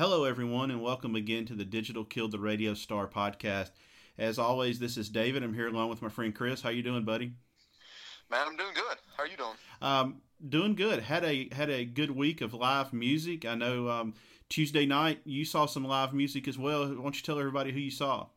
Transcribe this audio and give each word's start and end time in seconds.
Hello, 0.00 0.24
everyone, 0.24 0.70
and 0.70 0.80
welcome 0.80 1.14
again 1.14 1.44
to 1.44 1.54
the 1.54 1.62
Digital 1.62 2.06
Killed 2.06 2.32
the 2.32 2.38
Radio 2.38 2.72
Star 2.72 3.06
podcast. 3.06 3.70
As 4.16 4.38
always, 4.38 4.78
this 4.78 4.96
is 4.96 5.10
David. 5.10 5.42
I'm 5.42 5.52
here 5.52 5.68
along 5.68 5.90
with 5.90 6.00
my 6.00 6.08
friend 6.08 6.34
Chris. 6.34 6.62
How 6.62 6.70
you 6.70 6.82
doing, 6.82 7.04
buddy? 7.04 7.32
Man, 8.30 8.46
I'm 8.46 8.56
doing 8.56 8.72
good. 8.74 8.96
How 9.14 9.24
are 9.24 9.26
you 9.26 9.36
doing? 9.36 9.56
Um, 9.82 10.22
doing 10.48 10.74
good. 10.74 11.02
Had 11.02 11.22
a 11.24 11.50
had 11.52 11.68
a 11.68 11.84
good 11.84 12.12
week 12.12 12.40
of 12.40 12.54
live 12.54 12.94
music. 12.94 13.44
I 13.44 13.54
know 13.56 13.90
um, 13.90 14.14
Tuesday 14.48 14.86
night 14.86 15.20
you 15.26 15.44
saw 15.44 15.66
some 15.66 15.84
live 15.84 16.14
music 16.14 16.48
as 16.48 16.56
well. 16.56 16.88
Why 16.88 17.02
don't 17.02 17.14
you 17.14 17.22
tell 17.22 17.38
everybody 17.38 17.70
who 17.70 17.80
you 17.80 17.90
saw? 17.90 18.28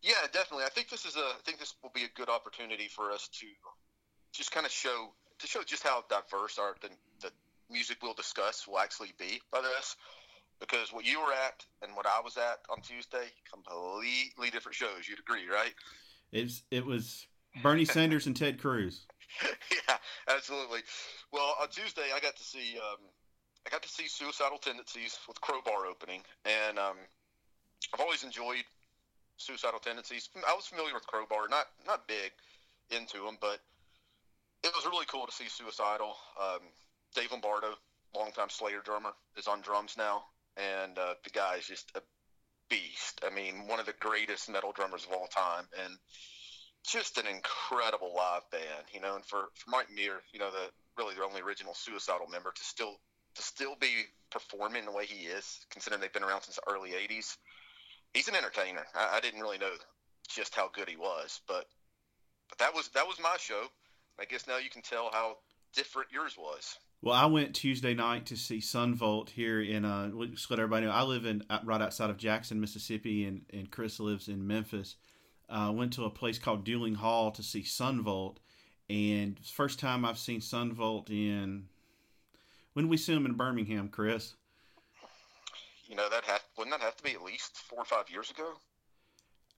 Yeah, 0.00 0.14
definitely. 0.32 0.64
I 0.64 0.70
think 0.70 0.88
this 0.88 1.04
is 1.04 1.16
a. 1.16 1.18
I 1.18 1.40
think 1.44 1.58
this 1.58 1.74
will 1.82 1.92
be 1.94 2.04
a 2.04 2.16
good 2.16 2.30
opportunity 2.30 2.88
for 2.88 3.12
us 3.12 3.28
to 3.28 3.46
just 4.32 4.52
kind 4.52 4.64
of 4.64 4.72
show 4.72 5.12
to 5.38 5.46
show 5.46 5.62
just 5.64 5.82
how 5.82 6.04
diverse 6.08 6.58
our 6.58 6.76
the, 6.80 6.88
the 7.20 7.30
music 7.70 7.98
we'll 8.02 8.14
discuss 8.14 8.66
will 8.66 8.78
actually 8.78 9.12
be 9.18 9.38
by 9.50 9.60
this. 9.60 9.96
Because 10.62 10.92
what 10.92 11.04
you 11.04 11.18
were 11.18 11.32
at 11.32 11.66
and 11.82 11.96
what 11.96 12.06
I 12.06 12.20
was 12.22 12.36
at 12.36 12.60
on 12.70 12.80
Tuesday, 12.82 13.26
completely 13.50 14.50
different 14.52 14.76
shows. 14.76 15.08
You'd 15.08 15.18
agree, 15.18 15.48
right? 15.50 15.74
It's 16.30 16.62
it 16.70 16.86
was 16.86 17.26
Bernie 17.62 17.84
Sanders 17.96 18.26
and 18.28 18.36
Ted 18.36 18.60
Cruz. 18.60 19.06
yeah, 19.70 19.96
absolutely. 20.28 20.80
Well, 21.32 21.56
on 21.60 21.68
Tuesday 21.68 22.14
I 22.14 22.20
got 22.20 22.36
to 22.36 22.44
see 22.44 22.78
um, 22.78 23.02
I 23.66 23.70
got 23.70 23.82
to 23.82 23.88
see 23.88 24.06
Suicidal 24.06 24.58
Tendencies 24.58 25.18
with 25.26 25.40
Crowbar 25.40 25.86
opening, 25.86 26.22
and 26.44 26.78
um, 26.78 26.96
I've 27.92 28.00
always 28.00 28.22
enjoyed 28.22 28.64
Suicidal 29.38 29.80
Tendencies. 29.80 30.28
I 30.48 30.54
was 30.54 30.66
familiar 30.66 30.94
with 30.94 31.08
Crowbar, 31.08 31.48
not 31.50 31.66
not 31.86 32.06
big 32.06 32.30
into 32.90 33.18
them, 33.24 33.36
but 33.40 33.58
it 34.62 34.70
was 34.76 34.86
really 34.86 35.06
cool 35.06 35.26
to 35.26 35.32
see 35.32 35.48
Suicidal. 35.48 36.14
Um, 36.40 36.60
Dave 37.14 37.32
Lombardo, 37.32 37.74
longtime 38.14 38.48
Slayer 38.48 38.80
drummer, 38.84 39.12
is 39.36 39.48
on 39.48 39.60
drums 39.60 39.96
now, 39.98 40.24
and 40.56 40.98
uh, 40.98 41.14
the 41.24 41.30
guy 41.30 41.56
is 41.56 41.66
just 41.66 41.90
a 41.94 42.02
beast. 42.68 43.20
I 43.26 43.34
mean, 43.34 43.66
one 43.66 43.80
of 43.80 43.86
the 43.86 43.94
greatest 44.00 44.50
metal 44.50 44.72
drummers 44.72 45.04
of 45.04 45.12
all 45.12 45.26
time, 45.26 45.64
and 45.84 45.94
just 46.84 47.18
an 47.18 47.26
incredible 47.26 48.14
live 48.16 48.48
band. 48.50 48.86
You 48.92 49.00
know, 49.00 49.16
and 49.16 49.24
for, 49.24 49.48
for 49.54 49.70
Mike 49.70 49.90
Muir, 49.94 50.20
you 50.32 50.40
know, 50.40 50.50
the 50.50 50.70
really 50.96 51.14
the 51.14 51.24
only 51.24 51.40
original 51.40 51.74
Suicidal 51.74 52.26
member 52.28 52.52
to 52.52 52.64
still 52.64 52.96
to 53.34 53.42
still 53.42 53.76
be 53.80 54.04
performing 54.30 54.84
the 54.84 54.92
way 54.92 55.06
he 55.06 55.26
is, 55.26 55.60
considering 55.70 56.00
they've 56.00 56.12
been 56.12 56.24
around 56.24 56.42
since 56.42 56.56
the 56.56 56.72
early 56.72 56.90
'80s. 56.90 57.36
He's 58.14 58.28
an 58.28 58.34
entertainer. 58.34 58.84
I, 58.94 59.16
I 59.16 59.20
didn't 59.20 59.40
really 59.40 59.58
know 59.58 59.72
just 60.28 60.54
how 60.54 60.68
good 60.72 60.88
he 60.88 60.96
was, 60.96 61.40
but 61.46 61.66
but 62.48 62.58
that 62.58 62.74
was 62.74 62.88
that 62.90 63.06
was 63.06 63.18
my 63.22 63.36
show. 63.38 63.66
I 64.20 64.24
guess 64.24 64.46
now 64.46 64.58
you 64.58 64.70
can 64.70 64.82
tell 64.82 65.10
how 65.12 65.38
different 65.74 66.12
yours 66.12 66.36
was. 66.38 66.76
Well, 67.04 67.16
I 67.16 67.26
went 67.26 67.56
Tuesday 67.56 67.94
night 67.94 68.26
to 68.26 68.36
see 68.36 68.60
Son 68.60 68.94
Volt 68.94 69.30
here 69.30 69.60
in 69.60 69.84
uh, 69.84 70.10
just 70.30 70.48
let 70.52 70.60
everybody 70.60 70.86
know 70.86 70.92
I 70.92 71.02
live 71.02 71.26
in 71.26 71.42
uh, 71.50 71.58
right 71.64 71.82
outside 71.82 72.10
of 72.10 72.16
Jackson, 72.16 72.60
Mississippi, 72.60 73.24
and 73.24 73.42
and 73.52 73.68
Chris 73.68 73.98
lives 73.98 74.28
in 74.28 74.46
Memphis. 74.46 74.94
Uh, 75.50 75.72
went 75.74 75.92
to 75.94 76.04
a 76.04 76.10
place 76.10 76.38
called 76.38 76.64
Duling 76.64 76.94
Hall 76.94 77.32
to 77.32 77.42
see 77.42 77.64
Son 77.64 78.02
Volt, 78.02 78.38
and 78.88 79.36
first 79.44 79.80
time 79.80 80.04
I've 80.04 80.16
seen 80.16 80.40
Son 80.40 80.72
Volt 80.72 81.10
in. 81.10 81.66
When 82.74 82.84
did 82.84 82.90
we 82.90 82.96
see 82.96 83.12
him 83.12 83.26
in 83.26 83.34
Birmingham, 83.34 83.88
Chris? 83.88 84.34
You 85.88 85.96
know 85.96 86.08
that 86.08 86.24
have, 86.24 86.42
wouldn't 86.56 86.78
that 86.78 86.84
have 86.84 86.96
to 86.98 87.02
be 87.02 87.10
at 87.10 87.22
least 87.22 87.56
four 87.56 87.80
or 87.80 87.84
five 87.84 88.08
years 88.10 88.30
ago? 88.30 88.52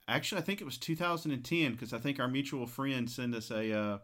Actually, 0.09 0.41
I 0.41 0.45
think 0.45 0.63
it 0.63 0.65
was 0.65 0.79
2010 0.79 1.73
because 1.73 1.93
I 1.93 1.99
think 1.99 2.19
our 2.19 2.27
mutual 2.27 2.67
friend 2.67 3.09
sent 3.09 3.35
us 3.35 3.51
a 3.51 3.73
uh, 3.73 3.99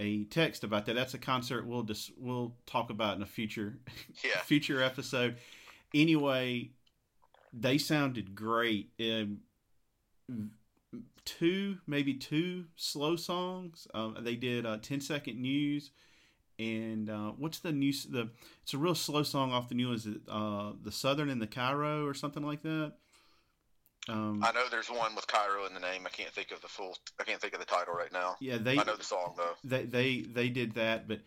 a 0.00 0.24
text 0.24 0.64
about 0.64 0.86
that. 0.86 0.94
That's 0.94 1.14
a 1.14 1.18
concert 1.18 1.66
we'll 1.66 1.84
just 1.84 2.10
we'll 2.18 2.54
talk 2.66 2.90
about 2.90 3.16
in 3.16 3.22
a 3.22 3.26
future 3.26 3.78
Yeah. 4.24 4.40
future 4.40 4.82
episode. 4.82 5.36
Anyway, 5.94 6.70
they 7.52 7.78
sounded 7.78 8.34
great. 8.34 8.90
Um, 8.98 9.40
two 11.24 11.78
maybe 11.86 12.14
two 12.14 12.64
slow 12.76 13.16
songs. 13.16 13.86
Um, 13.94 14.16
they 14.20 14.36
did 14.36 14.66
uh, 14.66 14.78
10 14.80 15.00
second 15.00 15.40
news. 15.40 15.90
And 16.58 17.08
uh, 17.08 17.32
what's 17.38 17.60
the 17.60 17.72
new? 17.72 17.92
The 17.92 18.28
it's 18.62 18.74
a 18.74 18.78
real 18.78 18.94
slow 18.94 19.22
song 19.22 19.50
off 19.50 19.70
the 19.70 19.74
new. 19.74 19.92
It 19.94 20.02
uh, 20.28 20.72
the 20.82 20.92
Southern 20.92 21.30
and 21.30 21.40
the 21.40 21.46
Cairo 21.46 22.04
or 22.06 22.12
something 22.12 22.42
like 22.42 22.62
that? 22.62 22.94
Um, 24.10 24.42
I 24.44 24.52
know 24.52 24.64
there's 24.70 24.88
one 24.90 25.14
with 25.14 25.26
Cairo 25.26 25.66
in 25.66 25.74
the 25.74 25.80
name. 25.80 26.02
I 26.06 26.10
can't 26.10 26.30
think 26.32 26.50
of 26.52 26.60
the 26.60 26.68
full. 26.68 26.96
I 27.20 27.24
can't 27.24 27.40
think 27.40 27.54
of 27.54 27.60
the 27.60 27.66
title 27.66 27.94
right 27.94 28.12
now. 28.12 28.36
yeah, 28.40 28.58
they 28.58 28.78
I 28.78 28.84
know 28.84 28.96
the 28.96 29.04
song 29.04 29.34
though. 29.36 29.54
they 29.64 29.84
they 29.84 30.20
they 30.22 30.48
did 30.48 30.74
that, 30.74 31.06
but 31.08 31.20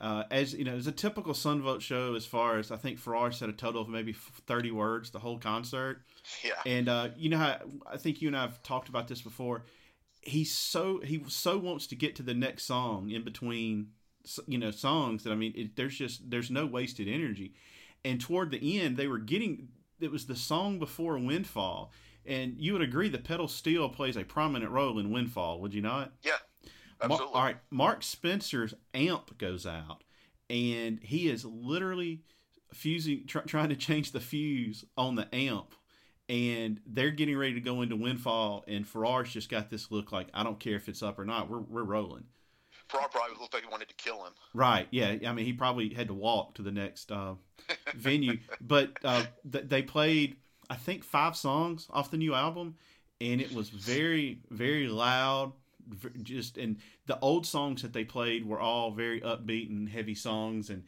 uh, 0.00 0.24
as 0.30 0.54
you 0.54 0.64
know, 0.64 0.76
it's 0.76 0.86
a 0.86 0.92
typical 0.92 1.34
Son 1.34 1.60
Volt 1.62 1.82
show. 1.82 2.14
As 2.14 2.24
far 2.24 2.58
as 2.58 2.70
I 2.70 2.76
think, 2.76 2.98
Farrar 2.98 3.32
said 3.32 3.48
a 3.48 3.52
total 3.52 3.82
of 3.82 3.88
maybe 3.88 4.12
thirty 4.46 4.70
words 4.70 5.10
the 5.10 5.18
whole 5.18 5.38
concert, 5.38 6.02
Yeah. 6.44 6.52
and 6.64 6.88
uh, 6.88 7.08
you 7.16 7.28
know 7.30 7.38
how 7.38 7.56
I 7.90 7.96
think 7.96 8.22
you 8.22 8.28
and 8.28 8.36
I've 8.36 8.62
talked 8.62 8.88
about 8.88 9.08
this 9.08 9.20
before. 9.22 9.64
He's 10.22 10.52
so 10.52 11.00
he 11.02 11.22
so 11.28 11.58
wants 11.58 11.86
to 11.88 11.96
get 11.96 12.16
to 12.16 12.22
the 12.22 12.34
next 12.34 12.64
song 12.64 13.10
in 13.10 13.24
between, 13.24 13.88
you 14.46 14.58
know, 14.58 14.70
songs 14.70 15.24
that 15.24 15.32
I 15.32 15.36
mean, 15.36 15.52
it, 15.56 15.76
there's 15.76 15.96
just 15.96 16.28
there's 16.30 16.50
no 16.50 16.66
wasted 16.66 17.08
energy, 17.08 17.54
and 18.04 18.20
toward 18.20 18.50
the 18.50 18.80
end 18.80 18.96
they 18.96 19.06
were 19.08 19.18
getting 19.18 19.68
it 20.00 20.12
was 20.12 20.26
the 20.26 20.36
song 20.36 20.78
before 20.78 21.18
Windfall, 21.18 21.90
and 22.26 22.54
you 22.58 22.72
would 22.72 22.82
agree 22.82 23.08
the 23.08 23.18
pedal 23.18 23.48
steel 23.48 23.88
plays 23.88 24.16
a 24.16 24.24
prominent 24.24 24.70
role 24.70 24.98
in 24.98 25.10
Windfall, 25.10 25.60
would 25.60 25.74
you 25.74 25.82
not? 25.82 26.12
Yeah. 26.22 26.32
Mar- 27.00 27.12
Absolutely. 27.12 27.34
all 27.34 27.42
right, 27.44 27.56
Mark 27.70 28.02
Spencer's 28.02 28.74
amp 28.92 29.38
goes 29.38 29.66
out, 29.66 30.02
and 30.50 30.98
he 31.02 31.28
is 31.28 31.44
literally 31.44 32.22
fusing, 32.72 33.24
tr- 33.26 33.38
trying 33.40 33.68
to 33.68 33.76
change 33.76 34.12
the 34.12 34.20
fuse 34.20 34.84
on 34.96 35.14
the 35.14 35.32
amp, 35.34 35.74
and 36.28 36.80
they're 36.86 37.10
getting 37.10 37.36
ready 37.38 37.54
to 37.54 37.60
go 37.60 37.82
into 37.82 37.94
Windfall, 37.96 38.64
and 38.66 38.86
Farrar's 38.86 39.32
just 39.32 39.48
got 39.48 39.70
this 39.70 39.90
look 39.90 40.10
like 40.12 40.28
I 40.34 40.42
don't 40.42 40.58
care 40.58 40.74
if 40.74 40.88
it's 40.88 41.02
up 41.02 41.18
or 41.18 41.24
not, 41.24 41.48
we're 41.48 41.60
we're 41.60 41.84
rolling. 41.84 42.24
Farrar 42.88 43.08
probably 43.08 43.36
looked 43.38 43.52
like 43.52 43.62
he 43.64 43.68
wanted 43.68 43.88
to 43.88 43.94
kill 43.96 44.24
him. 44.24 44.32
Right? 44.54 44.88
Yeah. 44.90 45.16
I 45.26 45.32
mean, 45.34 45.44
he 45.44 45.52
probably 45.52 45.92
had 45.92 46.08
to 46.08 46.14
walk 46.14 46.54
to 46.54 46.62
the 46.62 46.70
next 46.72 47.12
uh, 47.12 47.34
venue, 47.94 48.38
but 48.62 48.92
uh, 49.04 49.24
th- 49.52 49.68
they 49.68 49.82
played 49.82 50.36
I 50.70 50.76
think 50.76 51.04
five 51.04 51.36
songs 51.36 51.86
off 51.90 52.10
the 52.10 52.16
new 52.16 52.34
album, 52.34 52.76
and 53.20 53.40
it 53.40 53.52
was 53.52 53.70
very 53.70 54.40
very 54.50 54.88
loud. 54.88 55.52
Just 56.22 56.58
and 56.58 56.76
the 57.06 57.18
old 57.20 57.46
songs 57.46 57.82
that 57.82 57.92
they 57.92 58.04
played 58.04 58.46
were 58.46 58.60
all 58.60 58.90
very 58.90 59.20
upbeat 59.22 59.70
and 59.70 59.88
heavy 59.88 60.14
songs. 60.14 60.68
And 60.68 60.84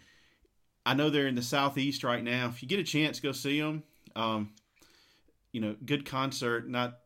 I 0.84 0.94
know 0.94 1.08
they're 1.08 1.26
in 1.26 1.34
the 1.34 1.42
southeast 1.42 2.04
right 2.04 2.22
now. 2.22 2.48
If 2.48 2.62
you 2.62 2.68
get 2.68 2.78
a 2.78 2.84
chance, 2.84 3.18
go 3.20 3.32
see 3.32 3.60
them. 3.60 3.82
Um, 4.14 4.50
you 5.52 5.60
know, 5.62 5.74
good 5.84 6.04
concert. 6.04 6.68
Not 6.68 6.98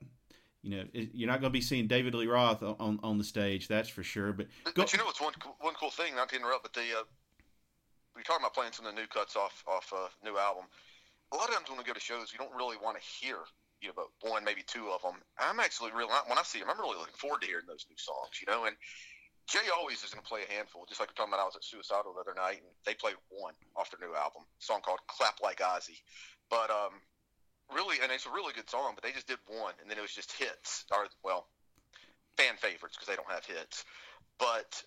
you 0.65 0.79
know, 0.79 0.85
you're 0.93 1.29
not 1.29 1.41
going 1.41 1.53
to 1.53 1.57
be 1.57 1.61
seeing 1.61 1.87
David 1.87 2.15
Lee 2.15 2.27
Roth 2.27 2.63
on, 2.63 2.99
on 3.03 3.19
the 3.19 3.25
stage, 3.25 3.69
that's 3.69 3.89
for 3.89 4.03
sure. 4.03 4.33
But 4.33 4.47
Go- 4.65 4.73
but 4.77 4.93
you 4.93 4.99
know 4.99 5.09
it's 5.09 5.21
one 5.21 5.35
one 5.61 5.75
cool 5.75 5.91
thing? 5.91 6.17
Not 6.17 6.31
to 6.31 6.37
interrupt, 6.37 6.63
but 6.63 6.73
the 6.73 6.81
uh, 6.81 7.05
we 8.17 8.23
are 8.23 8.25
talking 8.25 8.43
about 8.43 8.55
playing 8.55 8.73
some 8.73 8.87
of 8.87 8.95
the 8.95 9.01
new 9.01 9.07
cuts 9.07 9.37
off 9.37 9.63
off 9.69 9.93
uh, 9.95 10.09
new 10.25 10.39
album. 10.39 10.65
A 11.33 11.37
lot 11.37 11.49
of 11.49 11.55
times 11.55 11.69
when 11.69 11.79
we 11.79 11.85
go 11.85 11.93
to 11.93 12.01
shows, 12.01 12.33
you 12.33 12.39
don't 12.39 12.55
really 12.55 12.77
want 12.83 12.97
to 12.97 13.03
hear 13.03 13.39
you 13.85 13.93
know, 13.93 13.95
but 13.97 14.09
one 14.25 14.45
maybe 14.45 14.65
two 14.67 14.89
of 14.89 15.03
them. 15.03 15.21
I'm 15.39 15.61
actually 15.61 15.93
real 15.93 16.09
when 16.09 16.39
I 16.39 16.43
see 16.43 16.61
them, 16.61 16.71
I'm 16.71 16.81
really 16.81 16.97
looking 16.97 17.21
forward 17.21 17.43
to 17.43 17.47
hearing 17.47 17.69
those 17.69 17.85
new 17.91 18.01
songs. 18.01 18.41
You 18.41 18.49
know, 18.49 18.65
and 18.65 18.77
Jay 19.47 19.69
always 19.77 20.01
is 20.03 20.09
going 20.09 20.25
to 20.25 20.29
play 20.29 20.41
a 20.49 20.53
handful, 20.57 20.89
just 20.89 21.01
like 21.01 21.13
we're 21.13 21.21
talking 21.21 21.37
about. 21.37 21.45
I 21.45 21.53
was 21.53 21.57
at 21.57 21.69
Suicidal 21.69 22.17
the 22.17 22.25
other 22.25 22.33
night, 22.33 22.65
and 22.65 22.73
they 22.89 22.97
played 22.97 23.21
one 23.29 23.53
off 23.77 23.93
their 23.93 24.01
new 24.01 24.17
album, 24.17 24.49
song 24.59 24.81
called 24.81 25.05
"Clap 25.07 25.45
Like 25.45 25.61
Ozzy." 25.61 26.01
But 26.49 26.73
um, 26.73 26.97
really, 27.69 28.01
and 28.01 28.09
it's 28.09 28.25
a 28.25 28.33
really 28.33 28.57
good 28.57 28.71
song, 28.73 28.97
but 28.97 29.05
they 29.05 29.13
just 29.13 29.29
did 29.29 29.39
one, 29.45 29.77
and 29.85 29.91
then 29.91 30.01
it 30.01 30.05
was 30.07 30.17
just 30.17 30.33
hits, 30.33 30.89
or 30.89 31.05
well, 31.21 31.53
fan 32.41 32.57
favorites 32.57 32.97
because 32.97 33.09
they 33.09 33.21
don't 33.21 33.31
have 33.31 33.45
hits. 33.45 33.85
But 34.41 34.81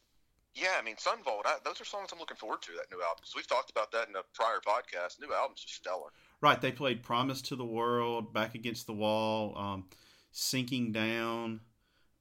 yeah, 0.58 0.74
I 0.74 0.82
mean, 0.82 0.98
Son 0.98 1.22
Volt, 1.22 1.46
I, 1.46 1.62
those 1.62 1.78
are 1.78 1.86
songs 1.86 2.10
I'm 2.10 2.20
looking 2.20 2.42
forward 2.42 2.66
to. 2.66 2.74
That 2.74 2.90
new 2.90 3.06
album. 3.06 3.30
So 3.30 3.38
we've 3.38 3.48
talked 3.48 3.70
about 3.70 3.94
that 3.94 4.10
in 4.10 4.18
a 4.18 4.26
prior 4.34 4.58
podcast. 4.66 5.22
New 5.22 5.34
album's 5.38 5.62
just 5.62 5.78
stellar. 5.78 6.10
Right, 6.40 6.62
they 6.62 6.72
played 6.72 7.04
"Promise 7.04 7.42
to 7.44 7.56
the 7.56 7.66
World," 7.66 8.34
"Back 8.34 8.54
Against 8.56 8.86
the 8.86 8.94
Wall," 8.94 9.58
um, 9.58 9.86
"Sinking 10.32 10.92
Down." 10.92 11.62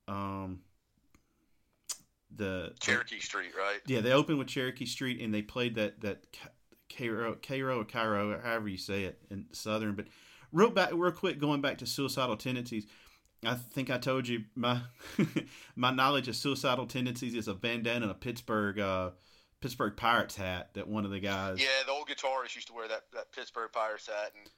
Um, 0.09 0.61
the 2.35 2.73
Cherokee 2.81 3.21
Street, 3.21 3.53
right? 3.57 3.81
yeah, 3.87 4.01
they 4.01 4.13
opened 4.13 4.39
with 4.39 4.49
Cherokee 4.49 4.87
Street, 4.87 5.21
and 5.21 5.33
they 5.33 5.43
played 5.43 5.75
that 5.75 6.01
that 6.01 6.25
Ca- 6.33 6.51
Cairo, 6.97 7.37
Cairo 7.47 7.81
or 7.81 7.85
Cairo, 7.85 8.33
or 8.33 8.41
however 8.41 8.69
you 8.69 8.79
say 8.79 9.05
it 9.05 9.19
in 9.31 9.47
Southern. 9.53 9.95
But 9.95 10.07
real 10.53 10.71
back, 10.71 10.91
real 10.93 11.13
quick, 11.13 11.39
going 11.39 11.61
back 11.61 11.79
to 11.79 11.87
suicidal 11.87 12.37
tendencies. 12.37 12.87
I 13.45 13.55
think 13.55 13.91
I 13.91 13.99
told 13.99 14.27
you 14.27 14.45
my 14.55 14.81
my 15.77 15.91
knowledge 15.91 16.29
of 16.29 16.37
suicidal 16.37 16.87
tendencies 16.87 17.35
is 17.35 17.49
a 17.49 17.55
bandana 17.55 18.07
and 18.07 18.11
a 18.11 18.15
Pittsburgh 18.15 18.79
uh, 18.79 19.11
Pittsburgh 19.61 19.97
Pirates 19.97 20.37
hat 20.37 20.71
that 20.75 20.87
one 20.87 21.05
of 21.05 21.11
the 21.11 21.21
guys 21.21 21.61
Yeah, 21.61 21.67
the 21.87 21.93
old 21.93 22.09
guitarist 22.09 22.55
used 22.55 22.69
to 22.69 22.75
wear 22.75 22.89
that, 22.89 23.03
that 23.13 23.33
Pittsburgh 23.33 23.71
Pirates 23.73 24.07
hat, 24.07 24.33
and 24.37 24.51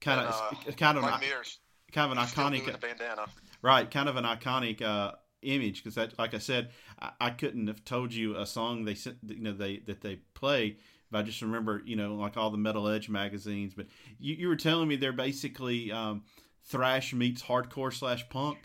kind 0.00 0.20
of 0.20 0.34
uh, 0.34 0.72
kind 0.72 0.98
of 0.98 1.04
an, 1.04 1.20
Muir's 1.20 1.58
kind 1.92 2.10
of 2.10 2.18
an 2.18 2.24
iconic 2.24 2.80
bandana. 2.80 3.26
Right, 3.62 3.90
kind 3.90 4.08
of 4.08 4.16
an 4.16 4.24
iconic 4.24 4.82
uh, 4.82 5.12
image 5.42 5.82
because 5.82 5.94
that, 5.94 6.18
like 6.18 6.34
I 6.34 6.38
said, 6.38 6.70
I, 7.00 7.12
I 7.20 7.30
couldn't 7.30 7.68
have 7.68 7.84
told 7.84 8.12
you 8.12 8.36
a 8.36 8.46
song 8.46 8.84
they 8.84 8.94
sent, 8.94 9.18
you 9.26 9.42
know, 9.42 9.52
they 9.52 9.78
that 9.86 10.00
they 10.00 10.16
play, 10.34 10.78
but 11.10 11.18
I 11.18 11.22
just 11.22 11.42
remember, 11.42 11.82
you 11.84 11.96
know, 11.96 12.14
like 12.16 12.36
all 12.36 12.50
the 12.50 12.58
Metal 12.58 12.88
Edge 12.88 13.08
magazines. 13.08 13.74
But 13.74 13.86
you, 14.18 14.34
you 14.34 14.48
were 14.48 14.56
telling 14.56 14.88
me 14.88 14.96
they're 14.96 15.12
basically 15.12 15.92
um, 15.92 16.24
thrash 16.64 17.14
meets 17.14 17.42
hardcore 17.42 17.92
slash 17.92 18.28
punk. 18.28 18.58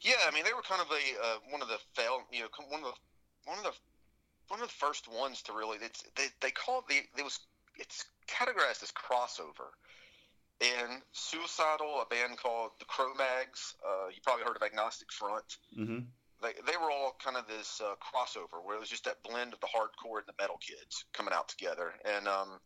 Yeah, 0.00 0.14
I 0.26 0.32
mean 0.32 0.44
they 0.44 0.52
were 0.52 0.62
kind 0.62 0.80
of 0.80 0.88
a 0.90 1.26
uh, 1.26 1.36
one 1.50 1.62
of 1.62 1.68
the 1.68 1.78
fail, 1.94 2.22
you 2.32 2.40
know, 2.40 2.48
one 2.68 2.80
of 2.80 2.86
the 2.86 3.50
one 3.50 3.58
of 3.58 3.64
the 3.64 3.72
one 4.52 4.60
of 4.60 4.68
the 4.68 4.74
first 4.74 5.08
ones 5.08 5.40
to 5.40 5.52
really. 5.54 5.78
It's, 5.80 6.04
they 6.14 6.28
they 6.42 6.50
call 6.50 6.80
it 6.80 6.84
the 6.86 7.00
it 7.18 7.24
was 7.24 7.40
it's 7.80 8.04
categorized 8.28 8.82
as 8.82 8.92
crossover. 8.92 9.72
And 10.60 11.00
Suicidal, 11.10 12.04
a 12.04 12.06
band 12.06 12.38
called 12.38 12.70
the 12.78 12.84
Cro-Mags, 12.84 13.74
uh, 13.82 14.08
you 14.14 14.20
probably 14.22 14.44
heard 14.44 14.54
of 14.54 14.62
Agnostic 14.62 15.10
Front. 15.10 15.56
Mm-hmm. 15.76 16.06
They, 16.40 16.52
they 16.70 16.76
were 16.76 16.92
all 16.92 17.16
kind 17.18 17.36
of 17.36 17.48
this 17.48 17.80
uh, 17.82 17.94
crossover 17.98 18.62
where 18.62 18.76
it 18.76 18.80
was 18.80 18.88
just 18.88 19.04
that 19.06 19.24
blend 19.24 19.54
of 19.54 19.60
the 19.60 19.66
hardcore 19.66 20.18
and 20.18 20.28
the 20.28 20.38
metal 20.38 20.60
kids 20.60 21.04
coming 21.14 21.34
out 21.34 21.48
together. 21.48 21.94
And 22.04 22.28
um, 22.28 22.60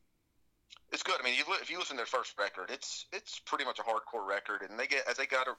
it's 0.93 1.03
good. 1.03 1.17
I 1.21 1.25
mean, 1.25 1.37
you, 1.39 1.45
if 1.63 1.71
you 1.71 1.79
listen 1.79 1.97
to 1.97 2.01
their 2.01 2.07
first 2.07 2.35
record, 2.39 2.69
it's 2.69 3.07
it's 3.13 3.39
pretty 3.47 3.65
much 3.65 3.79
a 3.79 3.83
hardcore 3.83 4.27
record, 4.27 4.61
and 4.69 4.79
they 4.79 4.87
get 4.87 5.09
as 5.09 5.17
they 5.17 5.27
got 5.27 5.47
a, 5.47 5.55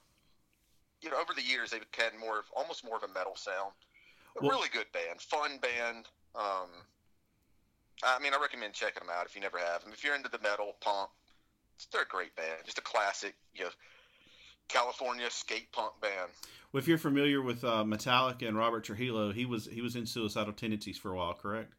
you 1.02 1.10
know, 1.10 1.18
over 1.18 1.34
the 1.34 1.42
years 1.42 1.72
they've 1.72 1.86
had 1.98 2.12
more 2.20 2.38
of 2.38 2.46
almost 2.56 2.86
more 2.86 2.98
of 2.98 3.04
a 3.04 3.14
metal 3.14 3.36
sound. 3.36 3.72
A 4.38 4.46
well, 4.46 4.52
really 4.52 4.70
good 4.70 4.92
band, 4.94 5.22
fun 5.22 5.58
band. 5.58 6.06
Um, 6.36 6.70
I 8.04 8.20
mean, 8.20 8.34
I 8.34 8.40
recommend 8.40 8.74
checking 8.74 9.02
them 9.06 9.16
out 9.16 9.26
if 9.26 9.36
you 9.36 9.42
never 9.42 9.58
have 9.58 9.84
them. 9.84 9.92
If 9.92 10.04
you're 10.04 10.16
into 10.16 10.30
the 10.30 10.40
metal 10.40 10.76
punk, 10.82 11.10
they're 11.92 12.04
a 12.04 12.08
great 12.08 12.36
band. 12.36 12.60
Just 12.66 12.78
a 12.78 12.82
classic, 12.82 13.36
you 13.54 13.64
know, 13.66 13.72
California 14.68 15.30
skate 15.30 15.72
punk 15.72 15.94
band. 16.02 16.30
Well, 16.72 16.80
if 16.80 16.88
you're 16.88 16.98
familiar 16.98 17.42
with 17.42 17.64
uh, 17.64 17.84
Metallica 17.84 18.48
and 18.48 18.58
Robert 18.58 18.84
Trujillo, 18.84 19.32
he 19.32 19.46
was 19.46 19.66
he 19.66 19.82
was 19.82 19.96
in 19.96 20.06
Suicidal 20.06 20.54
Tendencies 20.54 20.98
for 20.98 21.14
a 21.14 21.18
while, 21.18 21.34
correct? 21.34 21.74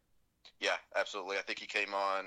Yeah, 0.59 0.75
absolutely. 0.95 1.37
I 1.37 1.41
think 1.41 1.59
he 1.59 1.67
came 1.67 1.93
on. 1.93 2.25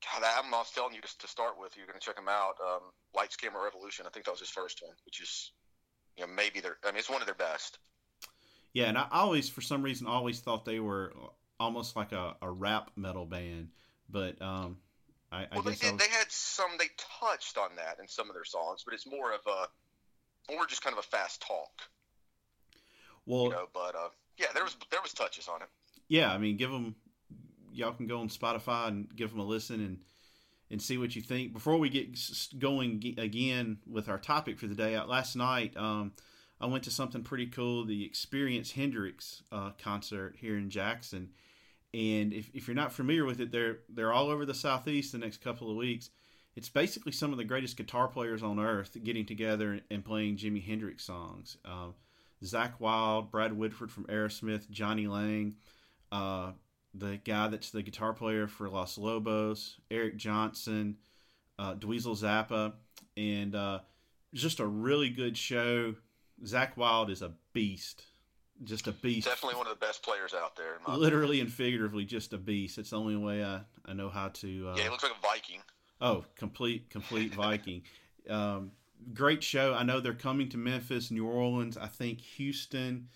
God, 0.00 0.22
that 0.22 0.36
album 0.36 0.54
I 0.54 0.58
was 0.58 0.70
telling 0.70 0.94
you 0.94 1.00
to, 1.02 1.18
to 1.18 1.28
start 1.28 1.60
with, 1.60 1.76
you're 1.76 1.86
going 1.86 1.98
to 1.98 2.04
check 2.04 2.18
him 2.18 2.28
out. 2.28 2.54
Um, 2.64 2.80
Lights 3.14 3.36
Camera 3.36 3.62
Revolution. 3.62 4.06
I 4.06 4.10
think 4.10 4.24
that 4.24 4.30
was 4.30 4.40
his 4.40 4.48
first 4.48 4.80
one, 4.82 4.94
which 5.04 5.20
is, 5.20 5.52
you 6.16 6.26
know, 6.26 6.32
maybe 6.32 6.60
their. 6.60 6.78
I 6.84 6.90
mean, 6.90 6.98
it's 6.98 7.10
one 7.10 7.20
of 7.20 7.26
their 7.26 7.34
best. 7.34 7.78
Yeah, 8.72 8.84
and 8.86 8.96
I 8.96 9.06
always, 9.10 9.48
for 9.48 9.60
some 9.60 9.82
reason, 9.82 10.06
always 10.06 10.40
thought 10.40 10.64
they 10.64 10.80
were 10.80 11.12
almost 11.58 11.96
like 11.96 12.12
a, 12.12 12.36
a 12.40 12.50
rap 12.50 12.90
metal 12.96 13.26
band, 13.26 13.68
but 14.08 14.40
um, 14.40 14.78
I, 15.32 15.46
well, 15.52 15.60
I 15.60 15.70
they 15.70 15.74
did. 15.76 15.92
Was... 15.92 16.00
They 16.00 16.08
had 16.08 16.30
some. 16.30 16.70
They 16.78 16.88
touched 17.20 17.58
on 17.58 17.70
that 17.76 17.98
in 18.00 18.08
some 18.08 18.28
of 18.28 18.34
their 18.34 18.44
songs, 18.44 18.82
but 18.84 18.94
it's 18.94 19.06
more 19.06 19.32
of 19.32 19.40
a, 19.46 20.52
more 20.52 20.66
just 20.66 20.82
kind 20.82 20.94
of 20.94 21.00
a 21.00 21.06
fast 21.06 21.42
talk. 21.42 21.70
Well, 23.26 23.44
you 23.44 23.50
know, 23.50 23.68
but 23.74 23.94
uh, 23.94 24.08
yeah, 24.36 24.46
there 24.54 24.64
was 24.64 24.76
there 24.90 25.00
was 25.02 25.12
touches 25.12 25.48
on 25.48 25.62
it. 25.62 25.68
Yeah, 26.08 26.32
I 26.32 26.38
mean, 26.38 26.56
give 26.56 26.70
them. 26.70 26.94
Y'all 27.72 27.92
can 27.92 28.08
go 28.08 28.18
on 28.18 28.28
Spotify 28.28 28.88
and 28.88 29.14
give 29.14 29.30
them 29.30 29.38
a 29.40 29.44
listen 29.44 29.80
and 29.80 29.98
and 30.70 30.80
see 30.80 30.96
what 30.96 31.14
you 31.14 31.22
think. 31.22 31.52
Before 31.52 31.76
we 31.76 31.88
get 31.88 32.18
going 32.58 33.14
again 33.18 33.78
with 33.88 34.08
our 34.08 34.18
topic 34.18 34.58
for 34.58 34.66
the 34.66 34.74
day, 34.74 34.94
out 34.94 35.08
last 35.08 35.36
night. 35.36 35.76
Um, 35.76 36.12
I 36.60 36.66
went 36.66 36.84
to 36.84 36.90
something 36.90 37.22
pretty 37.22 37.46
cool, 37.46 37.84
the 37.84 38.04
Experience 38.04 38.72
Hendrix 38.72 39.42
uh, 39.50 39.70
concert 39.82 40.36
here 40.38 40.56
in 40.56 40.68
Jackson. 40.68 41.30
And 41.94 42.32
if, 42.32 42.50
if 42.54 42.68
you're 42.68 42.74
not 42.74 42.92
familiar 42.92 43.24
with 43.24 43.40
it, 43.40 43.50
they're 43.50 43.78
they're 43.88 44.12
all 44.12 44.28
over 44.28 44.44
the 44.44 44.54
southeast 44.54 45.12
the 45.12 45.18
next 45.18 45.42
couple 45.42 45.70
of 45.70 45.76
weeks. 45.76 46.10
It's 46.54 46.68
basically 46.68 47.12
some 47.12 47.32
of 47.32 47.38
the 47.38 47.44
greatest 47.44 47.76
guitar 47.76 48.08
players 48.08 48.42
on 48.42 48.58
earth 48.58 48.96
getting 49.02 49.24
together 49.24 49.80
and 49.90 50.04
playing 50.04 50.36
Jimi 50.36 50.64
Hendrix 50.64 51.04
songs. 51.04 51.56
Uh, 51.64 51.88
Zakk 52.44 52.74
Wylde, 52.78 53.30
Brad 53.30 53.52
Whitford 53.52 53.90
from 53.90 54.04
Aerosmith, 54.04 54.68
Jonny 54.70 55.06
Lang, 55.06 55.56
uh, 56.10 56.52
the 56.94 57.20
guy 57.24 57.48
that's 57.48 57.70
the 57.70 57.82
guitar 57.82 58.12
player 58.12 58.46
for 58.46 58.68
Los 58.68 58.98
Lobos, 58.98 59.78
Eric 59.90 60.16
Johnson, 60.16 60.96
uh, 61.58 61.74
Dweezil 61.74 62.18
Zappa, 62.18 62.72
and 63.16 63.54
uh, 63.54 63.80
just 64.34 64.60
a 64.60 64.66
really 64.66 65.10
good 65.10 65.36
show. 65.36 65.94
Zakk 66.44 66.76
Wylde 66.76 67.10
is 67.10 67.22
a 67.22 67.32
beast, 67.52 68.04
just 68.64 68.86
a 68.86 68.92
beast. 68.92 69.26
Definitely 69.26 69.58
one 69.58 69.66
of 69.66 69.78
the 69.78 69.84
best 69.84 70.02
players 70.02 70.34
out 70.34 70.56
there. 70.56 70.78
Literally 70.88 71.36
opinion. 71.36 71.46
and 71.46 71.52
figuratively, 71.52 72.04
just 72.04 72.32
a 72.32 72.38
beast. 72.38 72.78
It's 72.78 72.90
the 72.90 72.98
only 72.98 73.16
way 73.16 73.44
I, 73.44 73.60
I 73.84 73.92
know 73.92 74.08
how 74.08 74.28
to. 74.28 74.68
Uh, 74.70 74.74
yeah, 74.76 74.84
he 74.84 74.88
looks 74.88 75.02
like 75.02 75.12
a 75.12 75.20
Viking. 75.20 75.60
Oh, 76.00 76.24
complete 76.36 76.90
complete 76.90 77.34
Viking. 77.34 77.82
Um, 78.28 78.72
great 79.14 79.42
show. 79.42 79.72
I 79.74 79.82
know 79.82 79.98
they're 79.98 80.12
coming 80.12 80.50
to 80.50 80.58
Memphis, 80.58 81.10
New 81.10 81.26
Orleans. 81.26 81.78
I 81.78 81.86
think 81.86 82.20
Houston 82.20 83.08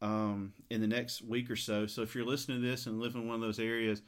um, 0.00 0.54
in 0.70 0.80
the 0.80 0.86
next 0.86 1.22
week 1.22 1.50
or 1.50 1.54
so. 1.54 1.86
So 1.86 2.02
if 2.02 2.14
you're 2.14 2.24
listening 2.24 2.62
to 2.62 2.66
this 2.66 2.86
and 2.86 2.98
live 2.98 3.14
in 3.14 3.26
one 3.28 3.34
of 3.36 3.40
those 3.42 3.60
areas, 3.60 4.02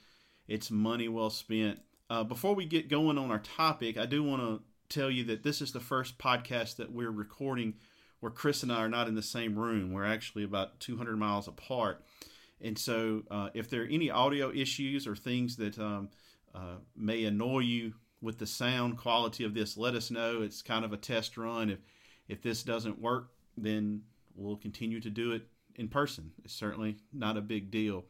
it's 0.48 0.70
money 0.70 1.08
well 1.08 1.30
spent. 1.30 1.78
Uh, 2.08 2.24
before 2.24 2.54
we 2.54 2.64
get 2.64 2.88
going 2.88 3.18
on 3.18 3.30
our 3.30 3.38
topic, 3.38 3.96
I 3.98 4.06
do 4.06 4.22
want 4.22 4.42
to 4.42 4.62
tell 4.88 5.10
you 5.10 5.24
that 5.24 5.42
this 5.42 5.60
is 5.60 5.72
the 5.72 5.78
first 5.78 6.18
podcast 6.18 6.76
that 6.76 6.90
we're 6.90 7.10
recording 7.12 7.74
where 8.20 8.30
Chris 8.30 8.62
and 8.62 8.72
I 8.72 8.76
are 8.76 8.88
not 8.88 9.08
in 9.08 9.14
the 9.14 9.22
same 9.22 9.58
room. 9.58 9.92
We're 9.92 10.04
actually 10.04 10.44
about 10.44 10.78
200 10.80 11.16
miles 11.16 11.48
apart. 11.48 12.04
And 12.60 12.78
so, 12.78 13.22
uh, 13.30 13.48
if 13.54 13.70
there 13.70 13.82
are 13.82 13.86
any 13.86 14.10
audio 14.10 14.52
issues 14.52 15.06
or 15.06 15.16
things 15.16 15.56
that 15.56 15.78
um, 15.78 16.10
uh, 16.54 16.76
may 16.94 17.24
annoy 17.24 17.60
you 17.60 17.94
with 18.20 18.38
the 18.38 18.46
sound 18.46 18.98
quality 18.98 19.44
of 19.44 19.54
this, 19.54 19.78
let 19.78 19.94
us 19.94 20.10
know. 20.10 20.42
It's 20.42 20.60
kind 20.60 20.84
of 20.84 20.92
a 20.92 20.98
test 20.98 21.36
run. 21.36 21.70
If 21.70 21.78
if 22.28 22.42
this 22.42 22.62
doesn't 22.62 23.00
work, 23.00 23.30
then 23.56 24.02
we'll 24.36 24.56
continue 24.56 25.00
to 25.00 25.10
do 25.10 25.32
it 25.32 25.48
in 25.74 25.88
person. 25.88 26.30
It's 26.44 26.54
certainly 26.54 26.96
not 27.12 27.36
a 27.36 27.40
big 27.40 27.70
deal. 27.70 28.04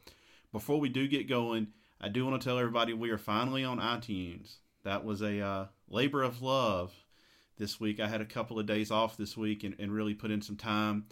Before 0.53 0.79
we 0.79 0.89
do 0.89 1.09
get 1.09 1.29
going, 1.29 1.69
I 2.01 2.09
do 2.09 2.27
want 2.27 2.41
to 2.41 2.45
tell 2.45 2.59
everybody 2.59 2.93
we 2.93 3.11
are 3.11 3.19
finally 3.19 3.65
on 3.65 3.79
iTunes. 3.79 4.57
That 4.85 5.05
was 5.05 5.23
a 5.23 5.41
uh, 5.41 5.67
labor 5.89 6.23
of 6.23 6.43
love 6.43 6.93
this 7.61 7.79
week. 7.79 8.01
I 8.01 8.09
had 8.09 8.21
a 8.21 8.27
couple 8.27 8.59
of 8.59 8.67
days 8.67 8.91
off 8.91 9.17
this 9.17 9.37
week 9.37 9.63
and, 9.63 9.77
and 9.79 9.93
really 9.93 10.15
put 10.15 10.33
in 10.33 10.43
some 10.43 10.57
time 10.57 11.05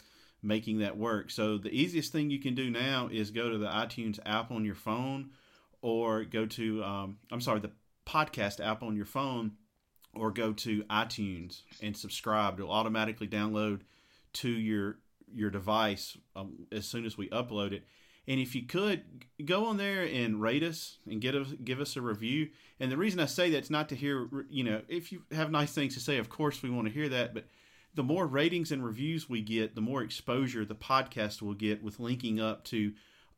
making 0.43 0.79
that 0.79 0.97
work. 0.97 1.31
So 1.31 1.59
the 1.59 1.71
easiest 1.71 2.11
thing 2.11 2.31
you 2.31 2.41
can 2.41 2.56
do 2.56 2.71
now 2.71 3.09
is 3.12 3.31
go 3.31 3.49
to 3.49 3.59
the 3.59 3.69
iTunes 3.69 4.19
app 4.27 4.50
on 4.50 4.65
your 4.65 4.75
phone 4.75 5.31
or 5.83 6.25
go 6.25 6.47
to, 6.47 6.83
um, 6.83 7.19
I'm 7.31 7.41
sorry, 7.41 7.61
the 7.61 7.71
podcast 8.06 8.65
app 8.65 8.83
on 8.83 8.97
your 8.97 9.06
phone 9.06 9.53
or 10.15 10.31
go 10.31 10.53
to 10.53 10.83
iTunes 10.85 11.62
and 11.83 11.97
subscribe. 11.97 12.59
It'll 12.59 12.73
automatically 12.73 13.29
download 13.29 13.83
to 14.35 14.49
your 14.49 14.99
your 15.31 15.50
device 15.50 16.17
um, 16.35 16.67
as 16.73 16.87
soon 16.87 17.05
as 17.05 17.19
we 17.19 17.29
upload 17.29 17.73
it. 17.73 17.85
And 18.29 18.39
if 18.39 18.55
you 18.55 18.63
could 18.63 19.25
go 19.45 19.65
on 19.65 19.79
there 19.79 20.05
and 20.05 20.41
rate 20.41 20.63
us 20.63 20.99
and 21.09 21.21
get 21.21 21.35
us 21.35 21.49
give 21.65 21.81
us 21.81 21.97
a 21.97 22.03
review. 22.03 22.51
And 22.79 22.93
the 22.93 22.97
reason 22.97 23.21
I 23.21 23.27
say 23.27 23.51
that's 23.51 23.71
not 23.71 23.89
to 23.89 23.97
hear, 23.97 24.29
you 24.50 24.64
know, 24.64 24.83
if 24.88 25.11
you 25.11 25.23
have 25.33 25.50
nice 25.50 25.73
things 25.73 25.95
to 25.95 26.00
say, 26.00 26.19
of 26.19 26.29
course 26.29 26.62
we 26.62 26.71
want 26.71 26.87
to 26.87 26.93
hear 26.93 27.09
that. 27.09 27.33
But 27.33 27.47
the 27.95 28.02
more 28.02 28.26
ratings 28.26 28.71
and 28.71 28.85
reviews 28.85 29.29
we 29.29 29.41
get, 29.41 29.75
the 29.75 29.81
more 29.81 30.02
exposure 30.02 30.64
the 30.64 30.75
podcast 30.75 31.41
will 31.41 31.55
get 31.55 31.83
with 31.83 32.00
linking 32.00 32.38
up 32.38 32.64
to 32.64 32.93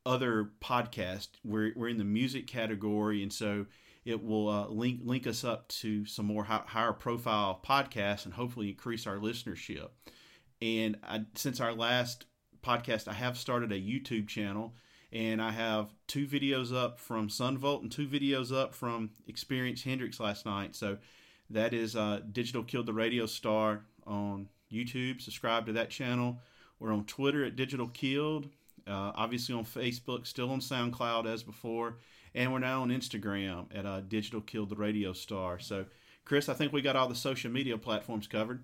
other 0.05 0.51
podcasts. 0.61 1.29
We're 1.45 1.73
we're 1.77 1.89
in 1.89 1.99
the 1.99 2.05
music 2.05 2.47
category, 2.47 3.23
and 3.23 3.33
so 3.33 3.67
it 4.05 4.25
will 4.25 4.49
uh, 4.49 4.67
link 4.69 5.01
link 5.05 5.27
us 5.27 5.45
up 5.45 5.69
to 5.69 6.05
some 6.05 6.27
more 6.27 6.45
high, 6.45 6.63
higher 6.67 6.93
profile 6.93 7.61
podcasts 7.65 8.25
and 8.25 8.35
hopefully 8.35 8.71
increase 8.71 9.07
our 9.07 9.19
listenership. 9.19 9.91
And 10.61 10.97
I, 11.03 11.25
since 11.37 11.61
our 11.61 11.73
last 11.73 12.27
podcast, 12.63 13.09
I 13.09 13.13
have 13.13 13.39
started 13.39 13.73
a 13.73 13.81
YouTube 13.81 14.27
channel 14.27 14.75
and 15.13 15.43
I 15.43 15.51
have 15.51 15.89
two 16.07 16.27
videos 16.27 16.75
up 16.75 16.99
from 16.99 17.29
Son 17.29 17.59
Volt 17.59 17.83
and 17.83 17.91
two 17.91 18.07
videos 18.07 18.55
up 18.55 18.75
from 18.75 19.11
Experience 19.27 19.83
Hendrix 19.83 20.21
last 20.21 20.47
night. 20.47 20.77
So 20.77 20.99
that 21.51 21.75
is 21.75 21.97
uh, 21.97 22.21
Digital 22.33 22.63
Killed 22.63 22.87
the 22.87 22.93
Radio 22.93 23.27
Star 23.27 23.83
on 24.07 24.49
YouTube. 24.73 25.21
Subscribe 25.21 25.67
to 25.67 25.73
that 25.73 25.91
channel. 25.91 26.39
We're 26.79 26.93
on 26.93 27.05
Twitter 27.05 27.45
at 27.45 27.57
Digital 27.57 27.89
Killed. 27.89 28.49
Uh, 28.87 29.13
obviously 29.15 29.55
on 29.55 29.65
Facebook, 29.65 30.27
still 30.27 30.51
on 30.51 30.61
SoundCloud 30.61 31.27
as 31.27 31.43
before, 31.43 31.99
and 32.35 32.53
we're 32.53 32.59
now 32.59 32.83
on 32.83 32.89
Instagram 32.89 33.67
at 33.75 33.85
uh, 33.85 34.01
Digital 34.01 34.41
Killed 34.41 34.71
the 34.71 34.77
Radio 34.77 35.13
Star. 35.13 35.59
So, 35.59 35.85
Chris, 36.25 36.49
I 36.49 36.55
think 36.55 36.73
we 36.73 36.81
got 36.81 36.97
all 36.97 37.07
the 37.07 37.15
social 37.15 37.51
media 37.51 37.77
platforms 37.77 38.27
covered. 38.27 38.63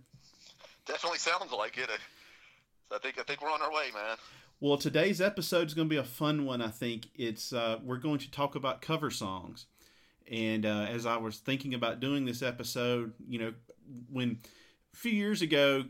Definitely 0.86 1.18
sounds 1.18 1.52
like 1.52 1.76
it. 1.76 1.90
I 2.90 2.98
think 2.98 3.18
I 3.18 3.22
think 3.24 3.42
we're 3.42 3.50
on 3.50 3.60
our 3.60 3.72
way, 3.72 3.86
man. 3.92 4.16
Well, 4.58 4.78
today's 4.78 5.20
episode 5.20 5.66
is 5.66 5.74
going 5.74 5.86
to 5.86 5.94
be 5.94 5.98
a 5.98 6.04
fun 6.04 6.46
one. 6.46 6.62
I 6.62 6.68
think 6.68 7.08
it's 7.14 7.52
uh, 7.52 7.78
we're 7.84 7.98
going 7.98 8.20
to 8.20 8.30
talk 8.30 8.54
about 8.54 8.80
cover 8.80 9.10
songs, 9.10 9.66
and 10.32 10.64
uh, 10.64 10.86
as 10.88 11.04
I 11.04 11.18
was 11.18 11.36
thinking 11.36 11.74
about 11.74 12.00
doing 12.00 12.24
this 12.24 12.40
episode, 12.40 13.12
you 13.28 13.38
know, 13.38 13.52
when 14.10 14.38
a 14.94 14.96
few 14.96 15.12
years 15.12 15.42
ago, 15.42 15.84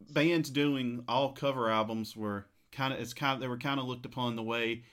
bands 0.00 0.48
doing 0.48 1.04
all 1.06 1.32
cover 1.32 1.68
albums 1.68 2.16
were 2.16 2.46
kind 2.72 2.94
of 2.94 3.00
it's 3.00 3.12
kind 3.12 3.34
of 3.34 3.40
they 3.40 3.48
were 3.48 3.58
kind 3.58 3.78
of 3.78 3.84
looked 3.84 4.06
upon 4.06 4.34
the 4.34 4.42
way 4.42 4.84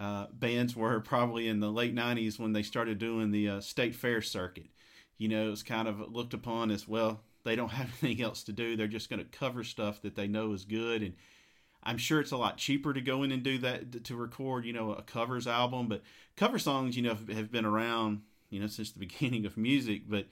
uh, 0.00 0.26
bands 0.32 0.74
were 0.74 0.98
probably 1.00 1.46
in 1.46 1.60
the 1.60 1.70
late 1.70 1.94
'90s 1.94 2.38
when 2.38 2.54
they 2.54 2.62
started 2.62 2.98
doing 2.98 3.32
the 3.32 3.50
uh, 3.50 3.60
state 3.60 3.94
fair 3.94 4.22
circuit. 4.22 4.70
You 5.18 5.28
know, 5.28 5.46
it 5.46 5.50
was 5.50 5.62
kind 5.62 5.86
of 5.86 6.10
looked 6.10 6.32
upon 6.32 6.70
as 6.70 6.88
well 6.88 7.20
they 7.44 7.56
don't 7.56 7.68
have 7.72 7.90
anything 8.02 8.24
else 8.24 8.42
to 8.44 8.52
do. 8.52 8.76
They're 8.76 8.86
just 8.86 9.10
going 9.10 9.20
to 9.20 9.38
cover 9.38 9.64
stuff 9.64 10.02
that 10.02 10.14
they 10.14 10.26
know 10.26 10.52
is 10.52 10.64
good. 10.64 11.02
And 11.02 11.14
I'm 11.82 11.98
sure 11.98 12.20
it's 12.20 12.32
a 12.32 12.36
lot 12.36 12.58
cheaper 12.58 12.92
to 12.92 13.00
go 13.00 13.22
in 13.22 13.32
and 13.32 13.42
do 13.42 13.58
that 13.58 14.04
to 14.04 14.16
record, 14.16 14.64
you 14.64 14.72
know, 14.72 14.92
a 14.92 15.02
covers 15.02 15.46
album. 15.46 15.88
But 15.88 16.02
cover 16.36 16.58
songs, 16.58 16.96
you 16.96 17.02
know, 17.02 17.16
have 17.32 17.50
been 17.50 17.64
around, 17.64 18.22
you 18.50 18.60
know, 18.60 18.66
since 18.66 18.92
the 18.92 18.98
beginning 19.06 19.46
of 19.46 19.56
music. 19.56 20.02
But 20.08 20.26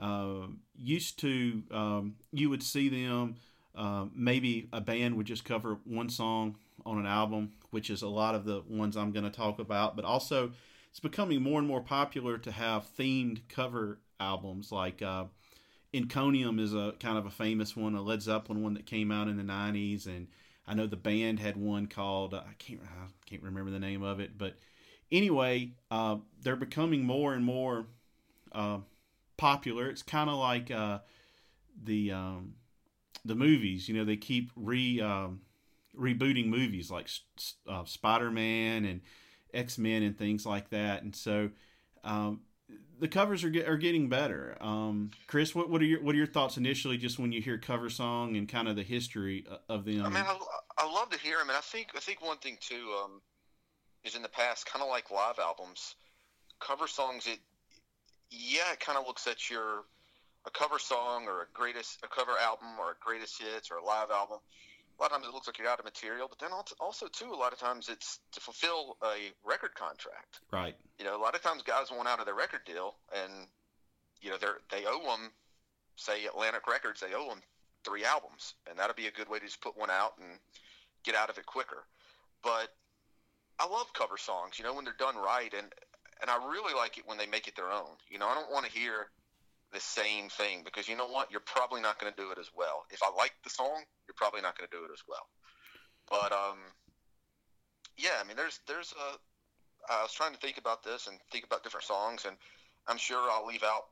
uh, 0.00 0.46
used 0.76 1.18
to, 1.20 1.62
um, 1.70 2.16
you 2.32 2.50
would 2.50 2.62
see 2.62 2.88
them. 2.88 3.36
Uh, 3.74 4.04
maybe 4.14 4.68
a 4.72 4.80
band 4.80 5.16
would 5.16 5.26
just 5.26 5.44
cover 5.44 5.78
one 5.84 6.10
song 6.10 6.56
on 6.84 6.98
an 6.98 7.06
album, 7.06 7.52
which 7.70 7.88
is 7.88 8.02
a 8.02 8.08
lot 8.08 8.34
of 8.34 8.44
the 8.44 8.62
ones 8.68 8.96
I'm 8.96 9.12
going 9.12 9.24
to 9.24 9.30
talk 9.30 9.58
about. 9.58 9.96
But 9.96 10.04
also, 10.04 10.52
it's 10.90 11.00
becoming 11.00 11.42
more 11.42 11.58
and 11.58 11.66
more 11.66 11.80
popular 11.80 12.36
to 12.38 12.52
have 12.52 12.86
themed 12.98 13.40
cover 13.48 13.98
albums. 14.20 14.70
Like 14.70 15.00
uh, 15.00 15.24
Encomium 15.94 16.60
is 16.60 16.74
a 16.74 16.94
kind 17.00 17.16
of 17.16 17.26
a 17.26 17.30
famous 17.30 17.74
one, 17.74 17.94
a 17.94 18.02
Led 18.02 18.22
Zeppelin 18.22 18.62
one 18.62 18.74
that 18.74 18.86
came 18.86 19.10
out 19.10 19.28
in 19.28 19.36
the 19.38 19.42
'90s, 19.42 20.06
and 20.06 20.28
I 20.66 20.74
know 20.74 20.86
the 20.86 20.96
band 20.96 21.40
had 21.40 21.56
one 21.56 21.86
called 21.86 22.34
I 22.34 22.54
can't 22.58 22.80
I 22.82 23.08
can't 23.26 23.42
remember 23.42 23.70
the 23.70 23.78
name 23.78 24.02
of 24.02 24.20
it, 24.20 24.38
but 24.38 24.56
anyway, 25.10 25.72
uh, 25.90 26.16
they're 26.40 26.56
becoming 26.56 27.04
more 27.04 27.34
and 27.34 27.44
more 27.44 27.86
uh, 28.52 28.78
popular. 29.36 29.88
It's 29.88 30.02
kind 30.02 30.30
of 30.30 30.36
like 30.36 30.70
uh, 30.70 31.00
the 31.82 32.12
um, 32.12 32.54
the 33.24 33.34
movies. 33.34 33.88
You 33.88 33.96
know, 33.96 34.04
they 34.04 34.16
keep 34.16 34.50
re 34.56 35.00
um, 35.00 35.40
rebooting 35.98 36.46
movies 36.46 36.90
like 36.90 37.08
uh, 37.68 37.84
Spider 37.84 38.30
Man 38.30 38.84
and 38.84 39.00
X 39.52 39.78
Men 39.78 40.02
and 40.02 40.16
things 40.16 40.46
like 40.46 40.70
that, 40.70 41.02
and 41.02 41.14
so. 41.14 41.50
Um, 42.04 42.40
the 43.02 43.08
covers 43.08 43.42
are 43.42 43.50
get, 43.50 43.68
are 43.68 43.76
getting 43.76 44.08
better. 44.08 44.56
Um, 44.60 45.10
Chris, 45.26 45.56
what, 45.56 45.68
what 45.68 45.82
are 45.82 45.84
your 45.84 46.00
what 46.00 46.14
are 46.14 46.18
your 46.18 46.26
thoughts 46.28 46.56
initially, 46.56 46.96
just 46.96 47.18
when 47.18 47.32
you 47.32 47.42
hear 47.42 47.58
cover 47.58 47.90
song 47.90 48.36
and 48.36 48.48
kind 48.48 48.68
of 48.68 48.76
the 48.76 48.84
history 48.84 49.44
of 49.68 49.84
them? 49.84 50.06
I 50.06 50.08
mean, 50.08 50.24
I, 50.24 50.38
I 50.78 50.86
love 50.86 51.10
to 51.10 51.18
hear 51.18 51.38
them, 51.38 51.48
and 51.48 51.58
I 51.58 51.62
think 51.62 51.88
I 51.96 51.98
think 51.98 52.24
one 52.24 52.38
thing 52.38 52.58
too 52.60 52.94
um, 53.02 53.20
is 54.04 54.14
in 54.14 54.22
the 54.22 54.28
past, 54.28 54.66
kind 54.66 54.84
of 54.84 54.88
like 54.88 55.10
live 55.10 55.40
albums, 55.40 55.96
cover 56.60 56.86
songs. 56.86 57.26
It 57.26 57.40
yeah, 58.30 58.72
it 58.72 58.78
kind 58.78 58.96
of 58.96 59.04
looks 59.04 59.26
at 59.26 59.50
your 59.50 59.82
a 60.46 60.50
cover 60.52 60.78
song 60.78 61.26
or 61.26 61.42
a 61.42 61.46
greatest 61.52 61.98
a 62.04 62.08
cover 62.08 62.38
album 62.40 62.68
or 62.78 62.92
a 62.92 62.96
greatest 63.00 63.42
hits 63.42 63.72
or 63.72 63.78
a 63.78 63.84
live 63.84 64.12
album 64.12 64.38
a 65.02 65.04
lot 65.04 65.10
of 65.10 65.16
times 65.18 65.26
it 65.28 65.34
looks 65.34 65.48
like 65.48 65.58
you're 65.58 65.68
out 65.68 65.80
of 65.80 65.84
material, 65.84 66.28
but 66.28 66.38
then 66.38 66.50
also 66.78 67.08
too 67.08 67.32
a 67.32 67.34
lot 67.34 67.52
of 67.52 67.58
times 67.58 67.88
it's 67.88 68.20
to 68.30 68.40
fulfill 68.40 68.96
a 69.02 69.32
record 69.44 69.74
contract. 69.74 70.38
Right. 70.52 70.76
You 70.96 71.04
know, 71.04 71.16
a 71.16 71.20
lot 71.20 71.34
of 71.34 71.42
times 71.42 71.62
guys 71.62 71.90
want 71.90 72.06
out 72.06 72.20
of 72.20 72.26
their 72.26 72.36
record 72.36 72.60
deal, 72.64 72.94
and 73.12 73.48
you 74.20 74.30
know 74.30 74.36
they 74.38 74.46
they 74.70 74.86
owe 74.86 75.02
them, 75.02 75.32
say 75.96 76.24
Atlantic 76.26 76.68
Records, 76.68 77.00
they 77.00 77.14
owe 77.14 77.28
them 77.28 77.42
three 77.84 78.04
albums, 78.04 78.54
and 78.70 78.78
that'll 78.78 78.94
be 78.94 79.08
a 79.08 79.10
good 79.10 79.28
way 79.28 79.40
to 79.40 79.44
just 79.44 79.60
put 79.60 79.76
one 79.76 79.90
out 79.90 80.12
and 80.20 80.38
get 81.02 81.16
out 81.16 81.30
of 81.30 81.36
it 81.36 81.46
quicker. 81.46 81.82
But 82.44 82.68
I 83.58 83.66
love 83.66 83.92
cover 83.94 84.16
songs, 84.16 84.56
you 84.56 84.64
know, 84.64 84.72
when 84.72 84.84
they're 84.84 84.94
done 84.96 85.16
right, 85.16 85.52
and 85.52 85.66
and 86.20 86.30
I 86.30 86.36
really 86.46 86.74
like 86.74 86.96
it 86.96 87.08
when 87.08 87.18
they 87.18 87.26
make 87.26 87.48
it 87.48 87.56
their 87.56 87.72
own. 87.72 87.98
You 88.08 88.20
know, 88.20 88.28
I 88.28 88.34
don't 88.34 88.52
want 88.52 88.66
to 88.66 88.70
hear 88.70 89.08
the 89.72 89.80
same 89.80 90.28
thing 90.28 90.62
because 90.64 90.88
you 90.88 90.96
know 90.96 91.08
what? 91.08 91.30
You're 91.30 91.40
probably 91.40 91.80
not 91.80 91.98
going 91.98 92.12
to 92.12 92.20
do 92.20 92.30
it 92.30 92.38
as 92.38 92.50
well. 92.56 92.84
If 92.90 93.02
I 93.02 93.10
like 93.16 93.32
the 93.44 93.50
song, 93.50 93.82
you're 94.06 94.14
probably 94.16 94.42
not 94.42 94.56
going 94.56 94.68
to 94.70 94.76
do 94.76 94.84
it 94.84 94.90
as 94.92 95.02
well. 95.08 95.26
But 96.08 96.32
um, 96.32 96.58
yeah, 97.96 98.20
I 98.20 98.24
mean, 98.26 98.36
there's 98.36 98.60
there's 98.66 98.92
a. 98.92 99.92
I 99.92 100.02
was 100.02 100.12
trying 100.12 100.32
to 100.32 100.38
think 100.38 100.58
about 100.58 100.84
this 100.84 101.08
and 101.08 101.18
think 101.32 101.44
about 101.44 101.64
different 101.64 101.84
songs, 101.84 102.24
and 102.26 102.36
I'm 102.86 102.98
sure 102.98 103.28
I'll 103.30 103.46
leave 103.46 103.64
out, 103.64 103.86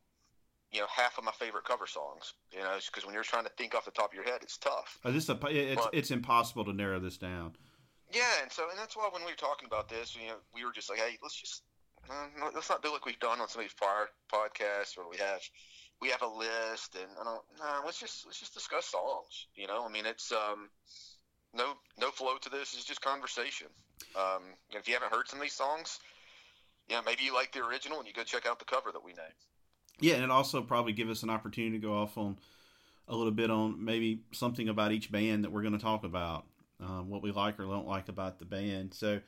you 0.70 0.80
know, 0.80 0.86
half 0.94 1.18
of 1.18 1.24
my 1.24 1.32
favorite 1.32 1.64
cover 1.64 1.86
songs. 1.86 2.34
You 2.52 2.60
know, 2.60 2.76
because 2.86 3.04
when 3.04 3.14
you're 3.14 3.24
trying 3.24 3.44
to 3.44 3.50
think 3.56 3.74
off 3.74 3.86
the 3.86 3.90
top 3.90 4.10
of 4.10 4.14
your 4.14 4.24
head, 4.24 4.40
it's 4.42 4.58
tough. 4.58 4.98
Oh, 5.04 5.10
this 5.10 5.28
a, 5.28 5.38
it's 5.48 5.82
but, 5.82 5.94
it's 5.94 6.10
impossible 6.10 6.64
to 6.66 6.72
narrow 6.72 7.00
this 7.00 7.16
down. 7.16 7.56
Yeah, 8.12 8.42
and 8.42 8.50
so 8.52 8.68
and 8.68 8.78
that's 8.78 8.96
why 8.96 9.08
when 9.12 9.24
we 9.24 9.32
were 9.32 9.36
talking 9.36 9.66
about 9.66 9.88
this, 9.88 10.14
you 10.14 10.28
know, 10.28 10.36
we 10.54 10.64
were 10.64 10.72
just 10.72 10.90
like, 10.90 10.98
hey, 10.98 11.16
let's 11.22 11.40
just 11.40 11.62
uh, 12.08 12.50
let's 12.54 12.70
not 12.70 12.82
do 12.82 12.92
like 12.92 13.06
we've 13.06 13.18
done 13.20 13.40
on 13.40 13.48
some 13.48 13.60
of 13.60 13.64
these 13.64 13.74
prior 13.74 14.08
podcasts 14.32 14.96
where 14.96 15.08
we 15.08 15.16
have 15.16 15.40
we 16.00 16.08
have 16.08 16.22
a 16.22 16.26
list 16.26 16.94
and 16.94 17.10
I 17.20 17.24
don't 17.24 17.42
nah, 17.58 17.84
let's 17.84 17.98
just 17.98 18.26
let's 18.26 18.40
just 18.40 18.54
discuss 18.54 18.86
songs. 18.86 19.46
You 19.54 19.66
know, 19.66 19.84
I 19.86 19.92
mean 19.92 20.06
it's 20.06 20.32
um 20.32 20.68
no 21.54 21.74
no 21.98 22.10
flow 22.10 22.36
to 22.40 22.50
this. 22.50 22.74
It's 22.74 22.84
just 22.84 23.00
conversation. 23.00 23.68
Um, 24.16 24.42
if 24.70 24.88
you 24.88 24.94
haven't 24.94 25.12
heard 25.12 25.28
some 25.28 25.38
of 25.38 25.42
these 25.42 25.52
songs, 25.52 25.98
yeah, 26.88 26.96
you 26.96 27.02
know, 27.02 27.10
maybe 27.10 27.24
you 27.24 27.34
like 27.34 27.52
the 27.52 27.64
original 27.64 27.98
and 27.98 28.08
you 28.08 28.14
go 28.14 28.22
check 28.22 28.46
out 28.46 28.58
the 28.58 28.64
cover 28.64 28.90
that 28.92 29.04
we 29.04 29.12
named. 29.12 29.34
Yeah, 30.00 30.14
and 30.14 30.24
it 30.24 30.30
also 30.30 30.62
probably 30.62 30.92
give 30.92 31.10
us 31.10 31.22
an 31.22 31.30
opportunity 31.30 31.78
to 31.78 31.86
go 31.86 31.94
off 31.94 32.16
on 32.16 32.38
a 33.06 33.14
little 33.14 33.32
bit 33.32 33.50
on 33.50 33.84
maybe 33.84 34.22
something 34.32 34.68
about 34.68 34.92
each 34.92 35.12
band 35.12 35.44
that 35.44 35.52
we're 35.52 35.62
going 35.62 35.74
to 35.74 35.80
talk 35.80 36.04
about, 36.04 36.46
um, 36.80 37.10
what 37.10 37.22
we 37.22 37.32
like 37.32 37.60
or 37.60 37.64
don't 37.64 37.86
like 37.86 38.08
about 38.08 38.38
the 38.38 38.44
band. 38.46 38.94
So 38.94 39.20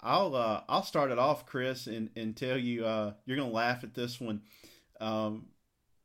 I'll 0.00 0.34
uh, 0.36 0.62
I'll 0.68 0.84
start 0.84 1.10
it 1.10 1.18
off, 1.18 1.46
Chris, 1.46 1.86
and 1.86 2.10
and 2.16 2.36
tell 2.36 2.56
you 2.56 2.86
uh, 2.86 3.12
you're 3.24 3.36
gonna 3.36 3.50
laugh 3.50 3.82
at 3.84 3.94
this 3.94 4.20
one. 4.20 4.42
Um, 5.00 5.46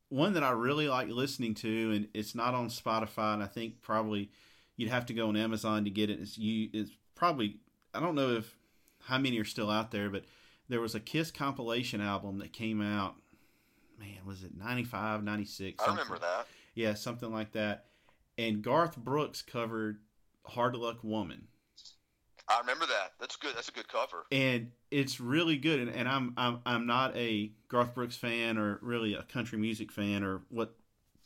one 0.09 0.33
that 0.33 0.43
I 0.43 0.51
really 0.51 0.87
like 0.87 1.09
listening 1.09 1.53
to, 1.55 1.91
and 1.91 2.07
it's 2.13 2.35
not 2.35 2.53
on 2.53 2.69
Spotify, 2.69 3.33
and 3.33 3.43
I 3.43 3.47
think 3.47 3.81
probably 3.81 4.31
you'd 4.75 4.89
have 4.89 5.05
to 5.07 5.13
go 5.13 5.27
on 5.27 5.35
Amazon 5.35 5.83
to 5.83 5.89
get 5.89 6.09
it. 6.09 6.19
It's 6.19 6.37
you. 6.37 6.69
It's 6.73 6.91
probably 7.15 7.57
I 7.93 7.99
don't 7.99 8.15
know 8.15 8.35
if 8.35 8.55
how 9.03 9.17
many 9.17 9.39
are 9.39 9.45
still 9.45 9.69
out 9.69 9.91
there, 9.91 10.09
but 10.09 10.25
there 10.69 10.81
was 10.81 10.95
a 10.95 10.99
Kiss 10.99 11.31
compilation 11.31 12.01
album 12.01 12.39
that 12.39 12.53
came 12.53 12.81
out. 12.81 13.15
Man, 13.99 14.17
was 14.25 14.43
it 14.43 14.55
95, 14.55 15.23
96? 15.23 15.83
I 15.83 15.89
remember 15.89 16.19
that. 16.19 16.45
Yeah, 16.75 16.93
something 16.93 17.31
like 17.31 17.53
that. 17.53 17.85
And 18.37 18.61
Garth 18.61 18.95
Brooks 18.95 19.41
covered 19.41 19.99
"Hard 20.45 20.75
Luck 20.75 21.03
Woman." 21.03 21.47
I 22.49 22.59
remember 22.59 22.85
that. 22.85 23.13
That's 23.19 23.35
good. 23.35 23.55
That's 23.55 23.69
a 23.69 23.73
good 23.73 23.87
cover. 23.87 24.25
And 24.31 24.71
it's 24.89 25.19
really 25.19 25.57
good. 25.57 25.79
And, 25.81 25.89
and 25.89 26.07
I'm 26.07 26.33
I'm 26.37 26.59
I'm 26.65 26.85
not 26.85 27.15
a 27.15 27.51
Garth 27.67 27.93
Brooks 27.93 28.15
fan 28.15 28.57
or 28.57 28.79
really 28.81 29.13
a 29.13 29.23
country 29.23 29.57
music 29.57 29.91
fan 29.91 30.23
or 30.23 30.41
what 30.49 30.75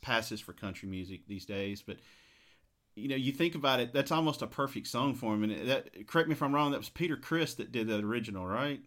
passes 0.00 0.40
for 0.40 0.52
country 0.52 0.88
music 0.88 1.26
these 1.28 1.46
days, 1.46 1.80
but 1.80 1.96
you 2.94 3.08
know, 3.08 3.16
you 3.16 3.32
think 3.32 3.54
about 3.54 3.80
it, 3.80 3.92
that's 3.94 4.12
almost 4.12 4.42
a 4.42 4.46
perfect 4.46 4.86
song 4.86 5.14
for 5.14 5.32
him. 5.32 5.44
And 5.44 5.68
that, 5.68 6.06
correct 6.06 6.28
me 6.28 6.34
if 6.34 6.42
I'm 6.42 6.54
wrong, 6.54 6.72
that 6.72 6.78
was 6.78 6.90
Peter 6.90 7.16
Criss 7.16 7.54
that 7.54 7.72
did 7.72 7.88
that 7.88 8.04
original, 8.04 8.46
right? 8.46 8.80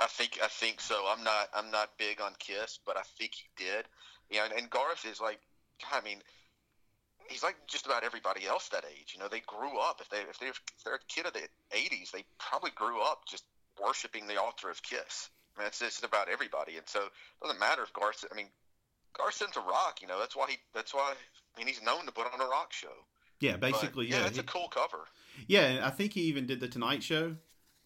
I 0.00 0.06
think 0.06 0.38
I 0.42 0.48
think 0.48 0.80
so. 0.80 1.06
I'm 1.08 1.22
not 1.22 1.48
I'm 1.54 1.70
not 1.70 1.96
big 1.98 2.20
on 2.20 2.32
Kiss, 2.38 2.80
but 2.84 2.96
I 2.96 3.02
think 3.16 3.32
he 3.34 3.44
did. 3.56 3.86
You 4.28 4.38
know, 4.38 4.44
and, 4.46 4.52
and 4.54 4.70
Garth 4.70 5.06
is 5.08 5.20
like, 5.20 5.38
I 5.92 6.00
mean, 6.00 6.18
he's 7.34 7.42
like 7.42 7.56
just 7.66 7.84
about 7.84 8.04
everybody 8.04 8.46
else 8.46 8.68
that 8.68 8.84
age. 8.88 9.12
You 9.12 9.20
know, 9.20 9.28
they 9.28 9.40
grew 9.40 9.78
up. 9.80 10.00
If 10.00 10.08
they 10.08 10.18
if 10.18 10.38
they're, 10.38 10.50
if 10.50 10.84
they're 10.84 10.94
a 10.94 11.06
kid 11.08 11.26
of 11.26 11.32
the 11.32 11.40
'80s, 11.72 12.12
they 12.12 12.24
probably 12.38 12.70
grew 12.76 13.02
up 13.02 13.22
just 13.28 13.44
worshiping 13.82 14.28
the 14.28 14.40
altar 14.40 14.70
of 14.70 14.80
Kiss. 14.82 15.30
I 15.56 15.60
mean, 15.60 15.66
it's 15.66 15.80
just 15.80 16.04
about 16.04 16.28
everybody, 16.28 16.76
and 16.76 16.88
so 16.88 17.00
it 17.00 17.10
doesn't 17.42 17.58
matter 17.58 17.82
if 17.82 17.92
Garth. 17.92 18.24
I 18.30 18.36
mean, 18.36 18.46
Garth's 19.18 19.42
into 19.42 19.60
rock. 19.60 20.00
You 20.00 20.06
know, 20.08 20.18
that's 20.20 20.36
why 20.36 20.46
he. 20.48 20.58
That's 20.74 20.94
why. 20.94 21.12
I 21.54 21.58
mean, 21.58 21.66
he's 21.66 21.82
known 21.82 22.06
to 22.06 22.12
put 22.12 22.32
on 22.32 22.40
a 22.40 22.48
rock 22.48 22.72
show. 22.72 22.94
Yeah, 23.40 23.56
basically. 23.56 24.06
But, 24.06 24.14
yeah, 24.14 24.20
yeah, 24.22 24.28
it's 24.28 24.38
a 24.38 24.44
cool 24.44 24.68
cover. 24.68 25.00
Yeah, 25.48 25.80
I 25.82 25.90
think 25.90 26.12
he 26.12 26.22
even 26.22 26.46
did 26.46 26.60
the 26.60 26.68
Tonight 26.68 27.02
Show. 27.02 27.36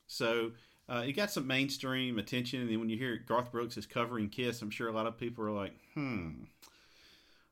So 0.07 0.53
uh, 0.89 1.05
it 1.07 1.13
got 1.13 1.31
some 1.31 1.47
mainstream 1.47 2.19
attention, 2.19 2.61
and 2.61 2.71
then 2.71 2.81
when 2.81 2.91
you 2.91 2.99
hear 2.99 3.17
Garth 3.27 3.51
Brooks 3.51 3.79
is 3.79 3.87
covering 3.87 4.29
Kiss, 4.29 4.61
I'm 4.61 4.71
sure 4.71 4.89
a 4.89 4.93
lot 4.93 5.07
of 5.07 5.19
people 5.19 5.45
are 5.45 5.51
like, 5.51 5.73
"Hmm, 5.95 6.45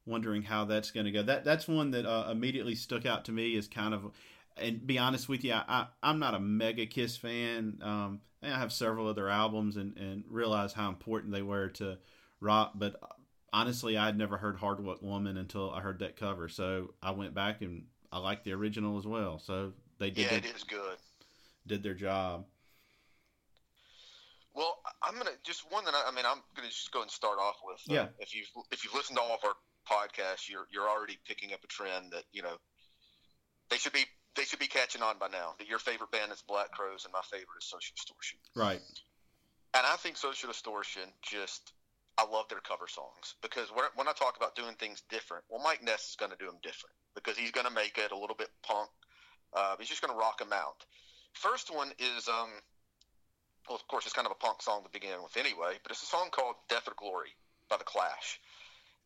wondering 0.07 0.43
how 0.43 0.65
that's 0.65 0.91
going 0.91 1.07
to 1.07 1.13
go. 1.13 1.23
That 1.23 1.45
that's 1.45 1.69
one 1.69 1.91
that 1.91 2.07
uh, 2.07 2.31
immediately 2.31 2.75
stuck 2.75 3.05
out 3.05 3.25
to 3.27 3.33
me 3.33 3.57
as 3.57 3.69
kind 3.69 3.93
of, 3.93 4.13
and 4.57 4.87
be 4.87 4.99
honest 4.99 5.29
with 5.29 5.45
you, 5.45 5.53
I, 5.53 5.87
I 6.03 6.11
am 6.11 6.19
not 6.19 6.35
a 6.35 6.41
mega 6.41 6.87
Kiss 6.87 7.17
fan. 7.17 7.81
Um, 7.83 8.21
I 8.43 8.49
have 8.49 8.73
several 8.73 9.09
other 9.09 9.29
albums 9.29 9.77
and 9.77 9.97
and 9.97 10.25
realize 10.29 10.73
how 10.73 10.89
important 10.89 11.33
they 11.33 11.43
were 11.43 11.69
to 11.71 11.99
rock, 12.41 12.73
but 12.75 13.01
honestly, 13.53 13.97
I'd 13.97 14.19
never 14.19 14.37
heard 14.37 14.57
Hard 14.57 14.81
Luck 14.81 15.03
Woman 15.03 15.37
until 15.37 15.71
I 15.71 15.81
heard 15.81 16.01
that 16.01 16.17
cover. 16.17 16.49
So 16.49 16.95
I 17.03 17.11
went 17.13 17.35
back 17.35 17.63
and 17.63 17.85
I 18.13 18.19
liked 18.19 18.45
the 18.45 18.53
original 18.53 18.99
as 18.99 19.07
well. 19.07 19.39
So 19.39 19.73
they 19.99 20.11
did. 20.11 20.31
Yeah, 20.31 20.39
it 20.39 20.45
is 20.45 20.65
good. 20.65 20.97
Did 21.67 21.83
their 21.83 21.95
job. 21.95 22.47
Well, 24.55 24.79
I'm 25.03 25.17
gonna 25.17 25.31
just 25.43 25.71
one 25.71 25.85
that 25.85 25.95
I, 25.95 26.09
I 26.09 26.15
mean 26.15 26.25
I'm 26.27 26.39
gonna 26.55 26.69
just 26.69 26.93
go 26.93 27.03
and 27.03 27.11
start 27.11 27.39
off 27.39 27.57
with. 27.65 27.81
Uh, 27.91 27.95
yeah. 27.95 28.07
If 28.19 28.35
you've 28.35 28.49
if 28.71 28.85
you've 28.85 28.95
listened 28.95 29.17
to 29.19 29.23
all 29.23 29.35
of 29.35 29.45
our 29.45 29.55
podcast, 29.91 30.49
you're 30.49 30.67
you're 30.71 30.89
already 30.89 31.19
picking 31.27 31.53
up 31.53 31.65
a 31.65 31.67
trend 31.67 32.13
that 32.13 32.25
you 32.33 32.43
know 32.43 32.57
they 33.71 33.77
should 33.77 33.93
be 33.93 34.05
they 34.37 34.45
should 34.45 34.59
be 34.59 34.67
catching 34.67 35.03
on 35.03 35.19
by 35.19 35.29
now. 35.29 35.55
That 35.59 35.69
your 35.69 35.79
favorite 35.79 36.11
band 36.11 36.33
is 36.33 36.43
Black 36.47 36.71
Crowes 36.73 37.05
and 37.05 37.13
my 37.13 37.23
favorite 37.31 37.59
is 37.61 37.65
Social 37.65 37.95
Distortion. 37.97 38.39
Right. 38.55 38.81
And 39.75 39.87
I 39.87 39.97
think 39.97 40.17
Social 40.17 40.49
Distortion 40.49 41.03
just 41.23 41.73
I 42.19 42.25
love 42.25 42.49
their 42.49 42.61
cover 42.61 42.87
songs 42.89 43.35
because 43.43 43.69
when 43.95 44.09
I 44.09 44.13
talk 44.13 44.37
about 44.37 44.57
doing 44.57 44.75
things 44.79 45.03
different, 45.11 45.45
well, 45.51 45.63
Mike 45.63 45.83
Ness 45.83 46.11
is 46.11 46.17
going 46.17 46.33
to 46.33 46.39
do 46.39 46.47
them 46.47 46.57
different 46.63 46.95
because 47.15 47.37
he's 47.37 47.51
going 47.51 47.67
to 47.67 47.73
make 47.73 47.99
it 47.99 48.13
a 48.13 48.19
little 48.19 48.37
bit 48.37 48.49
punk. 48.63 48.89
Uh, 49.53 49.77
he's 49.79 49.89
just 49.89 50.01
going 50.01 50.13
to 50.13 50.19
rock 50.19 50.39
them 50.39 50.53
out. 50.53 50.85
First 51.35 51.75
one 51.75 51.93
is, 51.99 52.29
um, 52.29 52.49
well, 53.69 53.77
of 53.77 53.87
course, 53.89 54.07
it's 54.07 54.15
kind 54.15 54.27
of 54.27 54.33
a 54.33 54.43
punk 54.43 54.63
song 54.63 54.83
to 54.85 54.91
begin 54.91 55.23
with 55.23 55.37
anyway, 55.37 55.77
but 55.83 55.93
it's 55.93 56.03
a 56.03 56.07
song 56.07 56.29
called 56.31 56.57
"Death 56.69 56.89
or 56.89 56.95
Glory" 56.97 57.37
by 57.69 57.77
the 57.77 57.85
Clash 57.85 58.41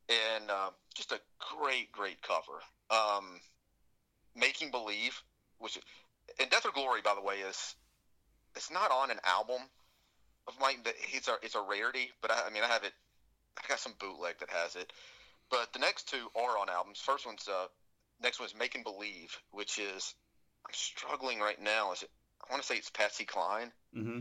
and 0.09 0.51
uh, 0.51 0.71
just 0.95 1.13
a 1.13 1.21
great, 1.57 1.93
great 1.93 2.23
cover. 2.23 2.61
Um, 2.91 3.41
Making 4.35 4.71
Believe 4.71 5.23
which 5.61 5.79
and 6.41 6.51
Death 6.51 6.67
or 6.67 6.73
Glory, 6.73 7.01
by 7.03 7.15
the 7.15 7.23
way, 7.23 7.37
is 7.37 7.75
it's 8.57 8.71
not 8.71 8.91
on 8.91 9.11
an 9.11 9.21
album 9.25 9.61
of 10.49 10.59
mine. 10.61 10.79
It's 11.13 11.29
a 11.29 11.37
it's 11.43 11.55
a 11.55 11.61
rarity, 11.61 12.11
but 12.21 12.33
I, 12.33 12.49
I 12.49 12.51
mean 12.51 12.65
I 12.65 12.67
have 12.67 12.83
it. 12.83 12.93
I 13.59 13.69
got 13.69 13.79
some 13.79 13.95
bootleg 14.01 14.39
that 14.41 14.51
has 14.51 14.75
it. 14.75 14.93
But 15.51 15.73
the 15.73 15.79
next 15.79 16.09
two 16.09 16.29
are 16.37 16.59
on 16.59 16.69
albums. 16.69 17.01
First 17.01 17.27
one's 17.27 17.47
uh, 17.47 17.67
next 18.23 18.41
one's 18.41 18.55
Making 18.59 18.83
Believe, 18.83 19.37
which 19.53 19.79
is 19.79 20.15
I'm 20.67 20.73
struggling 20.73 21.39
right 21.39 21.61
now. 21.61 21.93
Is 21.93 22.03
it? 22.03 22.11
I 22.49 22.53
want 22.53 22.63
to 22.63 22.67
say 22.67 22.77
it's 22.77 22.91
Patsy 22.91 23.25
Cline. 23.25 23.71
Mm-hmm. 23.97 24.21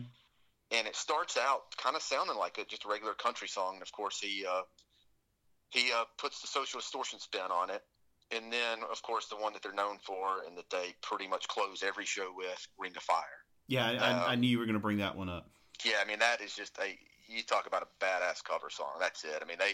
And 0.71 0.87
it 0.87 0.95
starts 0.95 1.35
out 1.35 1.61
kind 1.77 1.95
of 1.95 2.03
sounding 2.03 2.37
like 2.37 2.59
a, 2.59 2.65
just 2.65 2.85
a 2.85 2.89
regular 2.89 3.15
country 3.15 3.47
song. 3.47 3.75
And 3.75 3.81
of 3.81 3.91
course, 3.91 4.19
he 4.19 4.45
uh, 4.45 4.61
he 5.69 5.91
uh, 5.91 6.05
puts 6.17 6.41
the 6.41 6.47
social 6.47 6.79
distortion 6.79 7.19
spin 7.19 7.51
on 7.51 7.69
it. 7.69 7.83
And 8.31 8.53
then, 8.53 8.79
of 8.91 9.01
course, 9.01 9.25
the 9.27 9.37
one 9.37 9.53
that 9.53 9.63
they're 9.63 9.73
known 9.73 9.97
for 10.03 10.43
and 10.45 10.55
that 10.57 10.69
they 10.69 10.93
pretty 11.01 11.27
much 11.27 11.47
close 11.47 11.81
every 11.81 12.05
show 12.05 12.31
with, 12.35 12.67
Ring 12.77 12.93
of 12.95 13.01
Fire. 13.01 13.23
Yeah, 13.67 13.87
I, 13.87 13.95
um, 13.95 14.23
I, 14.27 14.35
knew 14.35 14.47
you 14.47 14.59
were 14.59 14.65
going 14.65 14.73
to 14.73 14.81
bring 14.81 14.97
that 14.97 15.15
one 15.15 15.29
up. 15.29 15.47
Yeah, 15.85 16.01
I 16.03 16.07
mean 16.07 16.19
that 16.19 16.41
is 16.41 16.53
just 16.53 16.77
a 16.79 16.97
you 17.27 17.43
talk 17.43 17.67
about 17.67 17.83
a 17.83 18.03
badass 18.03 18.43
cover 18.43 18.69
song. 18.69 18.97
That's 18.99 19.23
it. 19.23 19.39
I 19.41 19.45
mean 19.45 19.57
they 19.59 19.73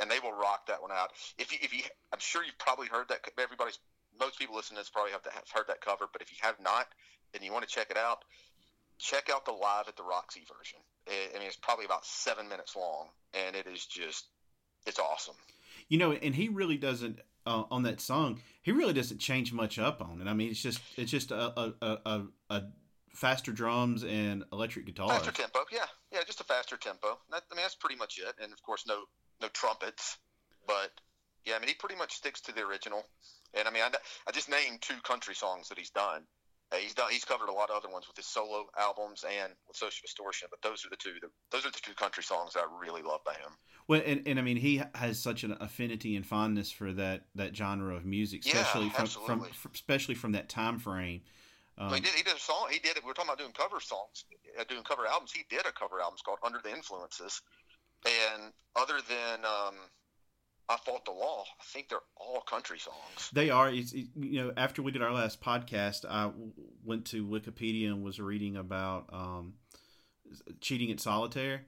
and 0.00 0.10
they 0.10 0.20
will 0.20 0.32
rock 0.32 0.66
that 0.68 0.80
one 0.80 0.92
out. 0.92 1.10
If 1.38 1.52
you 1.52 1.58
if 1.60 1.74
you 1.74 1.82
I'm 2.12 2.20
sure 2.20 2.44
you've 2.44 2.58
probably 2.58 2.86
heard 2.86 3.08
that. 3.08 3.20
Everybody's 3.38 3.78
most 4.18 4.38
people 4.38 4.54
listening 4.54 4.76
to 4.76 4.82
this 4.82 4.90
probably 4.90 5.12
have, 5.12 5.22
to 5.24 5.30
have 5.30 5.44
heard 5.52 5.66
that 5.68 5.80
cover. 5.80 6.06
But 6.10 6.22
if 6.22 6.30
you 6.30 6.38
have 6.40 6.58
not 6.60 6.86
and 7.34 7.42
you 7.42 7.52
want 7.52 7.66
to 7.66 7.74
check 7.74 7.90
it 7.90 7.96
out, 7.96 8.24
check 8.98 9.28
out 9.32 9.44
the 9.44 9.52
live 9.52 9.88
at 9.88 9.96
the 9.96 10.04
Roxy 10.04 10.44
version. 10.56 10.78
It, 11.06 11.32
I 11.34 11.38
mean 11.38 11.48
it's 11.48 11.56
probably 11.56 11.84
about 11.84 12.06
seven 12.06 12.48
minutes 12.48 12.76
long, 12.76 13.08
and 13.34 13.56
it 13.56 13.66
is 13.66 13.84
just 13.84 14.26
it's 14.86 14.98
awesome. 14.98 15.34
You 15.88 15.98
know, 15.98 16.12
and 16.12 16.34
he 16.34 16.48
really 16.48 16.76
doesn't 16.76 17.20
uh, 17.46 17.64
on 17.70 17.82
that 17.84 18.00
song. 18.00 18.40
He 18.62 18.72
really 18.72 18.92
doesn't 18.92 19.18
change 19.18 19.52
much 19.52 19.78
up 19.78 20.00
on 20.00 20.20
it. 20.20 20.28
I 20.28 20.34
mean, 20.34 20.50
it's 20.50 20.62
just 20.62 20.80
it's 20.96 21.10
just 21.10 21.30
a 21.30 21.60
a, 21.60 21.98
a, 22.06 22.22
a 22.50 22.62
faster 23.14 23.52
drums 23.52 24.04
and 24.04 24.44
electric 24.52 24.86
guitar. 24.86 25.08
Faster 25.08 25.32
tempo, 25.32 25.60
yeah, 25.70 25.84
yeah, 26.12 26.20
just 26.26 26.40
a 26.40 26.44
faster 26.44 26.76
tempo. 26.76 27.18
That, 27.30 27.42
I 27.50 27.54
mean, 27.54 27.62
that's 27.62 27.74
pretty 27.74 27.96
much 27.96 28.18
it. 28.18 28.34
And 28.42 28.52
of 28.52 28.62
course, 28.62 28.84
no 28.86 29.04
no 29.40 29.48
trumpets, 29.48 30.18
but 30.66 30.90
yeah, 31.44 31.56
I 31.56 31.58
mean, 31.58 31.68
he 31.68 31.74
pretty 31.74 31.96
much 31.96 32.14
sticks 32.14 32.40
to 32.42 32.54
the 32.54 32.62
original. 32.62 33.04
And 33.54 33.68
I 33.68 33.70
mean, 33.70 33.82
I, 33.82 33.90
I 34.26 34.32
just 34.32 34.48
named 34.48 34.80
two 34.80 35.00
country 35.02 35.34
songs 35.34 35.68
that 35.68 35.78
he's 35.78 35.90
done. 35.90 36.22
Uh, 36.72 36.76
he's 36.76 36.94
done. 36.94 37.10
He's 37.10 37.24
covered 37.24 37.48
a 37.48 37.52
lot 37.52 37.70
of 37.70 37.76
other 37.76 37.90
ones 37.92 38.08
with 38.08 38.16
his 38.16 38.26
solo 38.26 38.66
albums 38.78 39.24
and 39.24 39.52
with 39.68 39.76
Social 39.76 40.00
Distortion, 40.02 40.48
but 40.50 40.62
those 40.62 40.86
are 40.86 40.88
the 40.88 40.96
two. 40.96 41.12
The, 41.20 41.28
those 41.50 41.66
are 41.66 41.70
the 41.70 41.80
two 41.82 41.94
country 41.94 42.22
songs 42.22 42.56
I 42.56 42.64
really 42.80 43.02
love 43.02 43.20
by 43.24 43.34
him. 43.34 43.52
Well, 43.88 44.00
and, 44.06 44.22
and 44.26 44.38
I 44.38 44.42
mean, 44.42 44.56
he 44.56 44.82
has 44.94 45.20
such 45.20 45.44
an 45.44 45.56
affinity 45.60 46.16
and 46.16 46.24
fondness 46.24 46.70
for 46.70 46.92
that 46.92 47.24
that 47.34 47.54
genre 47.54 47.94
of 47.94 48.06
music, 48.06 48.46
especially 48.46 48.86
yeah, 48.86 49.04
from, 49.04 49.26
from, 49.26 49.46
especially 49.74 50.14
from 50.14 50.32
that 50.32 50.48
time 50.48 50.78
frame. 50.78 51.22
Um, 51.76 51.88
well, 51.88 51.96
he 51.96 52.00
did. 52.00 52.12
He 52.14 52.22
did 52.22 52.36
a 52.36 52.40
song. 52.40 52.68
He 52.70 52.78
did 52.78 52.96
it. 52.96 53.04
We 53.04 53.10
are 53.10 53.14
talking 53.14 53.28
about 53.28 53.38
doing 53.38 53.52
cover 53.52 53.80
songs, 53.80 54.24
uh, 54.58 54.64
doing 54.68 54.82
cover 54.82 55.06
albums. 55.06 55.32
He 55.32 55.44
did 55.50 55.66
a 55.66 55.72
cover 55.72 56.00
album 56.00 56.18
called 56.24 56.38
"Under 56.42 56.60
the 56.62 56.70
Influences," 56.70 57.42
and 58.06 58.52
other 58.76 59.00
than 59.08 59.44
um, 59.44 59.74
"I 60.68 60.76
Fought 60.76 61.04
the 61.04 61.12
Law," 61.12 61.44
I 61.60 61.64
think 61.64 61.88
they're 61.88 61.98
all 62.16 62.40
country 62.40 62.78
songs. 62.78 63.30
They 63.32 63.50
are. 63.50 63.70
It's, 63.70 63.92
you 63.92 64.06
know, 64.16 64.52
after 64.56 64.82
we 64.82 64.92
did 64.92 65.02
our 65.02 65.12
last 65.12 65.40
podcast, 65.40 66.04
I 66.08 66.30
went 66.84 67.06
to 67.06 67.24
Wikipedia 67.26 67.88
and 67.88 68.02
was 68.02 68.20
reading 68.20 68.56
about 68.56 69.08
um, 69.12 69.54
cheating 70.60 70.90
at 70.90 71.00
solitaire. 71.00 71.62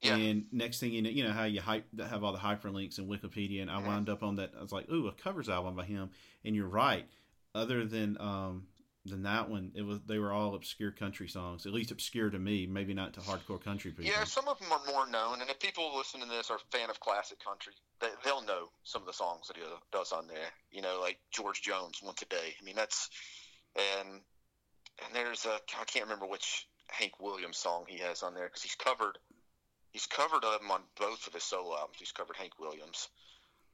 Yeah. 0.00 0.16
And 0.16 0.46
next 0.50 0.80
thing 0.80 0.92
you 0.92 1.02
know, 1.02 1.10
you 1.10 1.22
know 1.22 1.32
how 1.32 1.44
you 1.44 1.60
hype, 1.60 1.86
have 2.00 2.24
all 2.24 2.32
the 2.32 2.38
hyperlinks 2.38 2.98
in 2.98 3.06
Wikipedia, 3.06 3.62
and 3.62 3.70
I 3.70 3.76
mm-hmm. 3.76 3.86
wound 3.86 4.08
up 4.08 4.22
on 4.22 4.36
that. 4.36 4.52
I 4.58 4.62
was 4.62 4.72
like, 4.72 4.90
"Ooh, 4.90 5.06
a 5.06 5.12
covers 5.12 5.48
album 5.48 5.76
by 5.76 5.84
him." 5.84 6.10
And 6.44 6.56
you're 6.56 6.66
right. 6.66 7.06
Other 7.54 7.84
than 7.84 8.16
um, 8.18 8.66
than 9.04 9.22
that 9.24 9.48
one. 9.48 9.72
It 9.74 9.82
was 9.82 10.00
they 10.06 10.18
were 10.18 10.32
all 10.32 10.54
obscure 10.54 10.92
country 10.92 11.28
songs, 11.28 11.66
at 11.66 11.72
least 11.72 11.90
obscure 11.90 12.30
to 12.30 12.38
me. 12.38 12.66
Maybe 12.66 12.94
not 12.94 13.14
to 13.14 13.20
hardcore 13.20 13.62
country 13.62 13.90
people. 13.90 14.04
Yeah, 14.04 14.24
some 14.24 14.48
of 14.48 14.58
them 14.58 14.72
are 14.72 14.80
more 14.86 15.08
known, 15.08 15.40
and 15.40 15.50
if 15.50 15.58
people 15.58 15.96
listening 15.96 16.28
to 16.28 16.34
this 16.34 16.50
are 16.50 16.56
a 16.56 16.76
fan 16.76 16.90
of 16.90 17.00
classic 17.00 17.42
country, 17.44 17.72
they, 18.00 18.08
will 18.24 18.42
know 18.42 18.68
some 18.84 19.02
of 19.02 19.06
the 19.06 19.12
songs 19.12 19.48
that 19.48 19.56
he 19.56 19.62
does 19.90 20.12
on 20.12 20.26
there. 20.28 20.50
You 20.70 20.82
know, 20.82 21.00
like 21.00 21.18
George 21.32 21.62
Jones, 21.62 21.98
"One 22.00 22.14
Today." 22.14 22.54
I 22.60 22.64
mean, 22.64 22.76
that's 22.76 23.10
and 23.76 24.20
and 25.04 25.14
there's 25.14 25.46
a 25.46 25.54
I 25.80 25.84
can't 25.84 26.04
remember 26.04 26.26
which 26.26 26.68
Hank 26.88 27.20
Williams 27.20 27.58
song 27.58 27.84
he 27.88 27.98
has 27.98 28.22
on 28.22 28.34
there 28.34 28.46
because 28.46 28.62
he's 28.62 28.76
covered 28.76 29.18
he's 29.90 30.06
covered 30.06 30.42
them 30.42 30.70
on 30.70 30.82
both 30.98 31.26
of 31.26 31.34
his 31.34 31.44
solo 31.44 31.76
albums. 31.76 31.98
He's 31.98 32.12
covered 32.12 32.36
Hank 32.36 32.58
Williams, 32.58 33.08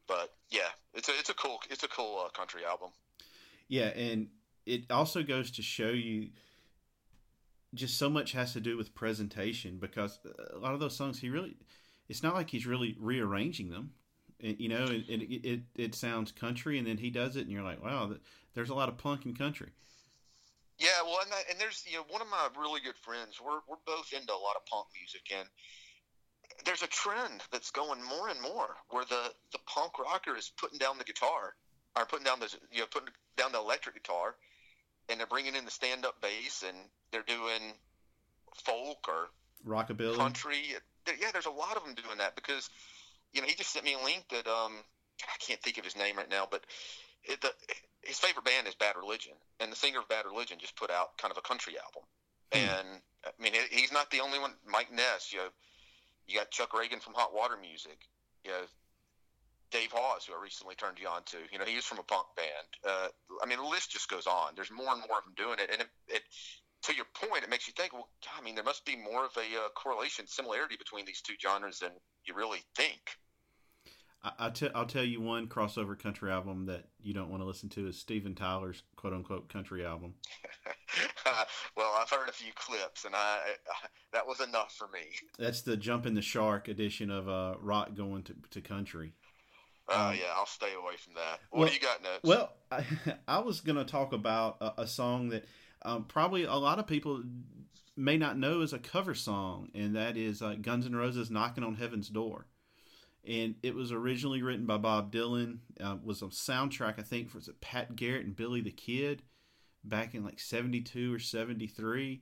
but 0.07 0.31
yeah, 0.51 0.69
it's 0.95 1.09
a 1.09 1.13
it's 1.19 1.31
a 1.31 1.35
cool 1.35 1.61
it's 1.69 1.85
a 1.85 1.89
cool 1.89 2.25
uh, 2.25 2.31
country 2.31 2.65
album. 2.65 2.91
Yeah, 3.69 3.89
and 3.89 4.29
it 4.69 4.91
also 4.91 5.23
goes 5.23 5.51
to 5.53 5.63
show 5.63 5.89
you 5.89 6.29
just 7.75 7.99
so 7.99 8.09
much 8.09 8.33
has 8.33 8.53
to 8.53 8.61
do 8.61 8.77
with 8.77 8.95
presentation 8.95 9.79
because 9.79 10.19
uh, 10.27 10.57
a 10.57 10.59
lot 10.59 10.75
of 10.75 10.81
those 10.81 10.97
songs 10.97 11.19
he 11.19 11.31
really 11.31 11.57
it's 12.09 12.23
not 12.23 12.35
like 12.35 12.49
he's 12.49 12.67
really 12.67 12.97
rearranging 12.99 13.69
them. 13.71 13.91
You 14.41 14.69
know 14.69 14.85
it, 14.85 15.05
it, 15.09 15.49
it, 15.49 15.61
it 15.75 15.95
sounds 15.95 16.31
country 16.33 16.79
and 16.79 16.87
then 16.87 16.97
he 16.97 17.11
does 17.11 17.37
it 17.37 17.43
and 17.43 17.51
you're 17.51 17.63
like 17.63 17.83
wow 17.83 18.13
there's 18.55 18.71
a 18.71 18.75
lot 18.75 18.89
of 18.89 18.99
punk 18.99 19.27
in 19.27 19.35
country. 19.35 19.71
Yeah 20.79 21.03
well 21.05 21.19
and, 21.23 21.33
that, 21.33 21.45
and 21.51 21.59
there's 21.59 21.85
you 21.87 21.97
know 21.97 22.05
one 22.09 22.23
of 22.23 22.29
my 22.29 22.49
really 22.61 22.81
good 22.81 22.97
friends 22.97 23.41
we're, 23.45 23.61
we're 23.69 23.83
both 23.87 24.13
into 24.13 24.33
a 24.33 24.35
lot 24.35 24.57
of 24.57 24.65
punk 24.67 24.87
music 24.95 25.23
and 25.37 25.49
there's 26.65 26.83
a 26.83 26.87
trend 26.89 27.43
that's 27.53 27.71
going 27.71 28.03
more 28.03 28.29
and 28.29 28.41
more 28.41 28.77
where 28.91 29.05
the 29.05 29.33
the 29.53 29.59
punk 29.67 29.99
rocker 29.99 30.37
is 30.37 30.53
putting 30.57 30.79
down 30.79 30.99
the 30.99 31.05
guitar 31.05 31.55
or 31.97 32.07
putting 32.07 32.25
down 32.25 32.41
the 32.41 32.55
you 32.71 32.81
know 32.81 32.87
putting 32.91 33.09
down 33.37 33.53
the 33.53 33.59
electric 33.59 33.95
guitar 33.95 34.37
and 35.09 35.19
they're 35.19 35.27
bringing 35.27 35.55
in 35.55 35.65
the 35.65 35.71
stand 35.71 36.05
up 36.05 36.21
bass 36.21 36.65
and 36.67 36.77
they're 37.11 37.23
doing 37.23 37.73
folk 38.65 39.09
or 39.09 39.29
rockabilly 39.67 40.17
country. 40.17 40.59
Yeah, 41.07 41.31
there's 41.33 41.47
a 41.47 41.51
lot 41.51 41.77
of 41.77 41.85
them 41.85 41.95
doing 41.95 42.19
that 42.19 42.35
because 42.35 42.69
you 43.33 43.41
know 43.41 43.47
he 43.47 43.55
just 43.55 43.73
sent 43.73 43.85
me 43.85 43.95
a 43.95 44.05
link 44.05 44.25
that 44.31 44.47
um 44.47 44.73
I 45.23 45.37
can't 45.41 45.61
think 45.61 45.79
of 45.79 45.85
his 45.85 45.97
name 45.97 46.17
right 46.17 46.31
now, 46.31 46.47
but 46.49 46.65
it, 47.25 47.41
the, 47.41 47.51
his 48.03 48.19
favorite 48.19 48.45
band 48.45 48.67
is 48.69 48.75
Bad 48.75 48.95
Religion, 48.97 49.33
and 49.61 49.73
the 49.73 49.77
singer 49.77 49.99
of 49.99 50.09
Bad 50.09 50.27
Religion 50.27 50.59
just 50.61 50.77
put 50.77 50.91
out 50.91 51.19
kind 51.19 51.33
of 51.33 51.39
a 51.39 51.43
country 51.43 51.75
album. 51.79 52.03
Hmm. 52.53 52.59
And 52.59 53.03
I 53.27 53.43
mean, 53.43 53.53
he's 53.71 53.93
not 53.93 54.11
the 54.11 54.21
only 54.21 54.39
one. 54.39 54.53
Mike 54.67 54.93
Ness, 54.93 55.33
you 55.33 55.39
know, 55.39 55.49
you 56.27 56.39
got 56.39 56.51
Chuck 56.51 56.73
Ragan 56.73 57.03
from 57.03 57.15
Hot 57.15 57.35
Water 57.35 57.57
Music. 57.61 57.99
You 58.45 58.51
know, 58.53 58.63
Dave 59.71 59.93
Hause, 59.93 60.25
who 60.27 60.35
I 60.35 60.43
recently 60.43 60.75
turned 60.75 60.99
you 60.99 61.09
on 61.09 61.23
to. 61.27 61.39
You 61.53 61.59
know, 61.59 61.65
he's 61.65 61.85
from 61.85 61.99
a 61.99 62.03
punk 62.03 62.27
band. 62.37 62.69
Uh, 62.87 63.09
I 63.43 63.47
mean, 63.47 63.59
the 63.59 63.65
list 63.65 63.91
just 63.91 64.09
goes 64.09 64.27
on. 64.27 64.53
There's 64.55 64.71
more 64.71 64.93
and 64.93 65.03
more 65.09 65.19
of 65.19 65.25
them 65.25 65.35
doing 65.37 65.59
it, 65.59 65.71
and 65.71 65.83
it, 65.83 65.89
it 66.09 66.23
to 66.83 66.95
your 66.95 67.07
point, 67.15 67.45
it 67.45 67.51
makes 67.51 67.67
you 67.67 67.75
think. 67.77 67.93
Well, 67.93 68.09
I 68.37 68.43
mean, 68.43 68.55
there 68.55 68.65
must 68.65 68.85
be 68.85 68.97
more 68.97 69.25
of 69.25 69.37
a 69.37 69.65
uh, 69.65 69.69
correlation, 69.75 70.27
similarity 70.27 70.77
between 70.77 71.05
these 71.05 71.21
two 71.21 71.35
genres 71.41 71.81
than 71.81 71.91
you 72.25 72.35
really 72.35 72.61
think. 72.77 73.01
I, 74.23 74.51
t- 74.51 74.69
I'll 74.75 74.87
tell 74.87 75.05
you 75.05 75.21
one 75.21 75.47
crossover 75.47 75.97
country 75.97 76.33
album 76.33 76.67
that 76.67 76.89
you 77.01 77.15
don't 77.15 77.31
want 77.31 77.41
to 77.41 77.47
listen 77.47 77.69
to 77.71 77.87
is 77.87 77.99
Steven 78.01 78.35
Tyler's 78.35 78.83
quote 78.97 79.13
unquote 79.13 79.49
country 79.49 79.87
album. 79.87 80.15
well, 81.77 81.95
I've 81.97 82.11
heard 82.11 82.29
a 82.29 82.33
few 82.33 82.51
clips, 82.57 83.05
and 83.05 83.15
I, 83.15 83.39
I, 83.47 83.87
that 84.13 84.27
was 84.27 84.41
enough 84.41 84.75
for 84.77 84.89
me. 84.89 85.01
That's 85.39 85.63
the 85.63 85.77
Jump 85.77 86.05
in 86.05 86.15
the 86.15 86.23
Shark 86.23 86.67
edition 86.67 87.11
of 87.11 87.29
uh, 87.29 87.55
rock 87.61 87.95
going 87.95 88.25
to, 88.25 88.35
to 88.51 88.61
country. 88.61 89.13
Oh 89.89 90.09
uh, 90.09 90.13
yeah, 90.13 90.33
I'll 90.37 90.47
stay 90.47 90.75
away 90.75 90.97
from 90.97 91.15
that. 91.15 91.41
What 91.51 91.61
well, 91.61 91.69
do 91.69 91.75
you 91.75 91.81
got 91.81 92.03
next? 92.03 92.25
Well, 92.25 92.53
I, 92.71 92.85
I 93.27 93.39
was 93.41 93.61
going 93.61 93.77
to 93.77 93.85
talk 93.85 94.13
about 94.13 94.59
a, 94.61 94.83
a 94.83 94.87
song 94.87 95.31
that 95.31 95.47
um, 95.83 96.05
probably 96.05 96.45
a 96.45 96.55
lot 96.55 96.79
of 96.79 96.87
people 96.87 97.23
may 97.97 98.17
not 98.17 98.39
know 98.39 98.61
is 98.61 98.73
a 98.73 98.79
cover 98.79 99.15
song, 99.15 99.71
and 99.75 99.97
that 99.97 100.17
is 100.17 100.43
uh, 100.43 100.57
Guns 100.61 100.87
N' 100.87 100.95
Roses 100.95 101.31
"Knocking 101.31 101.65
on 101.65 101.75
Heaven's 101.75 102.09
Door." 102.09 102.47
And 103.27 103.57
it 103.63 103.75
was 103.75 103.93
originally 103.93 104.43
written 104.43 104.67
by 104.67 104.77
Bob 104.77 105.13
Dylan. 105.13 105.59
Uh, 105.81 105.97
was 106.03 106.23
a 106.23 106.27
soundtrack, 106.27 106.99
I 106.99 107.03
think, 107.03 107.31
for 107.31 107.41
Pat 107.61 107.97
Garrett 107.97 108.25
and 108.25 108.37
Billy 108.37 108.61
the 108.61 108.71
Kid 108.71 109.23
back 109.85 110.15
in 110.15 110.25
like 110.25 110.39
'72 110.39 111.15
or 111.15 111.19
'73. 111.19 112.21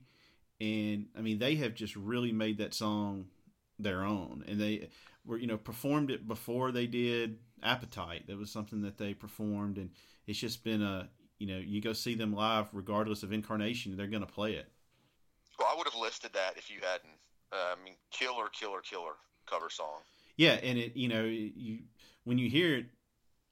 And 0.59 1.07
I 1.17 1.21
mean, 1.21 1.37
they 1.37 1.55
have 1.55 1.75
just 1.75 1.95
really 1.95 2.31
made 2.31 2.57
that 2.59 2.73
song 2.73 3.25
their 3.77 4.03
own, 4.03 4.43
and 4.47 4.59
they 4.59 4.89
were 5.25 5.37
you 5.37 5.47
know 5.47 5.57
performed 5.57 6.11
it 6.11 6.27
before 6.27 6.71
they 6.71 6.87
did 6.87 7.39
Appetite. 7.63 8.27
That 8.27 8.37
was 8.37 8.51
something 8.51 8.81
that 8.81 8.97
they 8.97 9.13
performed, 9.13 9.77
and 9.77 9.89
it's 10.25 10.39
just 10.39 10.63
been 10.63 10.81
a 10.81 11.09
you 11.39 11.47
know 11.47 11.57
you 11.57 11.81
go 11.81 11.93
see 11.93 12.15
them 12.15 12.33
live 12.33 12.67
regardless 12.73 13.23
of 13.23 13.33
incarnation, 13.33 13.95
they're 13.95 14.07
going 14.07 14.25
to 14.25 14.31
play 14.31 14.53
it. 14.53 14.71
Well, 15.57 15.67
I 15.71 15.77
would 15.77 15.87
have 15.87 15.99
listed 15.99 16.33
that 16.33 16.57
if 16.57 16.69
you 16.69 16.77
hadn't. 16.81 17.17
Uh, 17.51 17.75
I 17.79 17.83
mean, 17.83 17.95
killer, 18.11 18.49
killer, 18.49 18.81
killer 18.81 19.13
cover 19.49 19.69
song. 19.69 20.01
Yeah, 20.35 20.53
and 20.53 20.77
it 20.77 20.95
you 20.95 21.07
know 21.07 21.23
you 21.23 21.79
when 22.23 22.37
you 22.37 22.49
hear 22.49 22.77
it, 22.77 22.85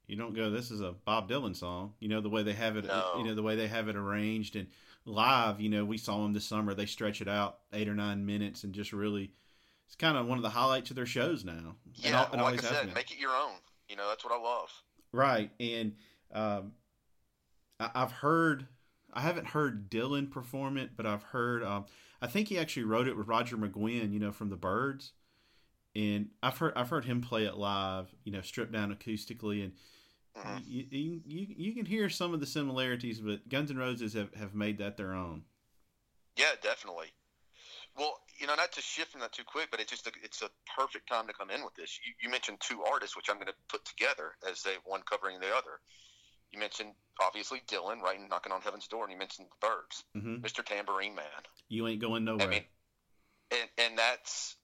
you 0.08 0.16
don't 0.16 0.36
go, 0.36 0.52
"This 0.52 0.70
is 0.70 0.82
a 0.82 0.92
Bob 0.92 1.30
Dylan 1.30 1.56
song." 1.56 1.94
You 2.00 2.10
know 2.10 2.22
the 2.22 2.30
way 2.30 2.44
they 2.44 2.54
have 2.54 2.78
it. 2.78 2.86
No. 2.86 3.16
You 3.18 3.24
know 3.24 3.36
the 3.36 3.44
way 3.44 3.56
they 3.56 3.68
have 3.68 3.88
it 3.88 3.96
arranged 3.96 4.56
and 4.56 4.68
live. 5.06 5.60
You 5.60 5.70
know 5.70 5.84
we 5.84 5.98
saw 5.98 6.22
them 6.22 6.34
this 6.34 6.46
summer. 6.46 6.74
They 6.74 6.86
stretch 6.86 7.22
it 7.22 7.28
out 7.28 7.60
eight 7.74 7.90
or 7.90 7.96
nine 7.96 8.26
minutes 8.26 8.64
and 8.64 8.74
just 8.74 8.94
really. 8.94 9.32
It's 9.88 9.96
kind 9.96 10.18
of 10.18 10.26
one 10.26 10.40
of 10.40 10.42
the 10.42 10.50
highlights 10.50 10.90
of 10.90 10.96
their 10.96 11.06
shows 11.06 11.46
now. 11.46 11.76
Yeah, 11.94 12.26
and, 12.32 12.42
well, 12.42 12.52
like 12.52 12.64
I 12.66 12.70
said, 12.70 12.94
make 12.96 13.12
it 13.12 13.20
your 13.20 13.36
own. 13.36 13.54
You 13.90 13.96
know, 13.96 14.08
that's 14.08 14.24
what 14.24 14.34
I 14.34 14.42
love. 14.42 14.70
Right, 15.12 15.52
and 15.60 15.94
um, 16.34 16.74
I, 17.80 17.90
have 17.96 18.12
heard 18.12 18.68
I 19.14 19.22
haven't 19.22 19.48
heard 19.48 19.90
Dylan 19.90 20.30
perform 20.30 20.78
it, 20.78 20.92
but 20.96 21.06
I've 21.06 21.24
heard. 21.24 21.64
Um, 21.64 21.86
I 22.22 22.28
think 22.28 22.48
he 22.48 22.58
actually 22.58 22.84
wrote 22.84 23.08
it 23.08 23.16
with 23.16 23.28
Roger 23.28 23.58
McGuinn, 23.58 24.12
you 24.12 24.20
know, 24.20 24.32
from 24.32 24.50
the 24.50 24.56
Byrds, 24.58 25.14
and 25.96 26.30
I've 26.44 26.58
heard 26.58 26.74
I've 26.76 26.90
heard 26.90 27.06
him 27.06 27.22
play 27.22 27.46
it 27.46 27.56
live, 27.56 28.14
you 28.24 28.32
know, 28.32 28.42
stripped 28.42 28.72
down 28.72 28.94
acoustically, 28.94 29.64
and 29.64 29.74
Mhm. 30.36 30.64
you, 30.68 30.86
you 30.90 31.22
you 31.26 31.48
you 31.58 31.74
can 31.74 31.86
hear 31.86 32.10
some 32.10 32.34
of 32.34 32.40
the 32.40 32.46
similarities, 32.46 33.22
but 33.22 33.48
Guns 33.48 33.72
N' 33.72 33.78
Roses 33.78 34.14
have, 34.14 34.34
have 34.34 34.54
made 34.54 34.78
that 34.80 34.98
their 34.98 35.14
own. 35.14 35.46
Yeah, 36.36 36.56
definitely. 36.62 37.14
Well, 37.98 38.20
you 38.38 38.48
know, 38.48 38.56
not 38.56 38.72
to 38.74 38.82
shift 38.82 39.12
from 39.12 39.22
that 39.22 39.32
too 39.32 39.44
quick, 39.46 39.70
but 39.72 39.80
it's 39.80 39.90
just 39.90 40.08
a, 40.08 40.12
it's 40.22 40.42
a 40.42 40.50
perfect 40.78 41.08
time 41.08 41.28
to 41.28 41.34
come 41.34 41.50
in 41.50 41.64
with 41.64 41.74
this. 41.76 42.00
You, 42.06 42.14
you 42.22 42.30
mentioned 42.30 42.58
two 42.60 42.84
artists, 42.84 43.16
which 43.16 43.30
I'm 43.30 43.38
going 43.38 43.48
to 43.48 43.54
put 43.70 43.86
together 43.86 44.34
as 44.50 44.62
they 44.62 44.76
one 44.84 45.02
covering 45.10 45.40
the 45.40 45.48
other. 45.48 45.80
You 46.52 46.60
mentioned 46.60 46.92
obviously 47.22 47.62
Dylan, 47.68 48.02
right, 48.02 48.20
and 48.20 48.30
knocking 48.30 48.52
on 48.52 48.62
heaven's 48.62 48.88
door, 48.88 49.04
and 49.04 49.12
you 49.12 49.18
mentioned 49.18 49.48
the 49.48 49.68
Byrds, 49.68 50.04
hmm 50.14 50.36
Mr. 50.46 50.64
Tambourine 50.64 51.16
Man. 51.16 51.26
You 51.70 51.88
ain't 51.88 52.02
going 52.02 52.26
nowhere. 52.26 52.48
I 52.48 52.50
mean, 52.50 52.64
and 53.52 53.70
and 53.78 53.98
that's 53.98 54.56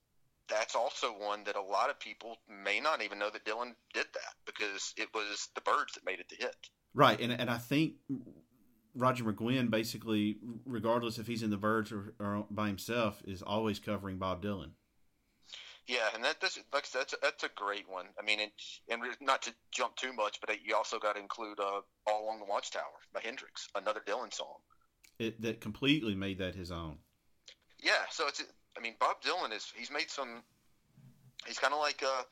that's 0.47 0.75
also 0.75 1.07
one 1.07 1.43
that 1.45 1.55
a 1.55 1.61
lot 1.61 1.89
of 1.89 1.99
people 1.99 2.37
may 2.49 2.79
not 2.79 3.01
even 3.01 3.19
know 3.19 3.29
that 3.29 3.45
Dylan 3.45 3.73
did 3.93 4.05
that 4.13 4.33
because 4.45 4.93
it 4.97 5.07
was 5.13 5.49
the 5.55 5.61
Byrds 5.61 5.93
that 5.93 6.05
made 6.05 6.19
it 6.19 6.27
the 6.29 6.35
hit. 6.37 6.55
Right, 6.93 7.19
and 7.19 7.31
and 7.31 7.49
I 7.49 7.57
think 7.57 7.93
Roger 8.95 9.23
McGuinn 9.23 9.69
basically, 9.69 10.37
regardless 10.65 11.17
if 11.17 11.27
he's 11.27 11.43
in 11.43 11.49
the 11.49 11.57
Byrds 11.57 11.91
or, 11.91 12.13
or 12.19 12.45
by 12.49 12.67
himself, 12.67 13.21
is 13.25 13.41
always 13.41 13.79
covering 13.79 14.17
Bob 14.17 14.43
Dylan. 14.43 14.71
Yeah, 15.87 16.09
and 16.13 16.23
that 16.23 16.39
this 16.39 16.59
like 16.73 16.85
said, 16.85 16.99
that's 16.99 17.13
a, 17.13 17.17
that's 17.21 17.43
a 17.43 17.49
great 17.55 17.89
one. 17.89 18.05
I 18.19 18.23
mean, 18.23 18.39
and, 18.39 18.51
and 18.89 19.01
not 19.19 19.41
to 19.43 19.53
jump 19.71 19.95
too 19.95 20.13
much, 20.13 20.39
but 20.39 20.55
you 20.63 20.75
also 20.75 20.99
got 20.99 21.15
to 21.15 21.21
include 21.21 21.59
uh, 21.59 21.81
"All 22.05 22.23
Along 22.23 22.39
the 22.39 22.45
Watchtower" 22.45 22.83
by 23.13 23.19
Hendrix, 23.21 23.67
another 23.75 24.01
Dylan 24.05 24.33
song. 24.33 24.57
It, 25.19 25.41
that 25.41 25.59
completely 25.59 26.15
made 26.15 26.37
that 26.37 26.55
his 26.55 26.71
own. 26.71 26.97
Yeah, 27.81 28.05
so 28.09 28.27
it's 28.27 28.43
I 28.77 28.79
mean, 28.79 28.93
Bob 28.99 29.21
Dylan 29.21 29.53
is 29.53 29.71
he's 29.75 29.91
made 29.91 30.09
some. 30.09 30.43
He's 31.47 31.59
kind 31.59 31.73
of 31.73 31.79
like 31.79 32.03
uh, 32.03 32.23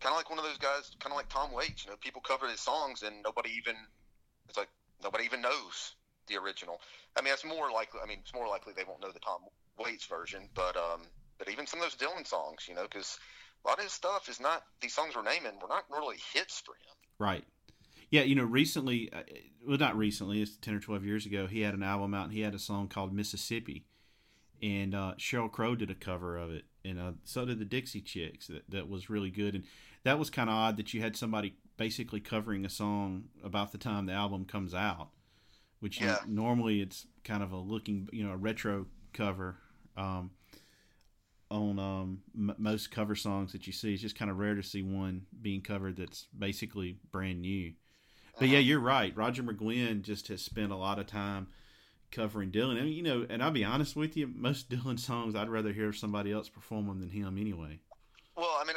kind 0.00 0.12
of 0.12 0.16
like 0.16 0.28
one 0.28 0.38
of 0.38 0.44
those 0.44 0.58
guys, 0.58 0.90
kind 0.98 1.12
of 1.12 1.16
like 1.16 1.28
Tom 1.28 1.52
Waits. 1.52 1.84
You 1.84 1.92
know, 1.92 1.96
people 2.00 2.20
cover 2.20 2.48
his 2.48 2.60
songs 2.60 3.02
and 3.02 3.22
nobody 3.22 3.50
even 3.56 3.76
it's 4.48 4.58
like 4.58 4.68
nobody 5.02 5.24
even 5.24 5.42
knows 5.42 5.94
the 6.26 6.36
original. 6.36 6.80
I 7.16 7.22
mean, 7.22 7.32
it's 7.32 7.44
more 7.44 7.70
likely. 7.70 8.00
I 8.02 8.06
mean, 8.06 8.18
it's 8.20 8.34
more 8.34 8.48
likely 8.48 8.72
they 8.72 8.84
won't 8.84 9.00
know 9.00 9.12
the 9.12 9.20
Tom 9.20 9.40
Waits 9.78 10.06
version, 10.06 10.48
but 10.54 10.76
um, 10.76 11.02
but 11.38 11.50
even 11.50 11.66
some 11.66 11.80
of 11.80 11.84
those 11.84 11.96
Dylan 11.96 12.26
songs, 12.26 12.66
you 12.68 12.74
know, 12.74 12.84
because 12.84 13.18
a 13.64 13.68
lot 13.68 13.78
of 13.78 13.84
his 13.84 13.92
stuff 13.92 14.28
is 14.28 14.40
not 14.40 14.62
these 14.80 14.94
songs 14.94 15.14
we're 15.16 15.22
naming 15.22 15.58
were 15.60 15.68
not 15.68 15.84
really 15.90 16.18
hits 16.32 16.60
for 16.60 16.72
him. 16.72 16.94
Right. 17.18 17.44
Yeah, 18.10 18.22
you 18.22 18.34
know, 18.34 18.44
recently, 18.44 19.12
uh, 19.12 19.22
well, 19.66 19.78
not 19.78 19.96
recently, 19.96 20.42
it's 20.42 20.56
10 20.56 20.74
or 20.74 20.80
12 20.80 21.04
years 21.04 21.26
ago, 21.26 21.46
he 21.46 21.60
had 21.60 21.74
an 21.74 21.82
album 21.82 22.12
out 22.12 22.24
and 22.24 22.32
he 22.32 22.40
had 22.40 22.54
a 22.54 22.58
song 22.58 22.88
called 22.88 23.14
Mississippi. 23.14 23.86
And 24.60 24.94
uh, 24.94 25.14
Sheryl 25.16 25.50
Crow 25.50 25.76
did 25.76 25.90
a 25.90 25.94
cover 25.94 26.36
of 26.36 26.50
it. 26.50 26.64
And 26.84 26.98
uh, 26.98 27.12
so 27.24 27.44
did 27.44 27.60
the 27.60 27.64
Dixie 27.64 28.00
Chicks. 28.00 28.48
That, 28.48 28.64
that 28.68 28.88
was 28.88 29.08
really 29.08 29.30
good. 29.30 29.54
And 29.54 29.64
that 30.02 30.18
was 30.18 30.28
kind 30.28 30.50
of 30.50 30.56
odd 30.56 30.76
that 30.78 30.92
you 30.92 31.00
had 31.00 31.16
somebody 31.16 31.54
basically 31.84 32.20
covering 32.20 32.66
a 32.66 32.68
song 32.68 33.24
about 33.42 33.72
the 33.72 33.78
time 33.78 34.04
the 34.04 34.12
album 34.12 34.44
comes 34.44 34.74
out, 34.74 35.08
which 35.78 35.98
you- 35.98 36.14
normally 36.26 36.82
it's 36.82 37.06
kind 37.24 37.42
of 37.42 37.52
a 37.52 37.56
looking, 37.56 38.06
you 38.12 38.22
know, 38.22 38.32
a 38.32 38.36
retro 38.36 38.86
cover. 39.14 39.56
Um, 39.96 40.30
on 41.50 41.78
um, 41.78 42.22
m- 42.36 42.54
most 42.58 42.90
cover 42.90 43.16
songs 43.16 43.52
that 43.52 43.66
you 43.66 43.72
see, 43.72 43.94
it's 43.94 44.02
just 44.02 44.14
kind 44.14 44.30
of 44.30 44.36
rare 44.38 44.54
to 44.54 44.62
see 44.62 44.82
one 44.82 45.26
being 45.40 45.62
covered 45.62 45.96
that's 45.96 46.26
basically 46.38 46.98
brand 47.10 47.40
new. 47.40 47.72
But 48.38 48.48
yeah, 48.48 48.60
Mhm. 48.60 48.66
you're 48.66 48.80
right. 48.80 49.16
Roger 49.16 49.42
McGuinn 49.42 50.02
just 50.02 50.28
has 50.28 50.42
spent 50.42 50.70
a 50.72 50.76
lot 50.76 50.98
of 50.98 51.06
time 51.06 51.48
covering 52.12 52.52
Dylan. 52.52 52.78
And 52.78 52.90
you 52.90 53.02
know, 53.02 53.26
and 53.28 53.42
I'll 53.42 53.50
be 53.50 53.64
honest 53.64 53.96
with 53.96 54.18
you, 54.18 54.26
most 54.28 54.68
Dylan 54.70 54.98
songs 55.00 55.34
I'd 55.34 55.48
rather 55.48 55.72
hear 55.72 55.92
somebody 55.94 56.30
else 56.30 56.48
perform 56.50 56.86
them 56.88 57.00
than 57.00 57.10
him 57.10 57.38
anyway. 57.38 57.80
Well, 58.36 58.56
I 58.60 58.64
mean, 58.64 58.76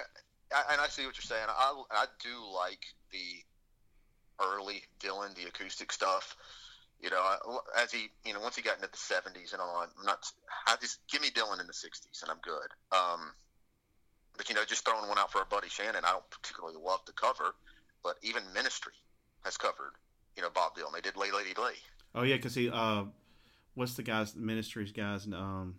and 0.74 0.82
I 0.82 0.88
see 0.88 1.06
what 1.06 1.16
you're 1.16 1.24
saying. 1.24 1.46
I 1.48 1.84
I 1.92 2.06
do 2.22 2.36
like 2.54 2.84
the 3.12 4.44
early 4.44 4.82
Dylan, 5.00 5.36
the 5.36 5.48
acoustic 5.48 5.92
stuff. 5.92 6.36
You 7.00 7.10
know, 7.10 7.22
as 7.78 7.92
he, 7.92 8.10
you 8.26 8.34
know, 8.34 8.40
once 8.40 8.56
he 8.56 8.62
got 8.62 8.78
into 8.78 8.90
the 8.90 8.98
'70s 8.98 9.54
and 9.54 9.62
on, 9.62 9.88
I'm 10.00 10.06
not. 10.06 10.26
I 10.68 10.76
just 10.82 11.00
give 11.12 11.22
me 11.22 11.30
Dylan 11.30 11.62
in 11.62 11.68
the 11.68 11.74
'60s 11.74 12.22
and 12.22 12.32
I'm 12.32 12.40
good. 12.42 12.70
Um, 12.92 13.34
but 14.36 14.50
you 14.50 14.56
know, 14.56 14.64
just 14.66 14.86
throwing 14.86 15.08
one 15.08 15.18
out 15.18 15.32
for 15.32 15.40
our 15.40 15.46
buddy 15.46 15.70
Shannon, 15.70 16.04
I 16.04 16.12
don't 16.12 16.30
particularly 16.30 16.78
love 16.82 17.02
the 17.06 17.14
cover, 17.14 17.56
but 18.04 18.16
even 18.24 18.42
Ministry 18.54 18.94
has 19.44 19.58
covered, 19.58 19.94
you 20.36 20.44
know, 20.44 20.50
Bob 20.50 20.76
Dylan. 20.76 20.94
They 20.94 21.02
did 21.02 21.18
"Lay 21.18 21.32
Lady 21.32 21.54
Lay." 21.58 21.74
Oh 22.16 22.24
yeah, 22.24 22.36
because 22.36 22.56
he, 22.56 22.70
uh, 22.70 23.04
what's 23.76 23.96
the 23.96 24.04
guy's 24.04 24.36
ministries 24.36 24.92
guys? 24.92 25.26
Um, 25.28 25.76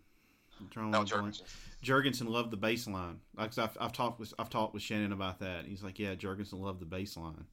I'm 0.61 0.67
drawing 0.67 0.91
Now 0.91 1.03
a. 1.03 1.05
Jourgensen. 1.05 1.43
Jourgensen 1.83 2.29
loved 2.29 2.51
the 2.51 2.57
bass 2.57 2.87
line. 2.87 3.21
Like 3.37 3.57
I've, 3.59 3.77
I've 3.81 3.93
talked 3.93 4.21
with 4.21 4.33
I've 4.39 4.51
talked 4.51 4.75
with 4.75 4.83
Shannon 4.83 5.13
about 5.13 5.41
that. 5.41 5.67
He's 5.67 5.83
like, 5.83 5.99
yeah, 5.99 6.15
Jourgensen 6.15 6.61
loved 6.61 6.81
the 6.81 6.87
bass 6.87 7.17
line. 7.17 7.45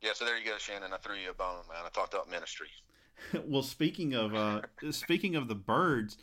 Yeah, 0.00 0.10
so 0.14 0.24
there 0.24 0.36
you 0.36 0.44
go, 0.44 0.58
Shannon. 0.58 0.92
I 0.92 0.96
threw 0.96 1.16
you 1.16 1.30
a 1.30 1.34
bone, 1.34 1.62
man. 1.68 1.82
I 1.86 1.88
talked 1.90 2.12
about 2.12 2.28
Ministry. 2.30 2.68
well, 3.44 3.62
speaking 3.62 4.14
of 4.14 4.34
uh, 4.34 4.62
speaking 4.90 5.36
of 5.36 5.48
the 5.48 5.54
Byrds, 5.54 6.18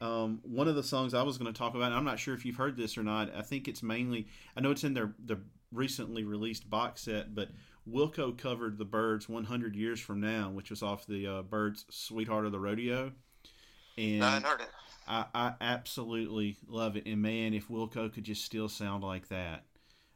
um, 0.00 0.40
one 0.42 0.68
of 0.68 0.74
the 0.74 0.82
songs 0.82 1.14
I 1.14 1.22
was 1.22 1.38
going 1.38 1.52
to 1.52 1.58
talk 1.58 1.74
about, 1.74 1.86
and 1.86 1.94
I'm 1.94 2.04
not 2.04 2.18
sure 2.18 2.34
if 2.34 2.44
you've 2.44 2.56
heard 2.56 2.76
this 2.76 2.96
or 2.96 3.02
not. 3.02 3.34
I 3.34 3.42
think 3.42 3.68
it's 3.68 3.82
mainly 3.82 4.28
I 4.56 4.60
know 4.60 4.70
it's 4.70 4.84
in 4.84 4.94
their 4.94 5.14
the 5.24 5.38
recently 5.72 6.24
released 6.24 6.70
box 6.70 7.02
set, 7.02 7.34
but 7.34 7.48
Wilco 7.90 8.36
covered 8.36 8.78
the 8.78 8.84
Byrds 8.84 9.28
100 9.28 9.74
Years 9.74 10.00
from 10.00 10.20
Now, 10.20 10.50
which 10.50 10.70
was 10.70 10.82
off 10.82 11.06
the 11.06 11.26
uh, 11.26 11.42
Byrds 11.42 11.84
Sweetheart 11.90 12.46
of 12.46 12.52
the 12.52 12.60
Rodeo, 12.60 13.12
and 13.98 14.20
No, 14.20 14.26
I 14.26 14.40
heard 14.40 14.60
it. 14.60 14.68
I, 15.06 15.26
I 15.34 15.52
absolutely 15.60 16.56
love 16.66 16.96
it. 16.96 17.06
And 17.06 17.22
man, 17.22 17.54
if 17.54 17.68
Wilco 17.68 18.12
could 18.12 18.24
just 18.24 18.44
still 18.44 18.68
sound 18.68 19.04
like 19.04 19.28
that, 19.28 19.64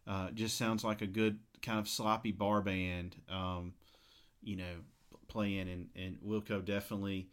uh, 0.07 0.31
just 0.31 0.57
sounds 0.57 0.85
like 0.85 1.03
a 1.03 1.07
good 1.07 1.39
kind 1.63 1.79
of 1.79 1.89
sloppy 1.89 2.33
bar 2.33 2.63
band, 2.63 3.17
um, 3.29 3.75
you 4.43 4.57
know, 4.57 4.77
playing. 5.29 5.69
And, 5.69 5.89
and 5.95 6.19
Wilco 6.27 6.65
definitely, 6.65 7.29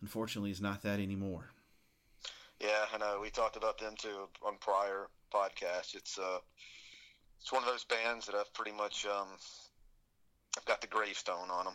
unfortunately, 0.00 0.50
is 0.50 0.60
not 0.60 0.82
that 0.82 1.00
anymore. 1.00 1.50
Yeah, 2.60 2.84
I 2.92 2.98
know. 2.98 3.20
We 3.22 3.30
talked 3.30 3.56
about 3.56 3.78
them 3.78 3.94
too 3.96 4.28
on 4.42 4.56
prior 4.60 5.08
podcasts. 5.32 5.94
It's 5.94 6.18
uh, 6.18 6.38
it's 7.40 7.52
one 7.52 7.62
of 7.62 7.68
those 7.68 7.84
bands 7.84 8.26
that 8.26 8.34
I've 8.34 8.52
pretty 8.52 8.72
much 8.72 9.06
um, 9.06 9.28
I've 10.58 10.64
got 10.66 10.80
the 10.80 10.86
gravestone 10.86 11.50
on 11.50 11.64
them. 11.64 11.74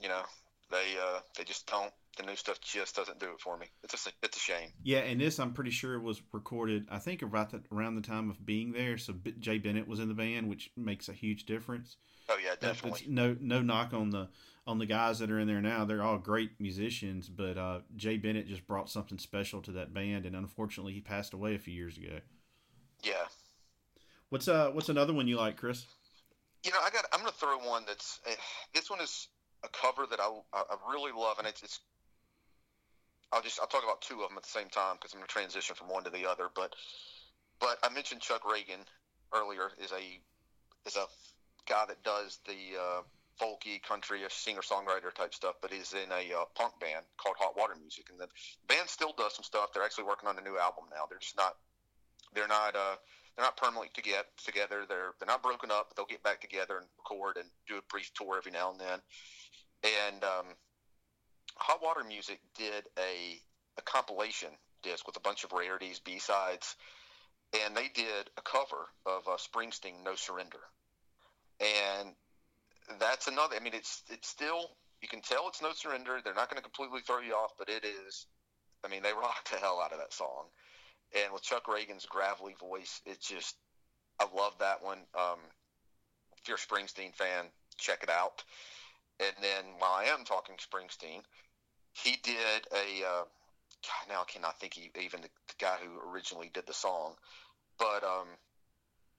You 0.00 0.08
know, 0.08 0.22
they 0.70 0.96
uh, 0.98 1.20
they 1.36 1.44
just 1.44 1.66
don't. 1.66 1.92
The 2.16 2.22
new 2.22 2.34
stuff 2.36 2.58
just 2.62 2.96
doesn't 2.96 3.20
do 3.20 3.26
it 3.26 3.40
for 3.40 3.58
me. 3.58 3.66
It's 3.82 4.06
a 4.06 4.10
it's 4.22 4.36
a 4.36 4.40
shame. 4.40 4.70
Yeah, 4.82 5.00
and 5.00 5.20
this 5.20 5.38
I'm 5.38 5.52
pretty 5.52 5.70
sure 5.70 6.00
was 6.00 6.22
recorded. 6.32 6.86
I 6.90 6.98
think 6.98 7.20
about 7.22 7.50
the, 7.50 7.62
around 7.70 7.96
the 7.96 8.00
time 8.00 8.30
of 8.30 8.44
being 8.44 8.72
there. 8.72 8.96
So 8.96 9.12
B- 9.12 9.34
Jay 9.38 9.58
Bennett 9.58 9.86
was 9.86 10.00
in 10.00 10.08
the 10.08 10.14
band, 10.14 10.48
which 10.48 10.70
makes 10.76 11.10
a 11.10 11.12
huge 11.12 11.44
difference. 11.44 11.96
Oh 12.30 12.38
yeah, 12.42 12.54
definitely. 12.58 13.04
no 13.08 13.36
no 13.40 13.60
knock 13.60 13.92
on 13.92 14.10
the 14.10 14.28
on 14.66 14.78
the 14.78 14.86
guys 14.86 15.18
that 15.18 15.30
are 15.30 15.38
in 15.38 15.46
there 15.46 15.60
now. 15.60 15.84
They're 15.84 16.02
all 16.02 16.16
great 16.18 16.52
musicians, 16.58 17.28
but 17.28 17.58
uh, 17.58 17.80
Jay 17.96 18.16
Bennett 18.16 18.48
just 18.48 18.66
brought 18.66 18.88
something 18.88 19.18
special 19.18 19.60
to 19.62 19.72
that 19.72 19.92
band, 19.92 20.24
and 20.24 20.34
unfortunately, 20.34 20.94
he 20.94 21.00
passed 21.02 21.34
away 21.34 21.54
a 21.54 21.58
few 21.58 21.74
years 21.74 21.98
ago. 21.98 22.18
Yeah. 23.02 23.12
What's 24.30 24.48
uh 24.48 24.70
What's 24.70 24.88
another 24.88 25.12
one 25.12 25.28
you 25.28 25.36
like, 25.36 25.56
Chris? 25.56 25.84
You 26.64 26.72
know, 26.72 26.78
I 26.82 26.90
got. 26.90 27.04
I'm 27.12 27.20
gonna 27.20 27.30
throw 27.32 27.58
one 27.58 27.84
that's. 27.86 28.20
eh, 28.26 28.34
This 28.74 28.90
one 28.90 29.00
is 29.00 29.28
a 29.62 29.68
cover 29.68 30.06
that 30.10 30.18
I 30.18 30.28
I 30.54 30.62
I 30.70 30.76
really 30.90 31.12
love, 31.12 31.38
and 31.38 31.46
it's. 31.46 31.62
it's 31.62 31.80
I'll 33.32 33.42
just 33.42 33.60
I'll 33.60 33.66
talk 33.66 33.84
about 33.84 34.02
two 34.02 34.22
of 34.22 34.28
them 34.28 34.36
at 34.36 34.44
the 34.44 34.48
same 34.48 34.68
time 34.68 34.96
because 34.96 35.12
I'm 35.12 35.20
gonna 35.20 35.28
transition 35.28 35.74
from 35.74 35.88
one 35.88 36.04
to 36.04 36.10
the 36.10 36.26
other. 36.26 36.48
But 36.54 36.74
but 37.60 37.78
I 37.82 37.92
mentioned 37.92 38.20
Chuck 38.20 38.42
Ragan 38.42 38.84
earlier 39.34 39.70
is 39.78 39.92
a 39.92 40.20
is 40.86 40.96
a 40.96 41.06
guy 41.66 41.84
that 41.88 42.02
does 42.04 42.38
the 42.46 42.78
uh, 42.80 43.02
folky 43.40 43.82
country 43.82 44.20
singer 44.28 44.60
songwriter 44.60 45.12
type 45.14 45.34
stuff, 45.34 45.56
but 45.60 45.72
he's 45.72 45.92
in 45.92 46.10
a 46.12 46.40
uh, 46.40 46.44
punk 46.54 46.78
band 46.80 47.04
called 47.18 47.36
Hot 47.38 47.56
Water 47.56 47.74
Music, 47.78 48.06
and 48.10 48.20
the 48.20 48.28
band 48.68 48.88
still 48.88 49.12
does 49.16 49.34
some 49.34 49.44
stuff. 49.44 49.72
They're 49.72 49.84
actually 49.84 50.04
working 50.04 50.28
on 50.28 50.38
a 50.38 50.42
new 50.42 50.58
album 50.58 50.84
now. 50.90 51.04
They're 51.08 51.18
just 51.18 51.36
not 51.36 51.56
they're 52.34 52.48
not 52.48 52.76
uh, 52.76 52.96
they're 53.36 53.44
not 53.44 53.56
permanently 53.56 53.90
to 53.94 54.02
get 54.02 54.26
together. 54.44 54.84
They're 54.88 55.12
they're 55.18 55.26
not 55.26 55.42
broken 55.42 55.70
up, 55.70 55.88
but 55.88 55.96
they'll 55.96 56.06
get 56.06 56.22
back 56.22 56.40
together 56.40 56.78
and 56.78 56.86
record 56.98 57.36
and 57.36 57.48
do 57.68 57.76
a 57.76 57.82
brief 57.90 58.10
tour 58.14 58.38
every 58.38 58.52
now 58.52 58.70
and 58.70 58.80
then. 58.80 59.00
And 59.84 60.24
um, 60.24 60.46
Hot 61.56 61.82
Water 61.82 62.04
Music 62.04 62.40
did 62.56 62.84
a 62.98 63.40
a 63.78 63.82
compilation 63.82 64.48
disc 64.82 65.06
with 65.06 65.16
a 65.16 65.20
bunch 65.20 65.44
of 65.44 65.52
rarities, 65.52 65.98
B 65.98 66.18
sides, 66.18 66.76
and 67.64 67.76
they 67.76 67.88
did 67.88 68.30
a 68.38 68.42
cover 68.42 68.88
of 69.04 69.26
uh, 69.28 69.36
Springsteen 69.36 70.04
"No 70.04 70.14
Surrender." 70.14 70.60
And 71.60 72.14
that's 73.00 73.26
another. 73.28 73.56
I 73.56 73.60
mean, 73.60 73.74
it's 73.74 74.02
it's 74.08 74.28
still 74.28 74.70
you 75.02 75.08
can 75.08 75.20
tell 75.20 75.48
it's 75.48 75.62
"No 75.62 75.72
Surrender." 75.72 76.20
They're 76.22 76.34
not 76.34 76.50
going 76.50 76.62
to 76.62 76.68
completely 76.68 77.00
throw 77.00 77.20
you 77.20 77.34
off, 77.34 77.52
but 77.58 77.68
it 77.68 77.84
is. 77.84 78.26
I 78.84 78.88
mean, 78.88 79.02
they 79.02 79.12
rock 79.20 79.48
the 79.50 79.58
hell 79.58 79.80
out 79.82 79.92
of 79.92 79.98
that 79.98 80.12
song 80.12 80.46
and 81.14 81.32
with 81.32 81.42
Chuck 81.42 81.68
Ragan's 81.68 82.06
gravelly 82.06 82.54
voice, 82.58 83.00
it's 83.06 83.26
just 83.26 83.56
I 84.18 84.26
love 84.34 84.54
that 84.58 84.82
one. 84.82 84.98
Um, 85.14 85.38
if 86.38 86.48
you're 86.48 86.56
a 86.56 86.60
Springsteen 86.60 87.14
fan, 87.14 87.46
check 87.76 88.02
it 88.02 88.10
out. 88.10 88.42
And 89.20 89.32
then 89.40 89.64
while 89.78 89.92
I 89.92 90.04
am 90.04 90.24
talking 90.24 90.56
Springsteen, 90.56 91.22
he 92.04 92.16
did 92.22 92.66
a. 92.72 93.06
Uh, 93.06 93.24
now 94.08 94.22
I 94.22 94.24
cannot 94.24 94.58
think 94.58 94.74
he, 94.74 94.90
even 95.00 95.20
the, 95.20 95.28
the 95.48 95.54
guy 95.58 95.76
who 95.82 96.10
originally 96.10 96.50
did 96.52 96.66
the 96.66 96.74
song, 96.74 97.14
but 97.78 98.02
um, 98.02 98.26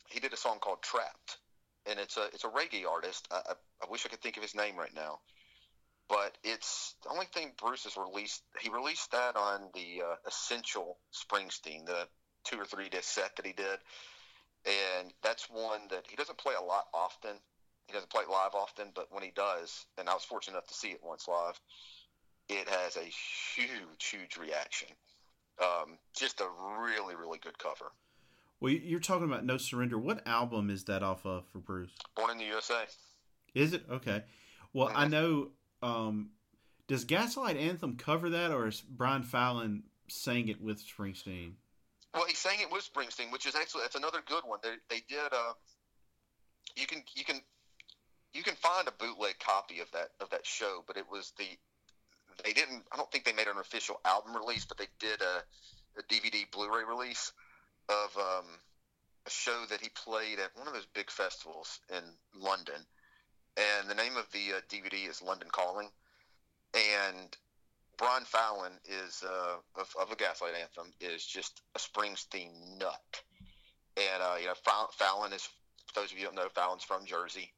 he 0.09 0.19
did 0.19 0.33
a 0.33 0.37
song 0.37 0.59
called 0.59 0.81
"Trapped," 0.81 1.37
and 1.85 1.99
it's 1.99 2.17
a 2.17 2.25
it's 2.33 2.43
a 2.43 2.49
reggae 2.49 2.85
artist. 2.89 3.27
I, 3.31 3.37
I, 3.37 3.53
I 3.83 3.89
wish 3.89 4.05
I 4.05 4.09
could 4.09 4.21
think 4.21 4.37
of 4.37 4.43
his 4.43 4.55
name 4.55 4.75
right 4.77 4.93
now, 4.95 5.19
but 6.09 6.37
it's 6.43 6.95
the 7.03 7.09
only 7.09 7.27
thing 7.27 7.51
Bruce 7.59 7.85
has 7.85 7.97
released. 7.97 8.43
He 8.59 8.69
released 8.69 9.11
that 9.11 9.35
on 9.35 9.69
the 9.73 10.03
uh, 10.03 10.15
Essential 10.27 10.97
Springsteen, 11.13 11.85
the 11.85 12.07
two 12.43 12.59
or 12.59 12.65
three 12.65 12.89
disc 12.89 13.09
set 13.09 13.35
that 13.37 13.45
he 13.45 13.53
did, 13.53 13.79
and 14.65 15.13
that's 15.23 15.49
one 15.49 15.81
that 15.89 16.05
he 16.09 16.15
doesn't 16.15 16.37
play 16.37 16.53
a 16.59 16.63
lot 16.63 16.85
often. 16.93 17.37
He 17.87 17.93
doesn't 17.93 18.09
play 18.11 18.23
it 18.23 18.29
live 18.29 18.53
often, 18.53 18.87
but 18.93 19.07
when 19.11 19.23
he 19.23 19.31
does, 19.33 19.85
and 19.97 20.09
I 20.09 20.13
was 20.13 20.25
fortunate 20.25 20.55
enough 20.55 20.67
to 20.67 20.73
see 20.73 20.89
it 20.89 20.99
once 21.01 21.25
live, 21.29 21.57
it 22.49 22.67
has 22.69 22.95
a 22.95 23.01
huge, 23.01 24.05
huge 24.05 24.37
reaction. 24.37 24.89
Um, 25.61 25.97
just 26.15 26.41
a 26.41 26.47
really, 26.79 27.15
really 27.15 27.39
good 27.39 27.57
cover. 27.57 27.91
Well, 28.59 28.71
you're 28.71 28.99
talking 28.99 29.25
about 29.25 29.45
No 29.45 29.57
Surrender. 29.57 29.97
What 29.97 30.25
album 30.27 30.69
is 30.69 30.85
that 30.85 31.03
off 31.03 31.25
of 31.25 31.45
for 31.47 31.59
Bruce? 31.59 31.91
Born 32.15 32.31
in 32.31 32.37
the 32.37 32.45
USA. 32.45 32.85
Is 33.53 33.73
it 33.73 33.83
okay? 33.89 34.23
Well, 34.73 34.91
I 34.93 35.07
know. 35.07 35.49
Um, 35.81 36.31
does 36.87 37.03
Gaslight 37.03 37.57
Anthem 37.57 37.97
cover 37.97 38.29
that, 38.31 38.51
or 38.51 38.67
is 38.67 38.81
Brian 38.81 39.23
Fallon 39.23 39.83
sang 40.07 40.47
it 40.47 40.61
with 40.61 40.83
Springsteen? 40.83 41.53
Well, 42.13 42.25
he 42.25 42.33
sang 42.33 42.59
it 42.61 42.71
with 42.71 42.87
Springsteen, 42.91 43.31
which 43.31 43.45
is 43.45 43.55
actually 43.55 43.81
that's 43.81 43.95
another 43.95 44.19
good 44.25 44.43
one. 44.45 44.59
They, 44.63 44.75
they 44.89 45.01
did. 45.07 45.31
Uh, 45.31 45.53
you 46.75 46.87
can 46.87 47.03
you 47.15 47.23
can 47.23 47.41
you 48.33 48.43
can 48.43 48.55
find 48.55 48.87
a 48.87 48.91
bootleg 48.91 49.37
copy 49.39 49.79
of 49.79 49.91
that 49.91 50.09
of 50.19 50.29
that 50.31 50.45
show, 50.45 50.83
but 50.87 50.97
it 50.97 51.05
was 51.11 51.33
the 51.37 51.45
they 52.43 52.53
didn't. 52.53 52.83
I 52.91 52.97
don't 52.97 53.11
think 53.11 53.25
they 53.25 53.33
made 53.33 53.47
an 53.47 53.57
official 53.57 53.99
album 54.05 54.35
release, 54.35 54.65
but 54.65 54.77
they 54.77 54.87
did 54.99 55.21
a, 55.21 55.99
a 55.99 56.03
DVD 56.03 56.49
Blu-ray 56.51 56.83
release 56.83 57.31
of 57.89 58.17
um, 58.17 58.45
a 59.25 59.29
show 59.29 59.65
that 59.69 59.81
he 59.81 59.89
played 59.89 60.39
at 60.39 60.55
one 60.55 60.67
of 60.67 60.73
those 60.73 60.87
big 60.93 61.09
festivals 61.09 61.79
in 61.89 62.03
London, 62.39 62.85
and 63.57 63.89
the 63.89 63.95
name 63.95 64.17
of 64.17 64.27
the 64.31 64.57
uh, 64.57 64.61
DVD 64.69 65.09
is 65.09 65.21
London 65.21 65.49
Calling, 65.51 65.89
and 66.73 67.35
Brian 67.97 68.23
Fallon 68.25 68.73
is 68.85 69.23
uh, 69.27 69.57
of, 69.79 69.95
of 69.99 70.11
a 70.11 70.15
Gaslight 70.15 70.53
Anthem 70.59 70.93
is 71.01 71.25
just 71.25 71.61
a 71.75 71.79
Springsteen 71.79 72.77
nut, 72.77 73.21
and 73.97 74.21
uh, 74.21 74.35
you 74.39 74.45
know 74.45 74.53
Fallon 74.93 75.33
is 75.33 75.43
for 75.43 76.01
those 76.01 76.11
of 76.11 76.17
you 76.17 76.25
who 76.25 76.25
don't 76.25 76.35
know 76.35 76.49
Fallon's 76.53 76.83
from 76.83 77.05
Jersey, 77.05 77.51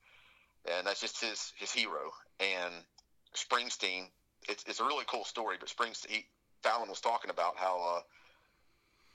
and 0.71 0.87
that's 0.87 1.01
just 1.01 1.21
his 1.21 1.51
his 1.57 1.71
hero, 1.71 2.11
and 2.39 2.73
Springsteen. 3.35 4.05
It's, 4.47 4.63
it's 4.67 4.79
a 4.79 4.85
really 4.85 5.05
cool 5.07 5.25
story, 5.25 5.57
but 5.59 5.69
Springsteen 5.69 6.23
Fallon 6.63 6.89
was 6.89 7.01
talking 7.01 7.31
about 7.31 7.57
how 7.57 7.97
uh, 7.97 8.01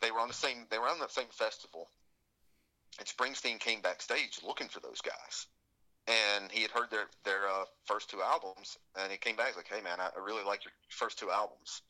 they 0.00 0.10
were 0.10 0.20
on 0.20 0.28
the 0.28 0.34
same 0.34 0.66
they 0.70 0.78
were 0.78 0.88
on 0.88 0.98
the 0.98 1.08
same 1.08 1.30
festival, 1.30 1.88
and 2.98 3.08
Springsteen 3.08 3.58
came 3.58 3.80
backstage 3.80 4.40
looking 4.46 4.68
for 4.68 4.80
those 4.80 5.00
guys, 5.00 5.46
and 6.06 6.50
he 6.50 6.62
had 6.62 6.70
heard 6.70 6.90
their 6.90 7.06
their 7.24 7.48
uh, 7.48 7.64
first 7.86 8.10
two 8.10 8.22
albums, 8.22 8.78
and 8.98 9.10
he 9.10 9.18
came 9.18 9.36
back 9.36 9.56
like, 9.56 9.68
"Hey 9.68 9.80
man, 9.82 10.00
I, 10.00 10.10
I 10.16 10.24
really 10.24 10.44
like 10.44 10.64
your 10.64 10.72
first 10.88 11.18
two 11.18 11.30
albums. 11.30 11.82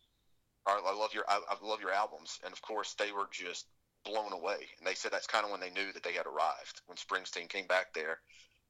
I, 0.67 0.81
I 0.85 0.95
love 0.95 1.15
your 1.15 1.25
I, 1.29 1.41
I 1.49 1.67
love 1.67 1.81
your 1.81 1.93
albums." 1.93 2.39
And 2.45 2.53
of 2.53 2.63
course, 2.63 2.95
they 2.95 3.13
were 3.13 3.29
just 3.31 3.67
blown 4.05 4.33
away, 4.33 4.69
and 4.79 4.87
they 4.87 4.95
said 4.95 5.13
that's 5.13 5.27
kind 5.27 5.45
of 5.45 5.51
when 5.51 5.61
they 5.61 5.71
knew 5.71 5.93
that 5.93 6.03
they 6.03 6.13
had 6.13 6.27
arrived 6.27 6.83
when 6.87 6.97
Springsteen 6.97 7.49
came 7.49 7.67
back 7.67 7.95
there. 7.95 8.19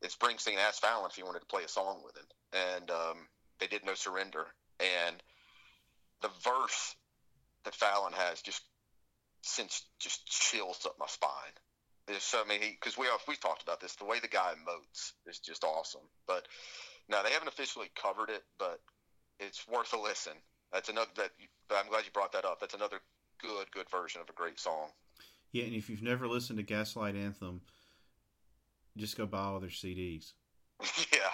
And 0.03 0.11
Springsteen 0.11 0.59
asked 0.59 0.83
Fallon 0.83 1.09
if 1.11 1.17
he 1.17 1.23
wanted 1.23 1.41
to 1.41 1.47
play 1.47 1.65
a 1.65 1.69
song 1.69 2.03
with 2.05 2.17
him, 2.17 2.27
and 2.53 2.91
um, 2.91 3.29
they 3.61 3.67
did 3.67 3.85
"No 3.85 3.95
Surrender." 3.95 4.47
And 4.81 5.23
the 6.23 6.31
verse 6.43 6.97
that 7.65 7.75
Fallon 7.75 8.13
has 8.13 8.43
just 8.43 8.63
since 9.43 9.85
just 9.99 10.27
chills 10.27 10.87
up 10.87 10.97
my 10.99 11.07
spine. 11.07 11.55
It's, 12.09 12.25
so 12.25 12.45
mean, 12.45 12.61
because 12.61 12.99
we 12.99 13.07
we 13.29 13.37
talked 13.37 13.63
about 13.63 13.81
this, 13.81 13.95
the 13.97 14.05
way 14.05 14.21
the 14.21 14.29
guy 14.29 14.53
emotes 14.55 15.13
is 15.27 15.39
just 15.39 15.65
awesome. 15.65 16.03
But 16.27 16.47
now 17.09 17.23
they 17.23 17.31
haven't 17.31 17.49
officially 17.49 17.91
covered 17.95 18.31
it, 18.31 18.43
but 18.59 18.81
it's 19.41 19.67
worth 19.69 19.93
a 19.93 20.01
listen. 20.01 20.35
That's 20.73 20.89
another 20.89 21.11
that. 21.17 21.31
I'm 21.71 21.89
glad 21.89 22.05
you 22.05 22.11
brought 22.13 22.33
that 22.33 22.45
up. 22.45 22.61
That's 22.61 22.75
another 22.75 23.01
good 23.41 23.71
good 23.73 23.89
version 23.91 24.21
of 24.21 24.29
a 24.29 24.33
great 24.33 24.59
song. 24.59 24.89
Yeah, 25.53 25.65
and 25.65 25.75
if 25.75 25.89
you've 25.89 26.03
never 26.03 26.27
listened 26.27 26.59
to 26.59 26.65
Gaslight 26.65 27.15
Anthem, 27.15 27.61
just 28.97 29.17
go 29.17 29.25
buy 29.25 29.45
all 29.45 29.61
their 29.61 29.71
CDs. 29.71 30.33
yeah, 31.13 31.31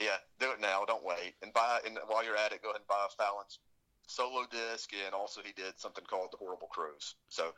yeah, 0.00 0.16
do 0.38 0.50
it 0.50 0.60
now. 0.60 0.84
Don't 0.86 1.04
wait. 1.04 1.34
And 1.42 1.52
buy 1.52 1.80
and 1.86 1.98
while 2.06 2.24
you're 2.24 2.36
at 2.36 2.52
it, 2.52 2.62
go 2.62 2.70
ahead 2.70 2.80
and 2.80 2.88
buy 2.88 3.06
a 3.06 3.22
Fallon's 3.22 3.58
solo 4.06 4.44
disc, 4.50 4.90
and 5.04 5.14
also 5.14 5.40
he 5.44 5.52
did 5.52 5.78
something 5.78 6.04
called 6.04 6.28
the 6.32 6.38
Horrible 6.38 6.68
Crows. 6.68 7.16
So 7.28 7.52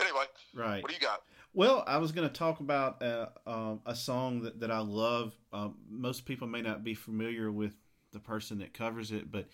anyway, 0.00 0.24
right. 0.54 0.82
What 0.82 0.88
do 0.88 0.94
you 0.94 1.00
got? 1.00 1.22
Well, 1.54 1.82
I 1.86 1.98
was 1.98 2.12
going 2.12 2.28
to 2.28 2.34
talk 2.34 2.60
about 2.60 3.02
uh, 3.02 3.28
um, 3.46 3.80
a 3.86 3.94
song 3.94 4.42
that, 4.42 4.60
that 4.60 4.70
I 4.70 4.80
love. 4.80 5.34
Um, 5.52 5.76
most 5.88 6.26
people 6.26 6.46
may 6.46 6.62
not 6.62 6.84
be 6.84 6.94
familiar 6.94 7.50
with 7.50 7.72
the 8.12 8.20
person 8.20 8.58
that 8.58 8.74
covers 8.74 9.10
it, 9.10 9.32
but 9.32 9.48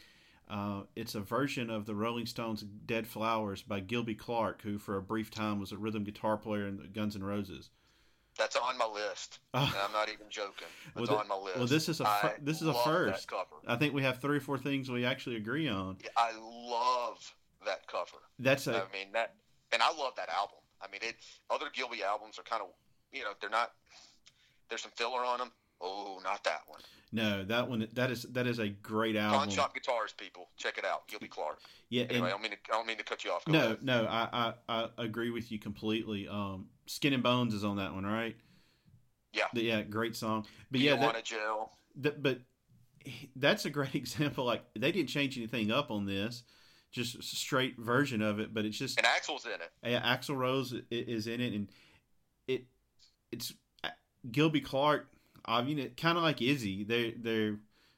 uh, 0.49 0.83
it's 0.95 1.15
a 1.15 1.21
version 1.21 1.71
of 1.71 1.87
the 1.87 1.95
Rolling 1.95 2.27
Stones' 2.27 2.63
"Dead 2.63 3.07
Flowers" 3.07 3.63
by 3.63 3.81
Gilby 3.81 4.15
Clarke, 4.15 4.63
who 4.63 4.79
for 4.79 4.97
a 4.97 5.03
brief 5.03 5.31
time 5.31 5.59
was 5.59 5.73
a 5.73 5.79
rhythm 5.79 6.05
guitar 6.05 6.37
player 6.37 6.67
in 6.67 6.91
Guns 6.93 7.17
N' 7.17 7.25
Roses. 7.25 7.71
That's 8.37 8.57
on 8.57 8.77
my 8.79 8.87
list. 8.87 9.39
Uh, 9.55 9.71
I'm 9.85 9.93
not 9.93 10.09
even 10.09 10.27
joking. 10.29 10.67
It's 10.97 11.09
well, 11.09 11.21
on 11.21 11.29
my 11.29 11.37
list. 11.37 11.59
Well, 11.59 11.69
this 11.69 11.89
is 11.89 12.01
a 12.01 12.05
fir- 12.05 12.35
this 12.43 12.61
is 12.61 12.67
a 12.67 12.75
first. 12.75 13.31
I 13.69 13.77
think 13.77 13.95
we 13.95 14.03
have 14.03 14.21
three 14.21 14.39
or 14.39 14.41
four 14.41 14.59
things 14.59 14.91
we 14.91 15.05
actually 15.05 15.37
agree 15.37 15.69
on. 15.69 15.97
Yeah, 16.03 16.11
I 16.17 16.33
love 16.37 17.33
that 17.65 17.87
cover. 17.87 18.19
That's 18.41 18.67
a. 18.67 18.79
I 18.79 18.93
mean 18.93 19.13
that, 19.13 19.37
and 19.73 19.81
I 19.81 19.97
love 19.97 20.15
that 20.17 20.29
album. 20.29 20.59
I 20.83 20.91
mean, 20.91 21.03
it. 21.05 21.15
Other 21.51 21.67
Gilby 21.73 22.03
albums 22.03 22.37
are 22.37 22.43
kind 22.43 22.63
of, 22.63 22.69
you 23.13 23.23
know, 23.23 23.31
they're 23.41 23.49
not. 23.49 23.75
There's 24.69 24.83
some 24.83 24.91
filler 24.97 25.25
on 25.25 25.39
them. 25.39 25.53
Oh, 25.81 26.19
not 26.25 26.43
that 26.43 26.63
one. 26.67 26.81
No, 27.13 27.45
that 27.45 27.69
one. 27.69 27.87
That 27.93 28.11
is 28.11 28.23
that 28.33 28.49
is 28.49 28.59
a 28.59 28.69
great 28.71 29.15
album. 29.15 29.39
Pawn 29.39 29.51
Shop 29.51 29.73
Guitars, 29.73 30.13
people, 30.17 30.49
check 30.57 30.79
it 30.79 30.85
out. 30.85 31.07
Gilby 31.07 31.29
Clarke. 31.29 31.61
Yeah. 31.91 32.05
Anyway, 32.05 32.17
and, 32.17 32.27
I 32.27 32.31
don't 32.31 32.43
mean 32.43 32.51
to. 32.51 32.57
I 32.73 32.77
don't 32.77 32.87
mean 32.89 32.99
to 32.99 33.05
cut 33.05 33.25
you 33.25 33.31
off. 33.31 33.45
Go 33.45 33.53
no, 33.53 33.65
ahead. 33.67 33.83
no, 33.85 34.07
I, 34.11 34.53
I 34.69 34.89
I 34.99 35.05
agree 35.05 35.31
with 35.31 35.53
you 35.53 35.61
completely. 35.61 36.27
Um, 36.27 36.67
Skin 36.87 37.13
and 37.13 37.23
Bones 37.23 37.55
is 37.55 37.65
on 37.65 37.77
that 37.77 37.95
one, 37.95 38.05
right? 38.05 38.37
Yeah. 39.33 39.47
Yeah, 39.53 39.83
great 39.83 40.17
song. 40.17 40.47
But 40.71 40.81
you 40.81 40.91
yeah, 40.91 40.97
that, 40.97 41.25
jail. 41.25 41.73
That, 41.97 42.23
but 42.23 42.41
that's 43.37 43.65
a 43.65 43.71
great 43.71 43.95
example. 43.95 44.45
Like 44.45 44.63
they 44.79 44.93
didn't 44.93 45.09
change 45.09 45.37
anything 45.37 45.71
up 45.71 45.91
on 45.91 46.07
this, 46.07 46.45
just 46.93 47.23
straight 47.23 47.79
version 47.79 48.23
of 48.23 48.39
it. 48.39 48.55
But 48.55 48.65
it's 48.65 48.79
just 48.79 48.99
and 48.99 49.07
Axl's 49.07 49.47
in 49.47 49.53
it. 49.53 49.71
Yeah, 49.83 50.01
Axl 50.03 50.37
Rose 50.37 50.75
is 50.91 51.27
in 51.27 51.41
it, 51.41 51.53
and 51.53 51.69
it 52.47 52.65
it's 53.33 53.53
uh, 53.83 53.89
Gilby 54.31 54.61
Clarke. 54.61 55.09
I 55.45 55.63
mean, 55.63 55.79
it 55.79 55.97
kind 55.97 56.17
of 56.17 56.25
like 56.25 56.41
Izzy. 56.41 56.85
They 56.85 57.11
they 57.13 57.53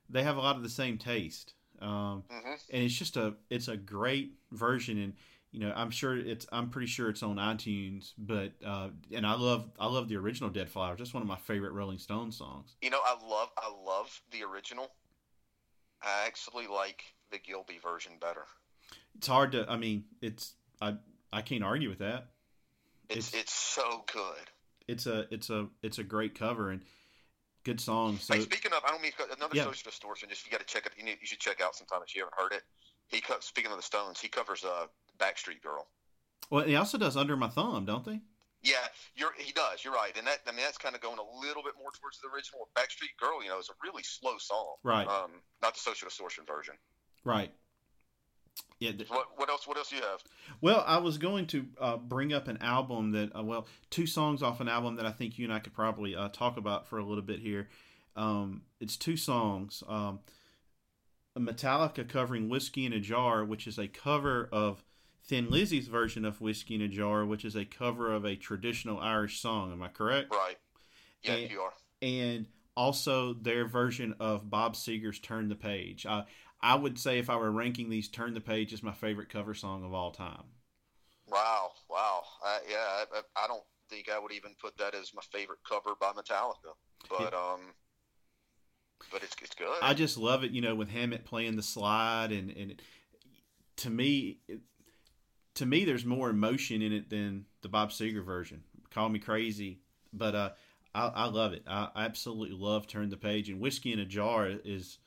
they 0.08 0.22
have 0.22 0.36
a 0.36 0.40
lot 0.40 0.56
of 0.56 0.62
the 0.62 0.68
same 0.68 0.98
taste, 0.98 1.54
um, 1.80 2.24
mm-hmm. 2.30 2.54
and 2.70 2.82
it's 2.82 2.94
just 2.94 3.16
a 3.16 3.34
it's 3.50 3.68
a 3.68 3.76
great 3.76 4.32
version 4.52 4.98
and 4.98 5.12
you 5.52 5.60
know, 5.60 5.72
I'm 5.74 5.90
sure 5.90 6.16
it's. 6.16 6.46
I'm 6.52 6.70
pretty 6.70 6.86
sure 6.88 7.08
it's 7.08 7.22
on 7.22 7.36
iTunes, 7.36 8.12
but 8.18 8.52
uh, 8.64 8.88
and 9.12 9.26
I 9.26 9.34
love. 9.34 9.70
I 9.78 9.86
love 9.86 10.08
the 10.08 10.16
original 10.16 10.50
Dead 10.50 10.68
Flowers. 10.68 10.98
That's 10.98 11.14
one 11.14 11.22
of 11.22 11.28
my 11.28 11.36
favorite 11.36 11.72
Rolling 11.72 11.98
Stones 11.98 12.36
songs. 12.36 12.76
You 12.82 12.90
know, 12.90 13.00
I 13.04 13.16
love. 13.26 13.48
I 13.56 13.70
love 13.84 14.20
the 14.32 14.42
original. 14.44 14.90
I 16.02 16.24
actually 16.26 16.66
like 16.66 17.02
the 17.30 17.38
Gilby 17.38 17.78
version 17.82 18.12
better. 18.20 18.44
It's 19.16 19.26
hard 19.26 19.52
to. 19.52 19.70
I 19.70 19.76
mean, 19.76 20.04
it's. 20.20 20.54
I. 20.80 20.96
I 21.32 21.42
can't 21.42 21.64
argue 21.64 21.88
with 21.88 21.98
that. 21.98 22.28
It's. 23.08 23.28
It's, 23.28 23.36
it's 23.36 23.54
so 23.54 24.04
good. 24.12 24.50
It's 24.88 25.06
a. 25.06 25.26
It's 25.30 25.48
a. 25.48 25.68
It's 25.82 25.98
a 25.98 26.04
great 26.04 26.38
cover 26.38 26.70
and 26.70 26.82
good 27.64 27.80
song. 27.80 28.18
So 28.20 28.34
hey, 28.34 28.40
speaking 28.40 28.72
of, 28.72 28.82
I 28.86 28.90
don't 28.90 29.02
mean 29.02 29.12
another 29.36 29.56
yeah. 29.56 29.64
social 29.64 29.90
distortion. 29.90 30.28
Just 30.28 30.44
you 30.46 30.52
got 30.52 30.60
to 30.60 30.66
check 30.66 30.86
it. 30.86 30.92
You, 30.96 31.04
need, 31.04 31.18
you 31.20 31.26
should 31.26 31.40
check 31.40 31.60
out 31.60 31.74
sometime 31.74 32.00
if 32.06 32.14
you 32.14 32.22
haven't 32.22 32.38
heard 32.38 32.52
it. 32.52 32.62
He 33.08 33.22
speaking 33.40 33.70
of 33.70 33.76
the 33.76 33.82
Stones, 33.82 34.20
he 34.20 34.28
covers 34.28 34.64
uh, 34.64 34.86
Backstreet 35.18 35.62
Girl. 35.62 35.86
Well, 36.50 36.64
he 36.64 36.76
also 36.76 36.98
does 36.98 37.16
Under 37.16 37.36
My 37.36 37.48
Thumb, 37.48 37.84
don't 37.84 38.04
they? 38.04 38.20
Yeah, 38.62 38.86
you're, 39.14 39.32
he 39.38 39.52
does. 39.52 39.84
You're 39.84 39.94
right, 39.94 40.16
and 40.16 40.26
that 40.26 40.40
I 40.46 40.50
mean 40.50 40.62
that's 40.62 40.78
kind 40.78 40.94
of 40.94 41.00
going 41.00 41.18
a 41.18 41.40
little 41.40 41.62
bit 41.62 41.74
more 41.78 41.90
towards 42.00 42.18
the 42.20 42.28
original. 42.34 42.68
Backstreet 42.76 43.16
Girl, 43.20 43.42
you 43.42 43.48
know, 43.48 43.58
is 43.58 43.68
a 43.68 43.74
really 43.82 44.02
slow 44.02 44.38
song. 44.38 44.74
Right. 44.82 45.06
Um, 45.06 45.30
not 45.62 45.74
the 45.74 45.80
social 45.80 46.08
distortion 46.08 46.44
version. 46.46 46.74
Right. 47.24 47.52
Yeah. 48.80 48.92
What, 49.08 49.26
what 49.36 49.48
else? 49.50 49.66
What 49.66 49.76
else 49.76 49.90
do 49.90 49.96
you 49.96 50.02
have? 50.02 50.22
Well, 50.60 50.82
I 50.86 50.98
was 50.98 51.18
going 51.18 51.46
to 51.48 51.66
uh, 51.80 51.96
bring 51.96 52.32
up 52.32 52.48
an 52.48 52.58
album 52.60 53.12
that, 53.12 53.36
uh, 53.36 53.42
well, 53.42 53.66
two 53.90 54.06
songs 54.06 54.42
off 54.42 54.60
an 54.60 54.68
album 54.68 54.96
that 54.96 55.06
I 55.06 55.12
think 55.12 55.38
you 55.38 55.44
and 55.44 55.52
I 55.52 55.60
could 55.60 55.74
probably 55.74 56.16
uh, 56.16 56.28
talk 56.28 56.56
about 56.56 56.86
for 56.86 56.98
a 56.98 57.04
little 57.04 57.22
bit 57.22 57.38
here. 57.38 57.68
Um, 58.16 58.62
it's 58.80 58.96
two 58.96 59.16
songs. 59.16 59.82
Um, 59.88 60.20
Metallica 61.38 62.08
covering 62.08 62.48
"Whiskey 62.48 62.86
in 62.86 62.92
a 62.92 63.00
Jar," 63.00 63.44
which 63.44 63.66
is 63.66 63.78
a 63.78 63.88
cover 63.88 64.48
of 64.50 64.82
Thin 65.26 65.50
Lizzy's 65.50 65.88
version 65.88 66.24
of 66.24 66.40
"Whiskey 66.40 66.76
in 66.76 66.82
a 66.82 66.88
Jar," 66.88 67.24
which 67.24 67.44
is 67.44 67.56
a 67.56 67.64
cover 67.64 68.12
of 68.12 68.24
a 68.24 68.36
traditional 68.36 69.00
Irish 69.00 69.40
song. 69.40 69.72
Am 69.72 69.82
I 69.82 69.88
correct? 69.88 70.32
Right. 70.32 70.56
Yeah, 71.22 71.34
and, 71.34 71.50
you 71.50 71.60
are. 71.60 71.72
And 72.00 72.46
also 72.76 73.34
their 73.34 73.66
version 73.66 74.14
of 74.20 74.48
Bob 74.48 74.76
Seger's 74.76 75.18
"Turn 75.18 75.48
the 75.48 75.56
Page." 75.56 76.06
Uh, 76.06 76.24
I 76.60 76.76
would 76.76 76.98
say 76.98 77.18
if 77.18 77.28
I 77.28 77.36
were 77.36 77.50
ranking 77.50 77.90
these, 77.90 78.08
"Turn 78.08 78.34
the 78.34 78.40
Page" 78.40 78.72
is 78.72 78.82
my 78.82 78.92
favorite 78.92 79.28
cover 79.28 79.52
song 79.52 79.84
of 79.84 79.92
all 79.92 80.12
time. 80.12 80.44
Wow, 81.26 81.72
wow, 81.90 82.22
yeah, 82.68 83.04
I, 83.12 83.22
I, 83.36 83.48
don't 83.48 83.64
think 83.90 84.08
I 84.08 84.18
would 84.20 84.30
even 84.30 84.54
put 84.60 84.78
that 84.78 84.94
as 84.94 85.12
my 85.12 85.22
favorite 85.32 85.58
cover 85.68 85.96
by 86.00 86.12
Metallica, 86.12 86.74
but 87.08 87.32
yeah. 87.32 87.38
um, 87.38 87.72
but 89.10 89.24
it's 89.24 89.34
it's 89.42 89.56
good. 89.56 89.76
I 89.82 89.92
just 89.92 90.18
love 90.18 90.44
it, 90.44 90.52
you 90.52 90.60
know, 90.60 90.76
with 90.76 90.88
Hammett 90.88 91.24
playing 91.24 91.56
the 91.56 91.64
slide, 91.64 92.30
and 92.30 92.50
and 92.50 92.70
it, 92.70 92.82
to 93.78 93.90
me, 93.90 94.38
it, 94.46 94.60
to 95.56 95.66
me, 95.66 95.84
there's 95.84 96.04
more 96.04 96.30
emotion 96.30 96.80
in 96.80 96.92
it 96.92 97.10
than 97.10 97.44
the 97.62 97.68
Bob 97.68 97.90
Seger 97.90 98.24
version. 98.24 98.62
Call 98.90 99.08
me 99.08 99.18
crazy, 99.18 99.80
but 100.12 100.34
uh, 100.34 100.50
I, 100.94 101.08
I 101.08 101.24
love 101.26 101.52
it. 101.52 101.64
I, 101.66 101.88
I 101.94 102.04
absolutely 102.04 102.56
love 102.56 102.86
Turn 102.86 103.10
the 103.10 103.16
Page, 103.16 103.50
and 103.50 103.60
Whiskey 103.60 103.92
in 103.92 103.98
a 103.98 104.06
Jar 104.06 104.48
is. 104.64 104.98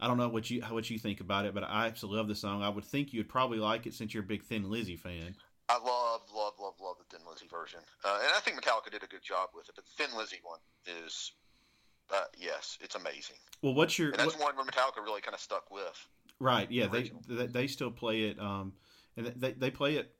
I 0.00 0.08
don't 0.08 0.18
know 0.18 0.28
what 0.28 0.50
you 0.50 0.62
what 0.62 0.90
you 0.90 0.98
think 0.98 1.20
about 1.20 1.46
it, 1.46 1.54
but 1.54 1.62
I 1.62 1.86
absolutely 1.86 2.18
love 2.18 2.28
the 2.28 2.34
song. 2.34 2.62
I 2.62 2.68
would 2.68 2.84
think 2.84 3.12
you 3.12 3.20
would 3.20 3.28
probably 3.28 3.58
like 3.58 3.86
it 3.86 3.94
since 3.94 4.12
you're 4.12 4.24
a 4.24 4.26
big 4.26 4.42
Thin 4.42 4.68
Lizzy 4.68 4.96
fan. 4.96 5.36
I 5.68 5.74
love, 5.74 6.22
love, 6.34 6.54
love, 6.60 6.74
love 6.80 6.96
the 6.98 7.16
Thin 7.16 7.24
Lizzy 7.28 7.46
version, 7.48 7.80
uh, 8.04 8.18
and 8.20 8.32
I 8.36 8.40
think 8.40 8.60
Metallica 8.60 8.90
did 8.90 9.04
a 9.04 9.06
good 9.06 9.22
job 9.22 9.50
with 9.54 9.68
it. 9.68 9.76
But 9.76 9.84
the 9.86 10.04
Thin 10.04 10.18
Lizzy 10.18 10.40
one 10.42 10.58
is, 11.04 11.30
uh, 12.12 12.24
yes, 12.36 12.78
it's 12.80 12.96
amazing. 12.96 13.36
Well, 13.62 13.74
what's 13.74 13.96
your? 13.96 14.10
And 14.10 14.18
that's 14.18 14.36
what, 14.36 14.54
one 14.54 14.56
where 14.56 14.66
Metallica 14.66 15.04
really 15.04 15.20
kind 15.20 15.34
of 15.34 15.40
stuck 15.40 15.70
with. 15.70 16.08
Right. 16.40 16.68
Yeah. 16.70 16.88
They, 16.88 17.12
they, 17.28 17.46
they 17.46 17.66
still 17.68 17.92
play 17.92 18.22
it. 18.22 18.40
Um, 18.40 18.72
and 19.16 19.26
they 19.26 19.52
they 19.52 19.70
play 19.70 19.96
it. 19.96 20.14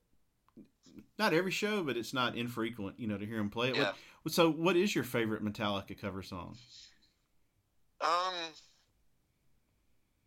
Not 1.19 1.33
every 1.33 1.51
show, 1.51 1.83
but 1.83 1.97
it's 1.97 2.13
not 2.13 2.37
infrequent, 2.37 2.99
you 2.99 3.07
know, 3.07 3.17
to 3.17 3.25
hear 3.25 3.39
them 3.39 3.51
play 3.51 3.71
it. 3.71 3.77
Yeah. 3.77 3.93
So, 4.29 4.51
what 4.51 4.77
is 4.77 4.95
your 4.95 5.05
favorite 5.05 5.45
Metallica 5.45 5.99
cover 5.99 6.23
song? 6.23 6.57
Um, 8.01 8.35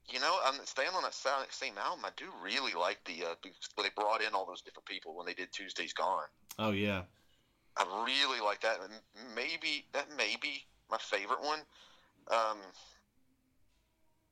you 0.08 0.20
know, 0.20 0.38
I'm 0.46 0.56
staying 0.66 0.90
on 0.96 1.04
that 1.04 1.14
same 1.14 1.74
album. 1.78 2.06
I 2.06 2.10
do 2.16 2.26
really 2.44 2.74
like 2.74 3.00
the 3.06 3.26
uh, 3.26 3.36
they 3.78 3.90
brought 3.96 4.22
in 4.22 4.34
all 4.34 4.46
those 4.46 4.62
different 4.62 4.86
people 4.86 5.16
when 5.16 5.26
they 5.26 5.34
did 5.34 5.52
Tuesday's 5.52 5.94
Gone. 5.94 6.28
Oh 6.60 6.72
yeah, 6.72 7.04
I 7.78 8.06
really 8.06 8.40
like 8.42 8.62
that. 8.62 8.78
Maybe 9.36 9.86
that 9.94 10.08
may 10.18 10.36
be 10.42 10.64
my 10.90 10.98
favorite 10.98 11.42
one. 11.42 11.60
Um, 12.32 12.58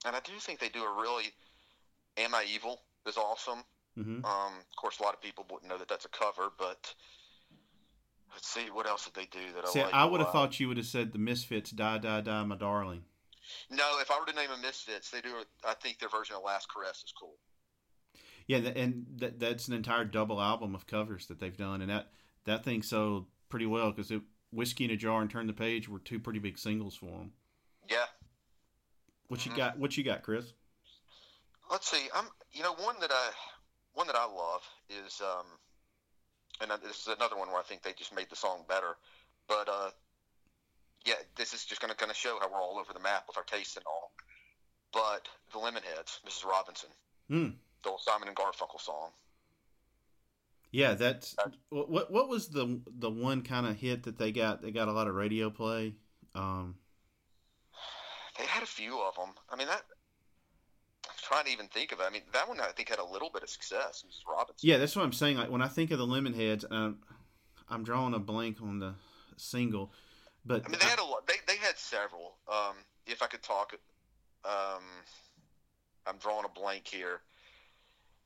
and 0.05 0.15
I 0.15 0.19
do 0.23 0.33
think 0.39 0.59
they 0.59 0.69
do 0.69 0.83
a 0.83 1.01
really 1.01 1.33
"Am 2.17 2.35
I 2.35 2.45
Evil" 2.53 2.81
is 3.07 3.17
awesome. 3.17 3.63
Mm-hmm. 3.97 4.25
Um, 4.25 4.53
of 4.59 4.75
course, 4.75 4.99
a 4.99 5.03
lot 5.03 5.13
of 5.13 5.21
people 5.21 5.45
wouldn't 5.51 5.69
know 5.69 5.77
that 5.77 5.87
that's 5.87 6.05
a 6.05 6.09
cover, 6.09 6.49
but 6.57 6.93
let's 8.33 8.47
see 8.47 8.71
what 8.71 8.87
else 8.87 9.05
did 9.05 9.13
they 9.13 9.25
do 9.25 9.53
that 9.55 9.67
see, 9.67 9.81
I 9.81 9.85
like. 9.85 9.93
I 9.93 10.05
would 10.05 10.19
have 10.19 10.31
thought 10.31 10.59
you 10.59 10.67
would 10.67 10.77
have 10.77 10.85
said 10.85 11.13
the 11.13 11.19
Misfits 11.19 11.71
"Die 11.71 11.97
Die 11.99 12.21
Die 12.21 12.43
My 12.43 12.55
Darling." 12.55 13.03
No, 13.69 13.99
if 13.99 14.09
I 14.09 14.19
were 14.19 14.25
to 14.25 14.33
name 14.33 14.49
a 14.51 14.57
Misfits, 14.57 15.11
they 15.11 15.21
do. 15.21 15.29
I 15.63 15.73
think 15.75 15.99
their 15.99 16.09
version 16.09 16.35
of 16.35 16.43
"Last 16.43 16.67
Caress" 16.73 17.03
is 17.03 17.13
cool. 17.19 17.35
Yeah, 18.47 18.57
and 18.57 19.05
that, 19.17 19.39
that's 19.39 19.67
an 19.67 19.73
entire 19.73 20.05
double 20.05 20.41
album 20.41 20.75
of 20.75 20.87
covers 20.87 21.27
that 21.27 21.39
they've 21.39 21.55
done, 21.55 21.81
and 21.81 21.89
that 21.89 22.09
that 22.45 22.63
thing 22.63 22.81
sold 22.81 23.27
pretty 23.49 23.65
well 23.65 23.91
because 23.91 24.11
"Whiskey 24.51 24.85
in 24.85 24.91
a 24.91 24.97
Jar" 24.97 25.21
and 25.21 25.29
"Turn 25.29 25.47
the 25.47 25.53
Page" 25.53 25.87
were 25.87 25.99
two 25.99 26.19
pretty 26.19 26.39
big 26.39 26.57
singles 26.57 26.95
for 26.95 27.11
them. 27.11 27.31
Yeah. 27.89 28.05
What 29.27 29.41
mm-hmm. 29.41 29.51
you 29.51 29.57
got? 29.57 29.77
What 29.77 29.97
you 29.97 30.03
got, 30.03 30.23
Chris? 30.23 30.53
Let's 31.69 31.89
see. 31.89 32.07
I'm. 32.15 32.25
You 32.51 32.63
know, 32.63 32.73
one 32.73 32.95
that 32.99 33.11
I 33.11 33.31
one 33.93 34.07
that 34.07 34.15
I 34.15 34.25
love 34.25 34.61
is, 34.89 35.21
um, 35.21 35.45
and 36.61 36.71
this 36.81 37.01
is 37.01 37.07
another 37.07 37.37
one 37.37 37.49
where 37.49 37.59
I 37.59 37.63
think 37.63 37.83
they 37.83 37.93
just 37.93 38.15
made 38.15 38.29
the 38.29 38.35
song 38.35 38.63
better. 38.67 38.95
But 39.47 39.69
uh, 39.69 39.89
yeah, 41.05 41.15
this 41.35 41.53
is 41.53 41.65
just 41.65 41.81
going 41.81 41.91
to 41.91 41.97
kind 41.97 42.11
of 42.11 42.17
show 42.17 42.37
how 42.39 42.49
we're 42.49 42.61
all 42.61 42.77
over 42.79 42.93
the 42.93 42.99
map 42.99 43.25
with 43.27 43.37
our 43.37 43.43
tastes 43.43 43.75
and 43.75 43.85
all. 43.85 44.11
But 44.93 45.27
the 45.51 45.59
Lemonheads, 45.59 46.19
Mrs. 46.27 46.45
Robinson, 46.45 46.89
mm. 47.29 47.53
the 47.83 47.89
old 47.89 48.01
Simon 48.01 48.27
and 48.27 48.37
Garfunkel 48.37 48.79
song. 48.79 49.09
Yeah, 50.71 50.95
that's 50.95 51.35
what. 51.69 52.11
What 52.11 52.29
was 52.29 52.47
the 52.49 52.81
the 52.87 53.09
one 53.09 53.43
kind 53.43 53.67
of 53.67 53.75
hit 53.75 54.03
that 54.03 54.17
they 54.17 54.31
got? 54.31 54.63
They 54.63 54.71
got 54.71 54.87
a 54.87 54.91
lot 54.91 55.07
of 55.07 55.13
radio 55.13 55.51
play. 55.51 55.93
Um, 56.33 56.75
they 58.39 58.45
had 58.45 58.63
a 58.63 58.67
few 58.67 58.99
of 58.99 59.15
them. 59.15 59.35
I 59.51 59.55
mean, 59.55 59.67
that 59.67 59.83
trying 61.23 61.45
to 61.45 61.51
even 61.51 61.67
think 61.67 61.91
of 61.91 61.99
it. 61.99 62.03
I 62.03 62.09
mean, 62.09 62.21
that 62.33 62.47
one 62.47 62.59
I 62.59 62.67
think 62.67 62.89
had 62.89 62.99
a 62.99 63.05
little 63.05 63.29
bit 63.33 63.43
of 63.43 63.49
success. 63.49 64.03
Mrs. 64.07 64.29
Robinson. 64.29 64.67
Yeah, 64.67 64.77
that's 64.77 64.95
what 64.95 65.03
I'm 65.03 65.13
saying. 65.13 65.37
Like 65.37 65.49
when 65.49 65.61
I 65.61 65.67
think 65.67 65.91
of 65.91 65.99
the 65.99 66.05
Lemonheads, 66.05 66.69
um, 66.71 66.99
I'm 67.69 67.83
drawing 67.83 68.13
a 68.13 68.19
blank 68.19 68.61
on 68.61 68.79
the 68.79 68.95
single. 69.37 69.91
But 70.45 70.65
I 70.65 70.69
mean, 70.69 70.79
they 70.79 70.87
had 70.87 70.99
a 70.99 71.05
lot. 71.05 71.25
They 71.27 71.35
they 71.47 71.57
had 71.57 71.77
several. 71.77 72.35
Um, 72.47 72.75
if 73.07 73.21
I 73.21 73.27
could 73.27 73.43
talk, 73.43 73.73
um, 74.45 74.83
I'm 76.05 76.17
drawing 76.17 76.45
a 76.45 76.59
blank 76.59 76.87
here. 76.87 77.21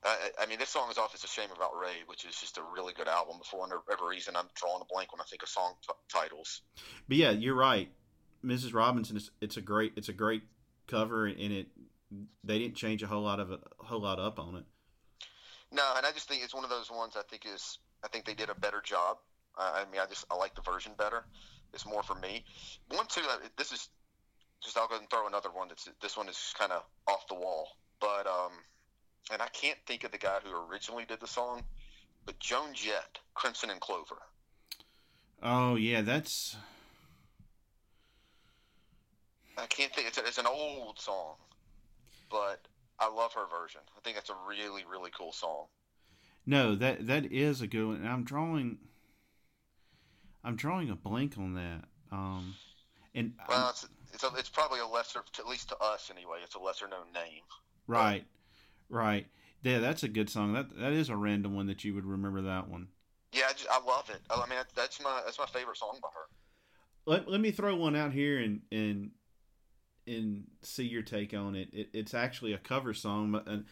I, 0.03 0.29
I 0.39 0.45
mean, 0.45 0.59
this 0.59 0.69
song 0.69 0.89
is 0.89 0.97
off 0.97 1.13
"It's 1.13 1.23
a 1.23 1.27
Shame 1.27 1.49
About 1.55 1.71
Ray," 1.79 2.03
which 2.07 2.25
is 2.25 2.39
just 2.39 2.57
a 2.57 2.63
really 2.75 2.93
good 2.93 3.07
album. 3.07 3.37
For 3.49 3.59
whatever 3.59 4.07
reason, 4.09 4.35
I'm 4.35 4.47
drawing 4.55 4.81
a 4.81 4.85
blank 4.85 5.11
when 5.11 5.21
I 5.21 5.25
think 5.25 5.43
of 5.43 5.49
song 5.49 5.73
t- 5.81 5.93
titles. 6.11 6.61
But 7.07 7.17
yeah, 7.17 7.31
you're 7.31 7.55
right. 7.55 7.89
Mrs. 8.43 8.73
Robinson 8.73 9.17
is 9.17 9.31
it's 9.41 9.57
a 9.57 9.61
great 9.61 9.93
it's 9.95 10.09
a 10.09 10.13
great 10.13 10.43
cover, 10.87 11.25
and 11.25 11.51
it 11.51 11.67
they 12.43 12.59
didn't 12.59 12.75
change 12.75 13.03
a 13.03 13.07
whole 13.07 13.23
lot 13.23 13.39
of 13.39 13.51
a 13.51 13.59
whole 13.79 14.01
lot 14.01 14.19
up 14.19 14.39
on 14.39 14.55
it. 14.55 14.65
No, 15.71 15.83
and 15.97 16.05
I 16.05 16.11
just 16.11 16.29
think 16.29 16.43
it's 16.43 16.55
one 16.55 16.63
of 16.63 16.69
those 16.69 16.89
ones. 16.89 17.15
I 17.17 17.23
think 17.29 17.45
is 17.45 17.79
I 18.03 18.07
think 18.07 18.25
they 18.25 18.33
did 18.33 18.49
a 18.49 18.55
better 18.55 18.81
job. 18.83 19.17
I 19.57 19.85
mean, 19.91 19.99
I 19.99 20.05
just 20.05 20.25
I 20.29 20.35
like 20.35 20.55
the 20.55 20.61
version 20.61 20.91
better. 20.97 21.25
It's 21.73 21.85
more 21.85 22.03
for 22.03 22.15
me. 22.15 22.45
One, 22.89 23.05
two. 23.07 23.21
Uh, 23.21 23.37
this 23.57 23.71
is 23.71 23.89
just. 24.63 24.77
I'll 24.77 24.87
go 24.87 24.97
and 24.97 25.09
throw 25.09 25.27
another 25.27 25.49
one. 25.51 25.67
That's 25.67 25.89
this 26.01 26.15
one 26.15 26.29
is 26.29 26.53
kind 26.57 26.71
of 26.71 26.83
off 27.07 27.27
the 27.27 27.35
wall, 27.35 27.69
but 27.99 28.27
um, 28.27 28.51
and 29.31 29.41
I 29.41 29.47
can't 29.47 29.77
think 29.85 30.03
of 30.03 30.11
the 30.11 30.17
guy 30.17 30.37
who 30.43 30.71
originally 30.71 31.05
did 31.05 31.19
the 31.19 31.27
song, 31.27 31.63
but 32.25 32.39
Joan 32.39 32.73
Jett, 32.73 33.19
Crimson 33.33 33.69
and 33.69 33.81
Clover. 33.81 34.17
Oh 35.41 35.75
yeah, 35.75 36.01
that's. 36.01 36.55
I 39.57 39.65
can't 39.65 39.93
think. 39.93 40.07
It's, 40.07 40.17
a, 40.19 40.25
it's 40.25 40.37
an 40.37 40.45
old 40.45 40.99
song, 40.99 41.35
but 42.29 42.67
I 42.99 43.09
love 43.09 43.33
her 43.33 43.45
version. 43.47 43.81
I 43.95 44.01
think 44.01 44.15
that's 44.15 44.29
a 44.29 44.35
really 44.47 44.83
really 44.89 45.11
cool 45.17 45.31
song. 45.31 45.65
No, 46.45 46.75
that 46.75 47.07
that 47.07 47.31
is 47.31 47.61
a 47.61 47.67
good 47.67 47.85
one. 47.85 48.07
I'm 48.07 48.23
drawing. 48.23 48.77
I'm 50.43 50.55
drawing 50.55 50.89
a 50.89 50.95
blank 50.95 51.37
on 51.37 51.55
that. 51.55 51.83
Um, 52.11 52.55
and 53.13 53.33
well, 53.49 53.69
it's 53.69 53.87
it's, 54.13 54.23
a, 54.23 54.29
it's 54.37 54.49
probably 54.49 54.79
a 54.79 54.87
lesser, 54.87 55.19
at 55.37 55.47
least 55.47 55.69
to 55.69 55.77
us 55.79 56.09
anyway. 56.09 56.37
It's 56.43 56.55
a 56.55 56.59
lesser 56.59 56.87
known 56.87 57.11
name. 57.13 57.43
Right, 57.85 58.25
right. 58.89 59.27
Yeah, 59.63 59.79
that's 59.79 60.03
a 60.03 60.07
good 60.07 60.29
song. 60.29 60.53
That 60.53 60.77
that 60.79 60.93
is 60.93 61.09
a 61.09 61.17
random 61.17 61.55
one 61.55 61.67
that 61.67 61.83
you 61.83 61.93
would 61.95 62.05
remember 62.05 62.41
that 62.43 62.69
one. 62.69 62.87
Yeah, 63.33 63.43
I, 63.49 63.51
just, 63.51 63.67
I 63.69 63.83
love 63.85 64.09
it. 64.09 64.21
I 64.29 64.47
mean, 64.49 64.59
that's 64.75 65.01
my 65.01 65.21
that's 65.25 65.37
my 65.37 65.45
favorite 65.47 65.77
song 65.77 65.99
by 66.01 66.07
her. 66.13 66.27
Let, 67.05 67.29
let 67.29 67.41
me 67.41 67.51
throw 67.51 67.75
one 67.75 67.95
out 67.95 68.13
here 68.13 68.39
and 68.39 68.61
and 68.71 69.11
and 70.07 70.45
see 70.61 70.85
your 70.85 71.01
take 71.01 71.33
on 71.33 71.55
it. 71.55 71.69
it 71.73 71.89
it's 71.93 72.13
actually 72.13 72.53
a 72.53 72.57
cover 72.57 72.93
song, 72.93 73.31
but 73.31 73.47
and, 73.47 73.65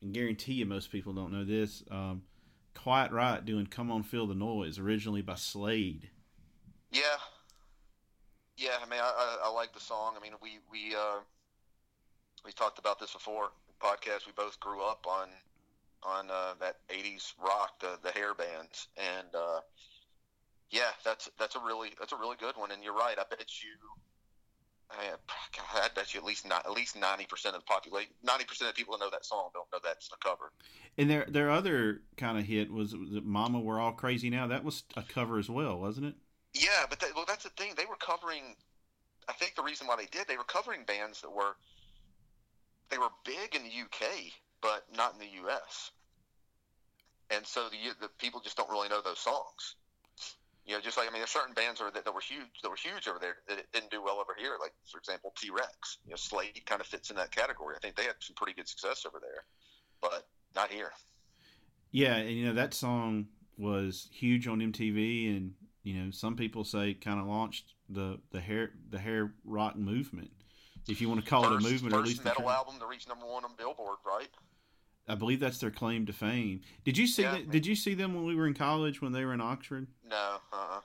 and 0.00 0.12
guarantee 0.12 0.54
you 0.54 0.66
most 0.66 0.90
people 0.90 1.12
don't 1.12 1.32
know 1.32 1.44
this. 1.44 1.82
Um, 1.90 2.22
Quiet 2.74 3.12
Riot 3.12 3.44
doing 3.44 3.66
"Come 3.66 3.90
On 3.90 4.02
Feel 4.02 4.26
the 4.26 4.34
Noise" 4.34 4.78
originally 4.78 5.22
by 5.22 5.34
Slade. 5.34 6.10
Yeah, 6.90 7.02
yeah. 8.56 8.76
I 8.82 8.88
mean, 8.88 9.00
I, 9.00 9.12
I, 9.44 9.48
I 9.48 9.50
like 9.50 9.72
the 9.74 9.80
song. 9.80 10.14
I 10.16 10.22
mean, 10.22 10.32
we 10.42 10.58
we 10.70 10.94
uh, 10.94 11.20
we 12.44 12.52
talked 12.52 12.78
about 12.78 12.98
this 12.98 13.12
before 13.12 13.50
podcast. 13.80 14.26
We 14.26 14.32
both 14.36 14.58
grew 14.60 14.82
up 14.82 15.06
on 15.06 15.28
on 16.02 16.30
uh, 16.30 16.54
that 16.60 16.76
'80s 16.88 17.34
rock, 17.42 17.80
the 17.80 17.98
the 18.02 18.12
hair 18.12 18.34
bands, 18.34 18.88
and 18.96 19.28
uh, 19.34 19.60
yeah, 20.70 20.90
that's 21.04 21.28
that's 21.38 21.56
a 21.56 21.60
really 21.60 21.90
that's 21.98 22.12
a 22.12 22.16
really 22.16 22.36
good 22.38 22.56
one. 22.56 22.70
And 22.70 22.82
you're 22.82 22.94
right. 22.94 23.18
I 23.18 23.24
bet 23.28 23.62
you 23.62 23.70
Uh, 24.90 25.16
I, 25.74 25.88
bet 25.94 26.14
you 26.14 26.20
at 26.20 26.26
least 26.26 26.48
not 26.48 26.66
at 26.66 26.72
least 26.72 26.96
ninety 26.96 27.24
percent 27.24 27.54
of 27.54 27.62
the 27.62 27.66
population, 27.66 28.12
ninety 28.22 28.44
percent 28.44 28.70
of 28.70 28.76
people 28.76 28.96
that 28.96 29.04
know 29.04 29.10
that 29.10 29.24
song 29.24 29.50
don't 29.54 29.70
know 29.72 29.78
that's 29.82 30.10
a 30.12 30.16
cover. 30.16 30.52
And 30.98 31.08
their 31.08 31.26
their 31.28 31.50
other 31.50 32.02
kind 32.16 32.38
of 32.38 32.44
hit 32.44 32.70
was, 32.70 32.94
was 32.94 33.08
"Mama, 33.22 33.60
We're 33.60 33.80
All 33.80 33.92
Crazy 33.92 34.30
Now." 34.30 34.48
That 34.48 34.64
was 34.64 34.82
a 34.96 35.02
cover 35.02 35.38
as 35.38 35.48
well, 35.48 35.78
wasn't 35.78 36.06
it? 36.06 36.14
Yeah, 36.54 36.86
but 36.88 36.98
that, 37.00 37.14
well, 37.14 37.24
that's 37.26 37.44
the 37.44 37.50
thing. 37.50 37.74
They 37.76 37.86
were 37.86 37.96
covering. 37.96 38.56
I 39.28 39.32
think 39.34 39.54
the 39.54 39.62
reason 39.62 39.86
why 39.86 39.96
they 39.96 40.06
did, 40.06 40.26
they 40.26 40.36
were 40.36 40.44
covering 40.44 40.84
bands 40.84 41.20
that 41.20 41.30
were 41.30 41.54
they 42.90 42.98
were 42.98 43.10
big 43.24 43.54
in 43.54 43.62
the 43.62 43.68
UK, 43.68 44.32
but 44.60 44.84
not 44.96 45.14
in 45.14 45.20
the 45.20 45.48
US. 45.48 45.92
And 47.30 47.46
so 47.46 47.68
the 47.68 47.94
the 48.00 48.08
people 48.18 48.40
just 48.40 48.56
don't 48.56 48.70
really 48.70 48.88
know 48.88 49.00
those 49.00 49.20
songs. 49.20 49.76
You 50.70 50.76
know, 50.76 50.80
just 50.82 50.96
like 50.96 51.08
I 51.08 51.10
mean, 51.10 51.18
there's 51.18 51.30
certain 51.30 51.52
bands 51.52 51.80
that, 51.80 52.04
that 52.04 52.14
were 52.14 52.20
huge 52.20 52.62
that 52.62 52.68
were 52.68 52.76
huge 52.76 53.08
over 53.08 53.18
there 53.18 53.38
that 53.48 53.72
didn't 53.72 53.90
do 53.90 54.00
well 54.00 54.20
over 54.20 54.36
here. 54.38 54.52
Like 54.60 54.70
for 54.88 54.98
example, 54.98 55.32
T 55.36 55.50
Rex. 55.50 55.98
You 56.04 56.10
know, 56.10 56.16
Slade 56.16 56.62
kind 56.64 56.80
of 56.80 56.86
fits 56.86 57.10
in 57.10 57.16
that 57.16 57.32
category. 57.32 57.74
I 57.74 57.80
think 57.80 57.96
they 57.96 58.04
had 58.04 58.14
some 58.20 58.36
pretty 58.36 58.52
good 58.52 58.68
success 58.68 59.04
over 59.04 59.18
there, 59.20 59.42
but 60.00 60.28
not 60.54 60.70
here. 60.70 60.92
Yeah, 61.90 62.14
and 62.14 62.30
you 62.30 62.46
know 62.46 62.52
that 62.52 62.72
song 62.72 63.26
was 63.58 64.08
huge 64.12 64.46
on 64.46 64.60
MTV, 64.60 65.36
and 65.36 65.54
you 65.82 65.94
know, 65.94 66.12
some 66.12 66.36
people 66.36 66.62
say 66.62 66.94
kind 66.94 67.18
of 67.18 67.26
launched 67.26 67.74
the 67.88 68.20
the 68.30 68.40
hair 68.40 68.70
the 68.90 68.98
hair 69.00 69.32
rock 69.44 69.74
movement, 69.74 70.30
if 70.88 71.00
you 71.00 71.08
want 71.08 71.24
to 71.24 71.28
call 71.28 71.42
first, 71.42 71.66
it 71.66 71.68
a 71.68 71.72
movement, 71.72 71.94
or 71.96 71.98
at 71.98 72.04
least 72.04 72.24
metal 72.24 72.48
album 72.48 72.78
to 72.78 72.86
reach 72.86 73.08
number 73.08 73.26
one 73.26 73.44
on 73.44 73.50
Billboard, 73.58 73.98
right? 74.06 74.28
I 75.10 75.14
believe 75.16 75.40
that's 75.40 75.58
their 75.58 75.70
claim 75.70 76.06
to 76.06 76.12
fame. 76.12 76.60
Did 76.84 76.96
you 76.96 77.06
see 77.06 77.22
Yeah. 77.22 77.32
that? 77.32 77.50
Did 77.50 77.66
you 77.66 77.74
see 77.74 77.94
them 77.94 78.14
when 78.14 78.24
we 78.24 78.34
were 78.36 78.46
in 78.46 78.54
college 78.54 79.02
when 79.02 79.12
they 79.12 79.24
were 79.24 79.34
in 79.34 79.40
Oxford? 79.40 79.88
No, 80.08 80.36
uh-uh. 80.52 80.80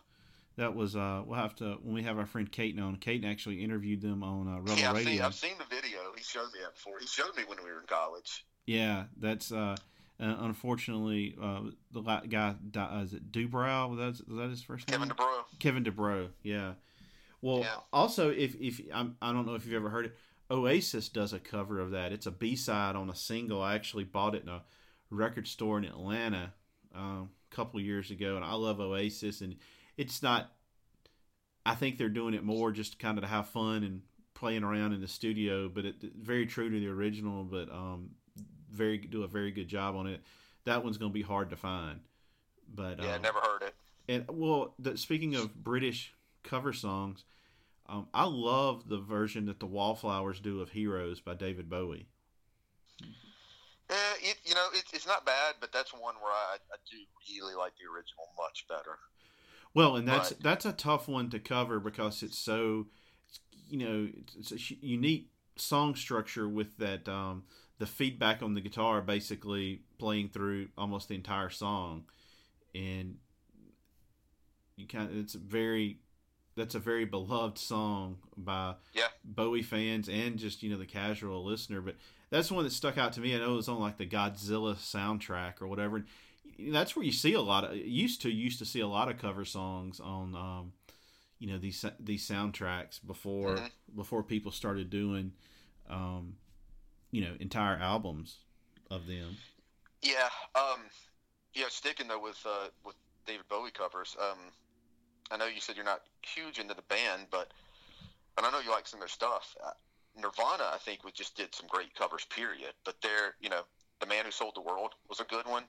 That 0.57 0.73
was 0.73 0.95
uh, 0.95 1.21
we'll 1.25 1.37
have 1.39 1.55
to 1.57 1.77
when 1.83 1.93
we 1.93 2.03
have 2.03 2.17
our 2.17 2.25
friend 2.25 2.51
Kate 2.51 2.79
on. 2.79 2.95
Kate 2.95 3.23
actually 3.25 3.61
interviewed 3.63 4.01
them 4.01 4.23
on 4.23 4.47
uh, 4.47 4.59
Rebel 4.61 4.77
yeah, 4.77 4.89
I've 4.89 4.95
Radio. 4.95 5.11
seen, 5.11 5.21
I've 5.21 5.35
seen 5.35 5.57
the 5.59 5.75
video. 5.75 5.99
He 6.15 6.23
showed 6.23 6.45
me 6.53 6.59
that 6.63 6.73
before. 6.75 6.93
He 6.99 7.07
showed 7.07 7.35
me 7.35 7.43
when 7.45 7.57
we 7.63 7.69
were 7.69 7.79
in 7.81 7.87
college. 7.87 8.45
Yeah, 8.65 9.03
that's 9.19 9.51
uh, 9.51 9.75
uh, 10.19 10.35
unfortunately 10.39 11.35
uh, 11.41 11.61
the 11.91 11.99
la- 12.01 12.21
guy 12.21 12.55
uh, 12.77 13.01
is 13.03 13.13
it 13.13 13.31
Dubrow? 13.31 13.89
Was 13.89 13.99
that, 14.19 14.27
was 14.29 14.37
that 14.37 14.49
his 14.49 14.63
first 14.63 14.87
Kevin 14.87 15.09
name? 15.09 15.17
DeBro. 15.17 15.41
Kevin 15.59 15.83
Dubrow. 15.83 16.29
Yeah. 16.41 16.73
Well, 17.41 17.59
Yeah. 17.59 17.75
also 17.93 18.31
if 18.31 18.55
if 18.55 18.81
I'm, 18.93 19.17
I 19.21 19.33
don't 19.33 19.45
know 19.45 19.55
if 19.55 19.65
you've 19.65 19.75
ever 19.75 19.89
heard 19.89 20.05
it, 20.05 20.15
Oasis 20.49 21.09
does 21.09 21.33
a 21.33 21.39
cover 21.39 21.79
of 21.79 21.91
that. 21.91 22.11
It's 22.11 22.27
a 22.27 22.31
B 22.31 22.55
side 22.55 22.95
on 22.95 23.09
a 23.09 23.15
single. 23.15 23.61
I 23.61 23.75
actually 23.75 24.03
bought 24.03 24.35
it 24.35 24.43
in 24.43 24.49
a 24.49 24.63
record 25.09 25.47
store 25.47 25.77
in 25.77 25.85
Atlanta 25.85 26.53
um, 26.93 27.29
a 27.51 27.55
couple 27.55 27.79
years 27.79 28.11
ago, 28.11 28.35
and 28.35 28.45
I 28.45 28.53
love 28.53 28.79
Oasis. 28.79 29.41
And 29.41 29.55
it's 29.97 30.21
not. 30.21 30.51
I 31.65 31.73
think 31.73 31.97
they're 31.97 32.09
doing 32.09 32.35
it 32.35 32.43
more 32.43 32.71
just 32.71 32.99
kind 32.99 33.17
of 33.17 33.23
to 33.23 33.27
have 33.27 33.49
fun 33.49 33.83
and 33.83 34.01
playing 34.35 34.63
around 34.63 34.93
in 34.93 35.01
the 35.01 35.07
studio, 35.07 35.67
but 35.67 35.85
it 35.85 35.95
very 36.19 36.45
true 36.45 36.69
to 36.69 36.79
the 36.79 36.87
original. 36.87 37.43
But 37.43 37.71
um, 37.71 38.11
very 38.71 38.97
do 38.99 39.23
a 39.23 39.27
very 39.27 39.51
good 39.51 39.67
job 39.67 39.95
on 39.95 40.07
it. 40.07 40.21
That 40.65 40.83
one's 40.83 40.97
going 40.97 41.11
to 41.11 41.13
be 41.13 41.23
hard 41.23 41.49
to 41.49 41.55
find. 41.55 42.01
But 42.73 43.01
Yeah, 43.01 43.15
um, 43.15 43.21
never 43.21 43.39
heard 43.39 43.63
it. 43.63 43.73
and 44.07 44.25
well, 44.29 44.75
the, 44.77 44.97
speaking 44.97 45.35
of 45.35 45.55
British 45.55 46.13
cover 46.43 46.73
songs, 46.73 47.23
um, 47.87 48.07
I 48.13 48.25
love 48.25 48.89
the 48.89 48.99
version 48.99 49.45
that 49.47 49.59
the 49.59 49.65
Wallflowers 49.65 50.39
do 50.39 50.61
of 50.61 50.71
"Heroes" 50.71 51.19
by 51.21 51.33
David 51.35 51.69
Bowie. 51.69 52.07
Eh, 53.89 54.15
it, 54.21 54.37
you 54.43 54.53
know, 54.55 54.67
it, 54.73 54.85
it's 54.93 55.05
not 55.07 55.25
bad, 55.25 55.55
but 55.59 55.71
that's 55.71 55.93
one 55.93 56.15
where 56.21 56.31
I, 56.31 56.57
I 56.71 56.77
do 56.89 56.97
really 57.29 57.55
like 57.55 57.73
the 57.77 57.85
original 57.91 58.25
much 58.37 58.65
better. 58.67 58.97
Well, 59.73 59.95
and 59.95 60.07
that's 60.07 60.29
Right. 60.29 60.39
that's 60.39 60.65
a 60.65 60.71
tough 60.71 61.07
one 61.07 61.29
to 61.31 61.39
cover 61.39 61.79
because 61.79 62.23
it's 62.23 62.37
so, 62.37 62.87
you 63.69 63.77
know, 63.77 64.09
it's, 64.37 64.53
it's 64.53 64.71
a 64.71 64.75
unique 64.85 65.29
song 65.57 65.95
structure 65.95 66.47
with 66.49 66.77
that 66.77 67.07
um, 67.09 67.43
the 67.79 67.85
feedback 67.85 68.43
on 68.43 68.53
the 68.53 68.61
guitar 68.61 69.01
basically 69.01 69.83
playing 69.99 70.29
through 70.29 70.69
almost 70.77 71.09
the 71.09 71.15
entire 71.15 71.49
song, 71.49 72.05
and 72.75 73.17
you 74.75 74.87
kind 74.87 75.09
of 75.09 75.17
it's 75.17 75.33
very 75.35 75.99
that's 76.55 76.75
a 76.75 76.79
very 76.79 77.05
beloved 77.05 77.57
song 77.57 78.17
by 78.37 78.75
Yeah. 78.93 79.07
Bowie 79.23 79.63
fans 79.63 80.07
and 80.09 80.37
just 80.39 80.63
you 80.63 80.69
know 80.69 80.77
the 80.77 80.85
casual 80.85 81.43
listener. 81.43 81.81
But 81.81 81.95
that's 82.29 82.51
one 82.51 82.63
that 82.63 82.71
stuck 82.71 82.97
out 82.97 83.13
to 83.13 83.21
me. 83.21 83.35
I 83.35 83.39
know 83.39 83.53
it 83.53 83.57
was 83.57 83.69
on 83.69 83.79
like 83.79 83.97
the 83.97 84.05
Godzilla 84.05 84.75
soundtrack 84.75 85.61
or 85.61 85.67
whatever. 85.67 86.05
And 86.57 86.73
that's 86.73 86.95
where 86.95 87.03
you 87.05 87.11
see 87.11 87.33
a 87.33 87.41
lot 87.41 87.65
of 87.65 87.75
used 87.75 88.21
to 88.21 88.29
used 88.31 88.59
to 88.59 88.65
see 88.65 88.79
a 88.79 88.87
lot 88.87 89.09
of 89.09 89.17
cover 89.17 89.43
songs 89.45 89.99
on 89.99 90.35
um, 90.35 90.73
you 91.39 91.47
know 91.47 91.57
these 91.57 91.83
these 91.99 92.27
soundtracks 92.27 92.99
before 93.05 93.57
Mhm. 93.57 93.71
before 93.95 94.23
people 94.23 94.51
started 94.51 94.89
doing 94.89 95.33
um, 95.89 96.37
you 97.11 97.21
know 97.21 97.35
entire 97.39 97.75
albums 97.77 98.39
of 98.89 99.07
them. 99.07 99.35
Yeah, 100.01 100.29
um, 100.55 100.79
yeah. 101.53 101.65
Sticking 101.69 102.07
though 102.07 102.21
with 102.21 102.41
uh, 102.45 102.67
with 102.85 102.95
David 103.25 103.47
Bowie 103.49 103.71
covers, 103.71 104.15
um, 104.21 104.37
I 105.31 105.37
know 105.37 105.45
you 105.45 105.59
said 105.61 105.75
you're 105.75 105.85
not 105.85 106.01
huge 106.21 106.59
into 106.59 106.73
the 106.73 106.83
band, 106.83 107.27
but 107.31 107.51
and 108.37 108.45
I 108.45 108.51
know 108.51 108.59
you 108.59 108.71
like 108.71 108.87
some 108.87 108.97
of 108.97 109.01
their 109.01 109.07
stuff. 109.09 109.55
Uh, 109.63 109.71
Nirvana, 110.17 110.69
I 110.73 110.77
think, 110.77 111.03
was 111.03 111.13
just 111.13 111.35
did 111.35 111.53
some 111.55 111.67
great 111.67 111.95
covers. 111.95 112.25
Period. 112.25 112.73
But 112.83 112.95
they're, 113.01 113.35
you 113.41 113.49
know, 113.49 113.61
the 113.99 114.05
man 114.05 114.25
who 114.25 114.31
sold 114.31 114.55
the 114.55 114.61
world 114.61 114.91
was 115.09 115.19
a 115.19 115.23
good 115.25 115.45
one, 115.47 115.63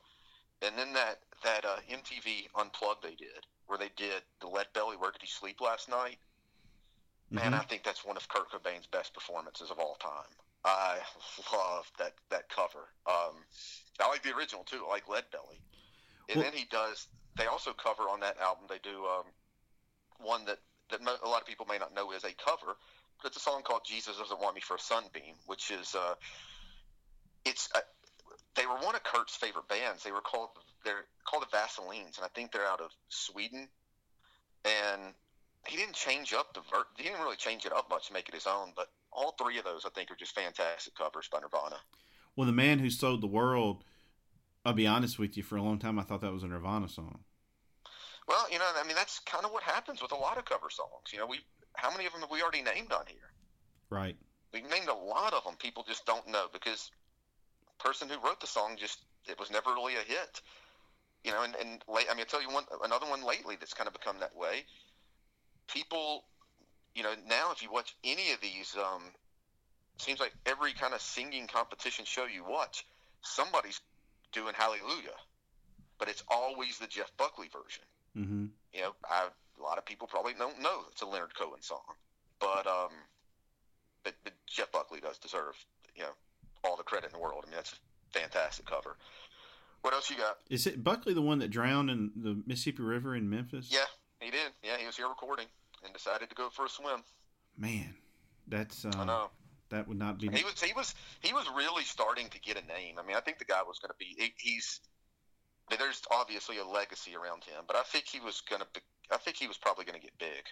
and 0.63 0.77
then 0.77 0.93
that 0.95 1.21
that 1.45 1.65
uh, 1.65 1.77
MTV 1.91 2.49
Unplugged 2.55 3.03
they 3.03 3.15
did, 3.15 3.47
where 3.67 3.79
they 3.79 3.91
did 3.97 4.23
the 4.41 4.49
Lead 4.49 4.67
Belly 4.75 4.97
"Where 4.97 5.11
Did 5.13 5.23
He 5.23 5.29
Sleep 5.29 5.61
Last 5.61 5.89
Night." 5.89 6.19
Man, 7.31 7.53
Mhm. 7.53 7.61
I 7.61 7.65
think 7.65 7.83
that's 7.83 8.05
one 8.05 8.17
of 8.17 8.29
Kurt 8.29 8.51
Cobain's 8.51 8.87
best 8.87 9.13
performances 9.13 9.71
of 9.73 9.79
all 9.81 9.97
time. 9.97 10.31
I 10.65 11.01
love 11.53 11.91
that 11.99 12.15
that 12.31 12.49
cover. 12.49 12.89
Um, 13.07 13.45
I 14.01 14.09
like 14.09 14.23
the 14.23 14.35
original 14.37 14.65
too. 14.65 14.85
I 14.87 14.91
like 14.91 15.09
Lead 15.09 15.25
Belly, 15.33 15.61
and 16.29 16.37
Well- 16.37 16.45
then 16.45 16.53
he 16.59 16.67
does. 16.67 17.09
They 17.37 17.47
also 17.47 17.73
cover 17.75 18.05
on 18.09 18.21
that 18.21 18.39
album. 18.39 18.65
They 18.69 18.79
do 18.79 19.05
um, 19.07 19.25
one 20.21 20.45
that 20.47 20.59
that 20.91 21.01
a 21.01 21.29
lot 21.29 21.41
of 21.41 21.47
people 21.47 21.67
may 21.69 21.79
not 21.79 21.95
know 21.95 22.13
is 22.13 22.25
a 22.25 22.33
cover, 22.33 22.77
but 23.23 23.29
it's 23.29 23.37
a 23.37 23.41
song 23.41 23.63
called 23.63 23.83
"Jesus 23.85 24.17
Doesn't 24.17 24.41
Want 24.41 24.55
Me 24.55 24.61
for 24.61 24.77
a 24.77 24.81
Sunbeam," 24.81 25.35
which 25.47 25.71
is 25.71 25.95
uh, 25.95 26.15
it's. 27.45 27.69
Uh, 27.75 27.81
they 28.55 28.65
were 28.65 28.77
one 28.77 28.95
of 28.95 29.05
Kurt's 29.05 29.37
favorite 29.37 29.69
bands. 29.69 30.03
They 30.03 30.13
were 30.13 30.23
called 30.23 30.49
they're 30.85 31.05
called 31.25 31.43
the 31.43 31.57
Vaselines, 31.57 32.17
and 32.17 32.25
I 32.25 32.29
think 32.35 32.53
they're 32.53 32.67
out 32.67 32.81
of 32.81 32.91
Sweden. 33.09 33.69
And 34.65 35.15
he 35.67 35.77
didn't 35.77 35.95
change 35.95 36.33
up 36.33 36.55
the 36.55 36.61
ver- 36.61 36.87
he 36.97 37.05
didn't 37.05 37.21
really 37.21 37.37
change 37.37 37.67
it 37.67 37.73
up 37.73 37.91
much 37.91 38.09
to 38.09 38.13
make 38.13 38.29
it 38.29 38.35
his 38.35 38.47
own, 38.47 38.73
but 38.75 38.89
all 39.13 39.33
three 39.33 39.59
of 39.59 39.65
those 39.65 39.85
I 39.85 39.91
think 39.91 40.11
are 40.11 40.17
just 40.17 40.35
fantastic 40.35 40.95
covers 40.95 41.29
by 41.31 41.41
Nirvana. 41.41 41.77
Well, 42.35 42.47
the 42.47 42.53
man 42.53 42.79
who 42.79 42.91
sold 42.91 43.21
the 43.21 43.27
world. 43.27 43.85
I'll 44.65 44.73
be 44.73 44.87
honest 44.87 45.17
with 45.17 45.37
you. 45.37 45.45
For 45.45 45.57
a 45.57 45.63
long 45.63 45.79
time, 45.79 45.97
I 45.97 46.03
thought 46.03 46.23
that 46.23 46.33
was 46.33 46.43
a 46.43 46.49
Nirvana 46.49 46.89
song. 46.89 47.21
Well, 48.27 48.51
you 48.51 48.59
know, 48.59 48.65
I 48.77 48.87
mean 48.87 48.97
that's 48.97 49.21
kind 49.21 49.45
of 49.45 49.53
what 49.53 49.63
happens 49.63 50.03
with 50.03 50.13
a 50.13 50.17
lot 50.17 50.39
of 50.39 50.45
cover 50.45 50.69
songs. 50.71 51.13
You 51.13 51.21
know, 51.21 51.27
we 51.27 51.41
how 51.75 51.91
many 51.91 52.07
of 52.07 52.13
them 52.13 52.23
have 52.23 52.31
we 52.31 52.43
already 52.43 52.63
named 52.63 52.93
on 52.93 53.05
here? 53.07 53.31
Right. 53.91 54.17
We've 54.53 54.69
named 54.69 54.89
a 54.89 54.95
lot 54.95 55.33
of 55.33 55.45
them. 55.45 55.55
People 55.59 55.85
just 55.87 56.07
don't 56.07 56.27
know 56.29 56.47
because 56.53 56.91
the 57.67 57.85
person 57.85 58.09
who 58.09 58.19
wrote 58.27 58.41
the 58.41 58.47
song 58.47 58.77
just 58.79 58.99
it 59.29 59.39
was 59.39 59.51
never 59.51 59.71
really 59.71 59.95
a 59.95 60.01
hit. 60.01 60.41
You 61.25 61.33
know, 61.33 61.43
and 61.43 61.55
and 61.57 61.85
late, 61.89 62.07
I 62.11 62.15
mean, 62.15 62.21
I'll 62.21 62.27
tell 62.27 62.43
you 62.43 62.51
one 62.51 62.65
another 62.85 63.07
one 63.07 63.25
lately 63.25 63.57
that's 63.59 63.75
kind 63.75 63.87
of 63.87 63.93
become 63.93 64.19
that 64.21 64.35
way. 64.35 64.65
People, 65.69 66.25
you 66.95 67.03
know, 67.03 67.15
now 67.29 67.53
if 67.53 67.63
you 67.63 67.71
watch 67.71 67.95
any 68.05 68.33
of 68.33 68.41
these, 68.41 68.77
um, 68.77 69.03
seems 69.99 70.21
like 70.21 70.33
every 70.47 70.73
kind 70.73 70.95
of 70.95 71.01
singing 71.01 71.47
competition 71.47 72.05
show 72.05 72.25
you 72.27 72.45
watch, 72.45 72.87
somebody's 73.23 73.81
doing 74.33 74.55
Hallelujah, 74.55 75.17
but 75.99 76.09
it's 76.09 76.23
always 76.29 76.79
the 76.79 76.87
Jeff 76.87 77.11
Buckley 77.17 77.49
version 77.49 77.83
Mm-hmm. 78.17 78.47
you 78.73 78.81
know, 78.81 78.95
I, 79.11 79.29
a 79.59 79.63
lot 79.63 79.79
of 79.79 79.85
people 79.85 80.07
probably 80.07 80.33
don't 80.39 80.61
know 80.63 80.85
it's 80.91 81.03
a 81.03 81.07
Leonard 81.07 81.35
Cohen 81.39 81.61
song, 81.61 81.83
but 82.41 82.67
um, 82.67 82.91
but, 84.05 84.15
but 84.25 84.33
Jeff 84.47 84.73
Buckley 84.73 85.01
does 85.01 85.19
deserve 85.19 85.55
you 85.95 86.03
know 86.03 86.11
all 86.65 86.77
the 86.77 86.83
credit 86.83 87.13
in 87.13 87.13
the 87.13 87.23
world. 87.23 87.45
I 87.47 87.51
mean, 87.51 87.57
that's 87.57 87.73
a 87.73 88.19
fantastic 88.19 88.67
cover. 88.67 88.97
What 89.83 89.95
else 89.95 90.11
you 90.11 90.17
got? 90.17 90.39
Is 90.51 90.67
it 90.67 90.83
Buckley 90.83 91.15
the 91.15 91.23
one 91.23 91.39
that 91.39 91.51
drowned 91.51 91.91
in 91.91 92.11
the 92.17 92.43
Mississippi 92.47 92.83
River 92.83 93.15
in 93.15 93.29
Memphis? 93.31 93.69
Yeah, 93.71 93.85
he 94.21 94.31
did. 94.31 94.51
Yeah, 94.63 94.79
he 94.79 94.87
was 94.87 94.97
here 94.97 95.09
recording 95.09 95.47
and 95.85 95.93
decided 95.93 96.29
to 96.29 96.35
go 96.35 96.49
for 96.49 96.65
a 96.65 96.69
swim. 96.69 97.03
Man, 97.57 97.95
that's 98.49 98.85
uh, 98.85 98.93
I 98.97 99.05
know. 99.05 99.31
that 99.71 99.87
would 99.89 99.99
not 99.99 100.19
be. 100.19 100.29
He 100.29 100.45
was 100.45 100.61
he 100.61 100.73
was 100.73 100.95
he 101.21 101.33
was 101.33 101.47
really 101.57 101.85
starting 101.85 102.29
to 102.31 102.41
get 102.41 102.57
a 102.57 102.67
name. 102.67 102.97
I 102.99 103.07
mean, 103.07 103.17
I 103.17 103.21
think 103.21 103.39
the 103.39 103.45
guy 103.45 103.63
was 103.67 103.79
going 103.79 103.91
to 103.91 103.97
be. 103.99 104.17
He, 104.19 104.33
he's 104.39 104.81
there's 105.71 106.03
obviously 106.11 106.59
a 106.59 106.65
legacy 106.65 107.17
around 107.17 107.45
him, 107.45 107.65
but 107.67 107.77
I 107.77 107.83
think 107.83 108.07
he 108.07 108.21
was 108.21 108.43
to. 108.51 108.59
Be, 108.59 108.81
I 109.11 109.17
think 109.17 109.37
he 109.37 109.47
was 109.47 109.57
probably 109.57 109.85
going 109.85 109.99
to 109.99 110.03
get 110.03 110.19
big. 110.19 110.45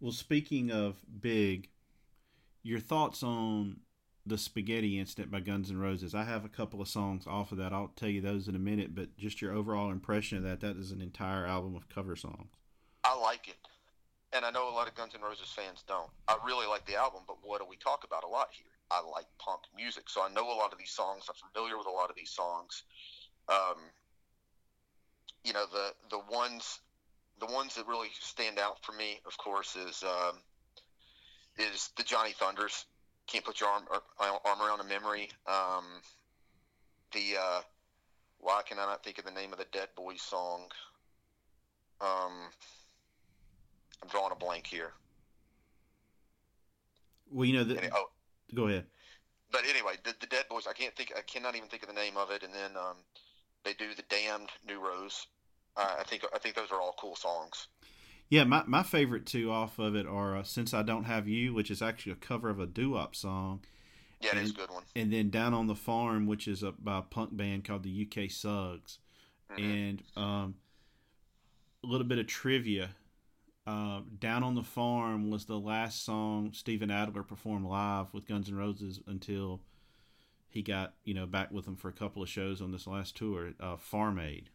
Well, 0.00 0.12
speaking 0.12 0.70
of 0.70 0.96
big, 1.20 1.68
your 2.62 2.80
thoughts 2.80 3.22
on 3.22 3.80
the 4.24 4.38
Spaghetti 4.38 4.98
Incident 4.98 5.30
by 5.30 5.40
Guns 5.40 5.70
N' 5.70 5.78
Roses? 5.78 6.14
I 6.14 6.24
have 6.24 6.44
a 6.44 6.48
couple 6.48 6.80
of 6.80 6.88
songs 6.88 7.26
off 7.26 7.50
of 7.50 7.58
that. 7.58 7.72
I'll 7.72 7.92
tell 7.96 8.08
you 8.08 8.20
those 8.20 8.46
in 8.46 8.54
a 8.54 8.60
minute, 8.60 8.94
but 8.94 9.16
just 9.16 9.40
your 9.40 9.52
overall 9.52 9.90
impression 9.90 10.38
of 10.38 10.44
that. 10.44 10.60
That 10.60 10.76
is 10.76 10.92
an 10.92 11.00
entire 11.00 11.46
album 11.46 11.74
of 11.74 11.88
cover 11.88 12.14
songs. 12.14 12.50
I 13.04 13.18
like 13.18 13.48
it. 13.48 13.56
And 14.32 14.44
I 14.44 14.50
know 14.50 14.68
a 14.68 14.74
lot 14.74 14.86
of 14.86 14.94
Guns 14.94 15.14
N' 15.14 15.22
Roses 15.22 15.50
fans 15.50 15.82
don't. 15.88 16.10
I 16.28 16.36
really 16.44 16.66
like 16.66 16.84
the 16.86 16.96
album, 16.96 17.22
but 17.26 17.38
what 17.42 17.60
do 17.60 17.66
we 17.68 17.76
talk 17.76 18.04
about 18.04 18.24
a 18.24 18.28
lot 18.28 18.48
here? 18.52 18.66
I 18.90 19.00
like 19.00 19.26
punk 19.38 19.62
music, 19.74 20.08
so 20.08 20.22
I 20.22 20.28
know 20.28 20.46
a 20.46 20.56
lot 20.56 20.72
of 20.72 20.78
these 20.78 20.90
songs. 20.90 21.24
I'm 21.28 21.34
familiar 21.52 21.76
with 21.78 21.86
a 21.86 21.90
lot 21.90 22.10
of 22.10 22.16
these 22.16 22.30
songs. 22.30 22.84
Um, 23.48 23.78
you 25.44 25.52
know, 25.52 25.64
the 25.72 25.92
the 26.10 26.20
ones 26.30 26.80
the 27.40 27.46
ones 27.46 27.74
that 27.76 27.86
really 27.86 28.08
stand 28.20 28.58
out 28.58 28.84
for 28.84 28.92
me, 28.92 29.20
of 29.26 29.36
course, 29.38 29.76
is 29.76 30.02
um, 30.02 30.36
is 31.56 31.90
the 31.96 32.02
Johnny 32.02 32.32
Thunders. 32.32 32.84
Can't 33.26 33.44
put 33.44 33.60
your 33.60 33.68
arm 33.68 33.84
ar- 33.90 34.40
arm 34.44 34.60
around 34.60 34.80
a 34.80 34.84
memory. 34.84 35.30
Um, 35.46 35.84
the 37.12 37.36
uh, 37.40 37.60
why 38.40 38.62
can 38.66 38.78
I 38.78 38.86
not 38.86 39.04
think 39.04 39.18
of 39.18 39.24
the 39.24 39.30
name 39.30 39.52
of 39.52 39.58
the 39.58 39.66
Dead 39.72 39.88
Boys 39.96 40.22
song? 40.22 40.62
Um, 42.00 42.32
I'm 44.02 44.08
drawing 44.08 44.32
a 44.32 44.36
blank 44.36 44.66
here. 44.66 44.92
Well, 47.30 47.44
you 47.44 47.54
know, 47.54 47.64
the, 47.64 47.90
oh, 47.92 48.06
go 48.54 48.68
ahead. 48.68 48.84
but 49.50 49.62
anyway, 49.68 49.94
the, 50.04 50.14
the 50.20 50.26
Dead 50.26 50.44
Boys. 50.48 50.66
I 50.66 50.72
can't 50.72 50.94
think. 50.96 51.12
I 51.16 51.20
cannot 51.22 51.56
even 51.56 51.68
think 51.68 51.82
of 51.82 51.88
the 51.88 51.94
name 51.94 52.16
of 52.16 52.30
it. 52.30 52.42
And 52.42 52.54
then 52.54 52.76
um, 52.76 52.96
they 53.68 53.74
do 53.74 53.94
the 53.94 54.02
Damned 54.08 54.48
New 54.66 54.80
Rose. 54.80 55.26
Uh, 55.76 55.96
I 56.00 56.04
think 56.04 56.24
I 56.34 56.38
think 56.38 56.54
those 56.54 56.70
are 56.70 56.80
all 56.80 56.94
cool 56.98 57.14
songs. 57.14 57.68
Yeah, 58.30 58.44
my, 58.44 58.62
my 58.66 58.82
favorite 58.82 59.26
two 59.26 59.50
off 59.50 59.78
of 59.78 59.94
it 59.94 60.06
are 60.06 60.36
uh, 60.36 60.42
"Since 60.42 60.74
I 60.74 60.82
Don't 60.82 61.04
Have 61.04 61.28
You," 61.28 61.54
which 61.54 61.70
is 61.70 61.82
actually 61.82 62.12
a 62.12 62.16
cover 62.16 62.48
of 62.48 62.60
a 62.60 62.66
doo-wop 62.66 63.14
song. 63.14 63.60
Yeah, 64.20 64.36
it 64.36 64.42
is 64.42 64.50
a 64.50 64.54
good 64.54 64.70
one. 64.70 64.84
And 64.96 65.12
then 65.12 65.30
"Down 65.30 65.54
on 65.54 65.66
the 65.66 65.74
Farm," 65.74 66.26
which 66.26 66.48
is 66.48 66.62
a 66.62 66.72
by 66.72 66.98
a 66.98 67.02
punk 67.02 67.36
band 67.36 67.64
called 67.64 67.82
the 67.82 68.06
UK 68.06 68.30
Subs. 68.30 68.98
Mm-hmm. 69.52 69.62
And 69.62 70.02
um, 70.16 70.54
a 71.84 71.86
little 71.86 72.06
bit 72.06 72.18
of 72.18 72.26
trivia: 72.26 72.90
uh, 73.66 74.00
"Down 74.18 74.42
on 74.42 74.54
the 74.54 74.64
Farm" 74.64 75.30
was 75.30 75.44
the 75.44 75.58
last 75.58 76.04
song 76.04 76.52
Steven 76.52 76.90
Adler 76.90 77.22
performed 77.22 77.66
live 77.66 78.12
with 78.12 78.26
Guns 78.26 78.48
N' 78.48 78.56
Roses 78.56 79.00
until 79.06 79.60
he 80.48 80.62
got 80.62 80.94
you 81.04 81.14
know 81.14 81.26
back 81.26 81.50
with 81.50 81.64
them 81.64 81.76
for 81.76 81.88
a 81.88 81.92
couple 81.92 82.22
of 82.22 82.28
shows 82.28 82.60
on 82.60 82.72
this 82.72 82.86
last 82.86 83.16
tour. 83.16 83.52
Uh, 83.60 83.76
Farm 83.76 84.18
Aid. 84.18 84.50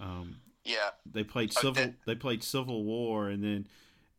Um, 0.00 0.36
yeah, 0.64 0.90
they 1.10 1.24
played 1.24 1.52
civil. 1.52 1.94
They 2.06 2.14
played 2.14 2.42
Civil 2.42 2.84
War, 2.84 3.28
and 3.28 3.42
then 3.42 3.66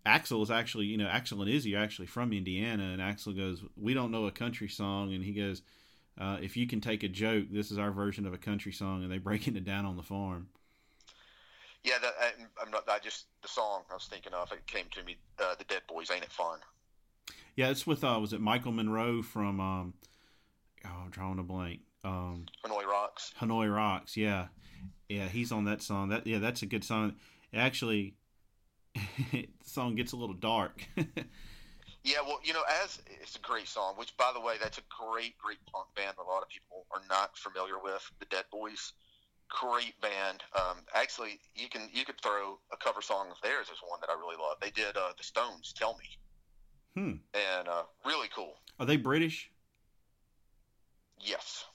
Axl 0.06 0.44
is 0.44 0.52
actually, 0.52 0.86
you 0.86 0.98
know, 0.98 1.08
Axl 1.08 1.42
and 1.42 1.50
Izzy 1.50 1.76
are 1.76 1.84
actually 1.84 2.08
from 2.08 2.32
Indiana, 2.32 2.84
and 2.84 3.02
Axl 3.02 3.36
goes, 3.36 3.64
"We 3.76 3.94
don't 3.94 4.12
know 4.12 4.28
a 4.28 4.32
country 4.32 4.70
song," 4.70 5.14
and 5.14 5.24
he 5.24 5.34
goes, 5.34 5.64
uh, 6.20 6.38
"If 6.42 6.56
you 6.56 6.68
can 6.68 6.82
take 6.82 7.04
a 7.04 7.08
joke, 7.08 7.48
this 7.50 7.72
is 7.72 7.80
our 7.80 7.92
version 7.92 8.26
of 8.26 8.34
a 8.34 8.38
country 8.38 8.72
song," 8.72 9.04
and 9.04 9.12
they 9.12 9.18
breaking 9.18 9.56
it 9.56 9.66
down 9.66 9.86
on 9.86 9.98
the 9.98 10.04
farm. 10.04 10.50
Yeah, 11.84 12.00
that, 12.00 12.14
I, 12.20 12.64
am 12.64 12.72
not. 12.72 12.88
I 12.90 13.00
just 13.00 13.26
the 13.42 13.48
song 13.48 13.84
I 13.92 13.94
was 13.94 14.06
thinking 14.06 14.34
of. 14.34 14.52
It 14.52 14.66
came 14.68 14.86
to 14.92 15.04
me. 15.04 15.18
Uh, 15.40 15.56
the 15.56 15.64
Dead 15.66 15.82
Boys, 15.88 16.10
ain't 16.12 16.24
it 16.24 16.32
fun? 16.32 16.60
Yeah, 17.56 17.70
it's 17.70 17.88
with 17.88 18.04
uh, 18.04 18.18
was 18.20 18.34
it 18.34 18.42
Michael 18.42 18.72
Monroe 18.72 19.22
from 19.22 19.60
um, 19.60 19.94
oh, 20.86 21.04
I'm 21.04 21.10
drawing 21.10 21.40
a 21.40 21.44
blank. 21.44 21.82
Um, 22.04 22.46
Hanoi 22.66 22.86
Rocks. 22.86 23.34
Hanoi 23.40 23.74
Rocks, 23.74 24.16
yeah, 24.16 24.48
yeah, 25.10 25.28
he's 25.28 25.52
on 25.52 25.66
that 25.66 25.82
song. 25.82 26.10
That 26.10 26.26
yeah, 26.28 26.40
that's 26.40 26.62
a 26.62 26.66
good 26.66 26.84
song. 26.84 27.16
Actually, 27.54 28.16
the 29.32 29.48
song 29.64 29.96
gets 29.96 30.14
a 30.14 30.16
little 30.16 30.36
dark. 30.36 30.84
yeah, 32.04 32.18
well, 32.26 32.40
you 32.44 32.54
know, 32.54 32.64
as 32.84 33.02
it's 33.22 33.36
a 33.36 33.40
great 33.40 33.68
song. 33.68 33.96
Which, 33.98 34.16
by 34.18 34.32
the 34.34 34.40
way, 34.40 34.56
that's 34.62 34.78
a 34.78 34.84
great, 34.90 35.38
great 35.38 35.58
punk 35.72 35.88
band. 35.96 36.16
That 36.18 36.24
a 36.24 36.30
lot 36.30 36.44
of 36.44 36.50
people 36.50 36.86
are 36.92 37.02
not 37.10 37.38
familiar 37.38 37.80
with 37.82 38.10
the 38.20 38.26
Dead 38.26 38.46
Boys. 38.52 38.94
Great 39.50 40.00
band. 40.02 40.44
Um, 40.56 40.78
actually, 40.94 41.40
you 41.56 41.70
can 41.70 41.90
you 41.94 42.06
could 42.06 42.20
throw 42.22 42.60
a 42.72 42.78
cover 42.78 43.02
song 43.02 43.28
of 43.32 43.38
theirs 43.42 43.68
is 43.68 43.80
one 43.88 44.00
that 44.02 44.10
I 44.10 44.14
really 44.14 44.38
love. 44.38 44.58
They 44.62 44.72
did 44.72 44.98
uh, 44.98 45.14
the 45.18 45.24
Stones. 45.24 45.74
Tell 45.74 45.98
me. 45.98 47.02
Hmm. 47.02 47.16
And 47.34 47.68
uh, 47.68 47.84
really 48.06 48.28
cool. 48.34 48.54
Are 48.80 48.86
they 48.86 48.98
British? 48.98 49.52
Yes. 51.26 51.66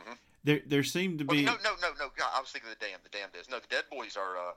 Mm-hmm. 0.00 0.14
There, 0.44 0.60
there 0.66 0.82
seemed 0.82 1.18
to 1.20 1.24
be 1.24 1.44
well, 1.44 1.58
no, 1.62 1.70
no, 1.80 1.88
no, 1.98 2.04
no. 2.04 2.24
I 2.34 2.40
was 2.40 2.50
thinking 2.50 2.70
of 2.70 2.78
the 2.78 2.84
Damned. 2.84 3.02
The 3.04 3.10
Damned 3.10 3.32
is 3.40 3.48
no. 3.48 3.58
The 3.58 3.68
Dead 3.68 3.84
Boys 3.90 4.16
are. 4.16 4.36
Uh, 4.36 4.52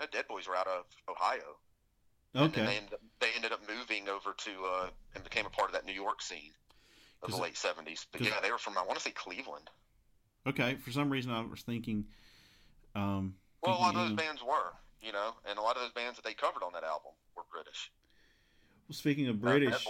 the 0.00 0.06
Dead 0.06 0.26
Boys 0.28 0.48
are 0.48 0.56
out 0.56 0.66
of 0.66 0.84
Ohio. 1.08 1.56
Okay. 2.34 2.64
they 2.64 2.76
ended, 2.76 2.94
up, 2.94 3.00
they 3.20 3.28
ended 3.36 3.52
up 3.52 3.60
moving 3.68 4.08
over 4.08 4.32
to 4.32 4.50
uh, 4.64 4.88
and 5.14 5.22
became 5.22 5.44
a 5.44 5.50
part 5.50 5.68
of 5.68 5.74
that 5.74 5.84
New 5.84 5.92
York 5.92 6.22
scene 6.22 6.52
of 7.22 7.30
the 7.30 7.36
late 7.36 7.56
seventies. 7.56 8.06
But 8.10 8.22
yeah, 8.22 8.40
they 8.42 8.50
were 8.50 8.58
from 8.58 8.78
I 8.78 8.82
want 8.82 8.96
to 8.96 9.02
say 9.02 9.10
Cleveland. 9.10 9.68
Okay, 10.46 10.76
for 10.76 10.90
some 10.90 11.10
reason 11.10 11.30
I 11.30 11.42
was 11.42 11.62
thinking. 11.62 12.06
Um, 12.94 13.34
well, 13.62 13.76
a 13.76 13.80
lot 13.80 13.94
of 13.94 14.08
those 14.08 14.16
bands 14.16 14.42
were, 14.42 14.72
you 15.00 15.12
know, 15.12 15.34
and 15.48 15.58
a 15.58 15.62
lot 15.62 15.76
of 15.76 15.82
those 15.82 15.92
bands 15.92 16.16
that 16.16 16.24
they 16.24 16.34
covered 16.34 16.62
on 16.62 16.72
that 16.72 16.84
album 16.84 17.12
were 17.36 17.44
British. 17.52 17.90
Speaking 18.92 19.28
of 19.28 19.40
British, 19.40 19.86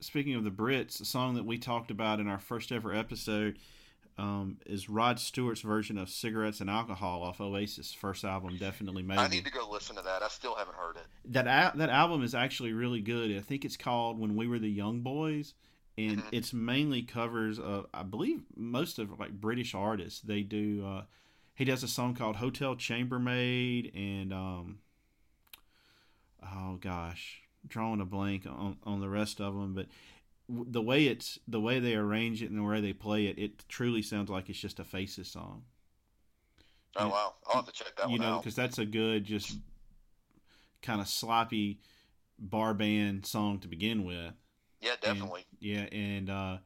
speaking 0.00 0.34
of 0.34 0.44
the 0.44 0.50
Brits, 0.50 1.00
a 1.00 1.04
song 1.04 1.34
that 1.34 1.44
we 1.44 1.58
talked 1.58 1.90
about 1.90 2.20
in 2.20 2.28
our 2.28 2.38
first 2.38 2.72
ever 2.72 2.94
episode 2.94 3.58
um, 4.18 4.58
is 4.66 4.88
Rod 4.88 5.18
Stewart's 5.18 5.60
version 5.60 5.98
of 5.98 6.08
"Cigarettes 6.08 6.60
and 6.60 6.70
Alcohol" 6.70 7.22
off 7.22 7.40
Oasis' 7.40 7.92
first 7.92 8.24
album. 8.24 8.56
Definitely 8.56 9.02
made. 9.02 9.18
I 9.18 9.28
need 9.28 9.44
to 9.44 9.50
go 9.50 9.68
listen 9.70 9.96
to 9.96 10.02
that. 10.02 10.22
I 10.22 10.28
still 10.28 10.54
haven't 10.54 10.76
heard 10.76 10.96
it. 10.96 11.06
That 11.32 11.76
that 11.76 11.90
album 11.90 12.22
is 12.22 12.34
actually 12.34 12.72
really 12.72 13.00
good. 13.00 13.36
I 13.36 13.40
think 13.40 13.64
it's 13.64 13.76
called 13.76 14.18
"When 14.18 14.36
We 14.36 14.46
Were 14.46 14.58
the 14.58 14.70
Young 14.70 15.00
Boys," 15.00 15.54
and 15.98 16.18
mm-hmm. 16.18 16.28
it's 16.32 16.52
mainly 16.52 17.02
covers 17.02 17.58
of 17.58 17.86
I 17.92 18.04
believe 18.04 18.42
most 18.56 18.98
of 18.98 19.18
like 19.18 19.32
British 19.32 19.74
artists. 19.74 20.20
They 20.20 20.42
do. 20.42 20.86
Uh, 20.86 21.02
he 21.54 21.64
does 21.64 21.82
a 21.82 21.88
song 21.88 22.14
called 22.14 22.36
"Hotel 22.36 22.74
Chambermaid" 22.74 23.92
and 23.94 24.32
um, 24.32 24.78
oh 26.42 26.76
gosh, 26.80 27.42
drawing 27.68 28.00
a 28.00 28.04
blank 28.04 28.46
on, 28.46 28.76
on 28.84 29.00
the 29.00 29.08
rest 29.08 29.40
of 29.40 29.54
them, 29.54 29.74
but 29.74 29.86
the 30.48 30.82
way 30.82 31.06
it's 31.06 31.38
the 31.48 31.60
way 31.60 31.80
they 31.80 31.94
arrange 31.94 32.42
it 32.42 32.50
and 32.50 32.58
the 32.58 32.62
way 32.62 32.80
they 32.80 32.92
play 32.92 33.26
it, 33.26 33.38
it 33.38 33.68
truly 33.68 34.02
sounds 34.02 34.30
like 34.30 34.48
it's 34.48 34.58
just 34.58 34.78
a 34.78 34.84
Faces 34.84 35.28
song. 35.28 35.62
Oh 36.94 37.02
and, 37.02 37.10
wow, 37.10 37.34
I'll 37.46 37.56
have 37.56 37.66
to 37.66 37.72
check 37.72 37.96
that 37.96 38.04
one. 38.04 38.12
you 38.12 38.18
know, 38.18 38.38
because 38.38 38.54
that's 38.54 38.78
a 38.78 38.86
good, 38.86 39.24
just 39.24 39.58
kind 40.82 41.00
of 41.00 41.08
sloppy 41.08 41.80
bar 42.38 42.74
band 42.74 43.26
song 43.26 43.58
to 43.60 43.68
begin 43.68 44.04
with. 44.04 44.32
Yeah, 44.80 44.92
definitely. 45.00 45.46
And, 45.50 45.60
yeah, 45.60 45.86
and 45.92 46.30
uh, 46.30 46.58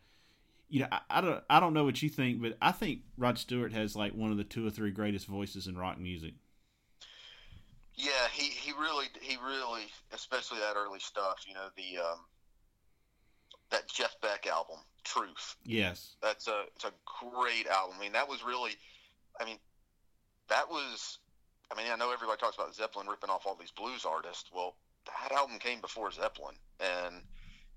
you 0.68 0.80
know, 0.80 0.88
I, 0.92 1.00
I, 1.10 1.20
don't, 1.20 1.44
I 1.48 1.60
don't 1.60 1.74
know 1.74 1.84
what 1.84 2.02
you 2.02 2.08
think, 2.08 2.40
but 2.40 2.56
I 2.60 2.72
think 2.72 3.00
Rod 3.16 3.38
Stewart 3.38 3.72
has 3.72 3.96
like 3.96 4.12
one 4.12 4.30
of 4.30 4.36
the 4.36 4.44
two 4.44 4.66
or 4.66 4.70
three 4.70 4.90
greatest 4.90 5.26
voices 5.26 5.66
in 5.66 5.76
rock 5.76 5.98
music. 5.98 6.34
Yeah, 8.00 8.28
he, 8.32 8.44
he 8.44 8.72
really 8.72 9.06
he 9.20 9.36
really 9.36 9.82
especially 10.12 10.58
that 10.58 10.74
early 10.76 11.00
stuff. 11.00 11.44
You 11.46 11.54
know 11.54 11.68
the 11.76 11.98
um, 12.02 12.20
that 13.70 13.88
Jeff 13.88 14.16
Beck 14.22 14.46
album, 14.46 14.78
Truth. 15.04 15.56
Yes, 15.64 16.16
that's 16.22 16.48
a 16.48 16.64
it's 16.74 16.84
a 16.84 16.92
great 17.04 17.66
album. 17.66 17.96
I 17.98 18.00
mean, 18.00 18.12
that 18.12 18.28
was 18.28 18.42
really, 18.42 18.72
I 19.40 19.44
mean, 19.44 19.58
that 20.48 20.68
was. 20.70 21.18
I 21.70 21.80
mean, 21.80 21.92
I 21.92 21.96
know 21.96 22.12
everybody 22.12 22.38
talks 22.38 22.56
about 22.56 22.74
Zeppelin 22.74 23.06
ripping 23.06 23.30
off 23.30 23.46
all 23.46 23.54
these 23.54 23.70
blues 23.70 24.04
artists. 24.04 24.50
Well, 24.52 24.74
that 25.06 25.32
album 25.32 25.58
came 25.58 25.80
before 25.80 26.10
Zeppelin, 26.10 26.56
and 26.80 27.22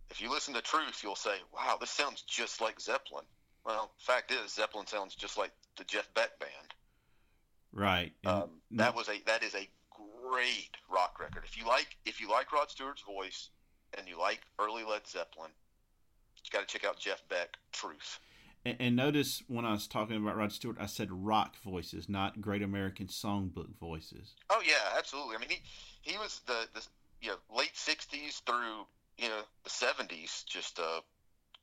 if 0.09 0.21
you 0.21 0.31
listen 0.31 0.53
to 0.53 0.61
Truth, 0.61 1.01
you'll 1.03 1.15
say, 1.15 1.35
"Wow, 1.53 1.77
this 1.79 1.91
sounds 1.91 2.21
just 2.21 2.61
like 2.61 2.79
Zeppelin." 2.79 3.25
Well, 3.65 3.91
fact 3.99 4.31
is, 4.31 4.53
Zeppelin 4.53 4.87
sounds 4.87 5.15
just 5.15 5.37
like 5.37 5.51
the 5.77 5.83
Jeff 5.83 6.13
Beck 6.13 6.39
band. 6.39 6.73
Right. 7.73 8.13
Um, 8.25 8.49
that 8.71 8.95
was 8.95 9.09
a 9.09 9.21
that 9.25 9.43
is 9.43 9.55
a 9.55 9.67
great 9.95 10.77
rock 10.89 11.19
record. 11.19 11.43
If 11.45 11.57
you 11.57 11.65
like 11.67 11.97
if 12.05 12.19
you 12.19 12.29
like 12.29 12.51
Rod 12.51 12.69
Stewart's 12.69 13.01
voice 13.01 13.49
and 13.97 14.07
you 14.07 14.19
like 14.19 14.41
early 14.59 14.83
Led 14.83 15.07
Zeppelin, 15.07 15.51
you 16.43 16.49
got 16.51 16.67
to 16.67 16.71
check 16.71 16.87
out 16.87 16.99
Jeff 16.99 17.27
Beck 17.29 17.57
Truth. 17.71 18.19
And, 18.65 18.77
and, 18.79 18.95
notice 18.95 19.43
when 19.47 19.65
I 19.65 19.71
was 19.71 19.87
talking 19.87 20.15
about 20.15 20.37
Rod 20.37 20.53
Stewart, 20.53 20.77
I 20.79 20.85
said 20.85 21.09
rock 21.11 21.57
voices, 21.63 22.07
not 22.07 22.39
Great 22.39 22.61
American 22.61 23.07
Songbook 23.07 23.77
voices. 23.77 24.35
Oh 24.49 24.61
yeah, 24.65 24.97
absolutely. 24.97 25.35
I 25.35 25.39
mean, 25.39 25.49
he 25.49 25.61
he 26.01 26.17
was 26.17 26.41
the 26.47 26.67
the 26.73 26.85
you 27.21 27.29
know 27.29 27.37
late 27.55 27.73
'60s 27.73 28.41
through 28.45 28.85
you 29.17 29.29
know 29.29 29.41
the 29.63 29.69
'70s, 29.69 30.45
just 30.45 30.79
a 30.79 31.01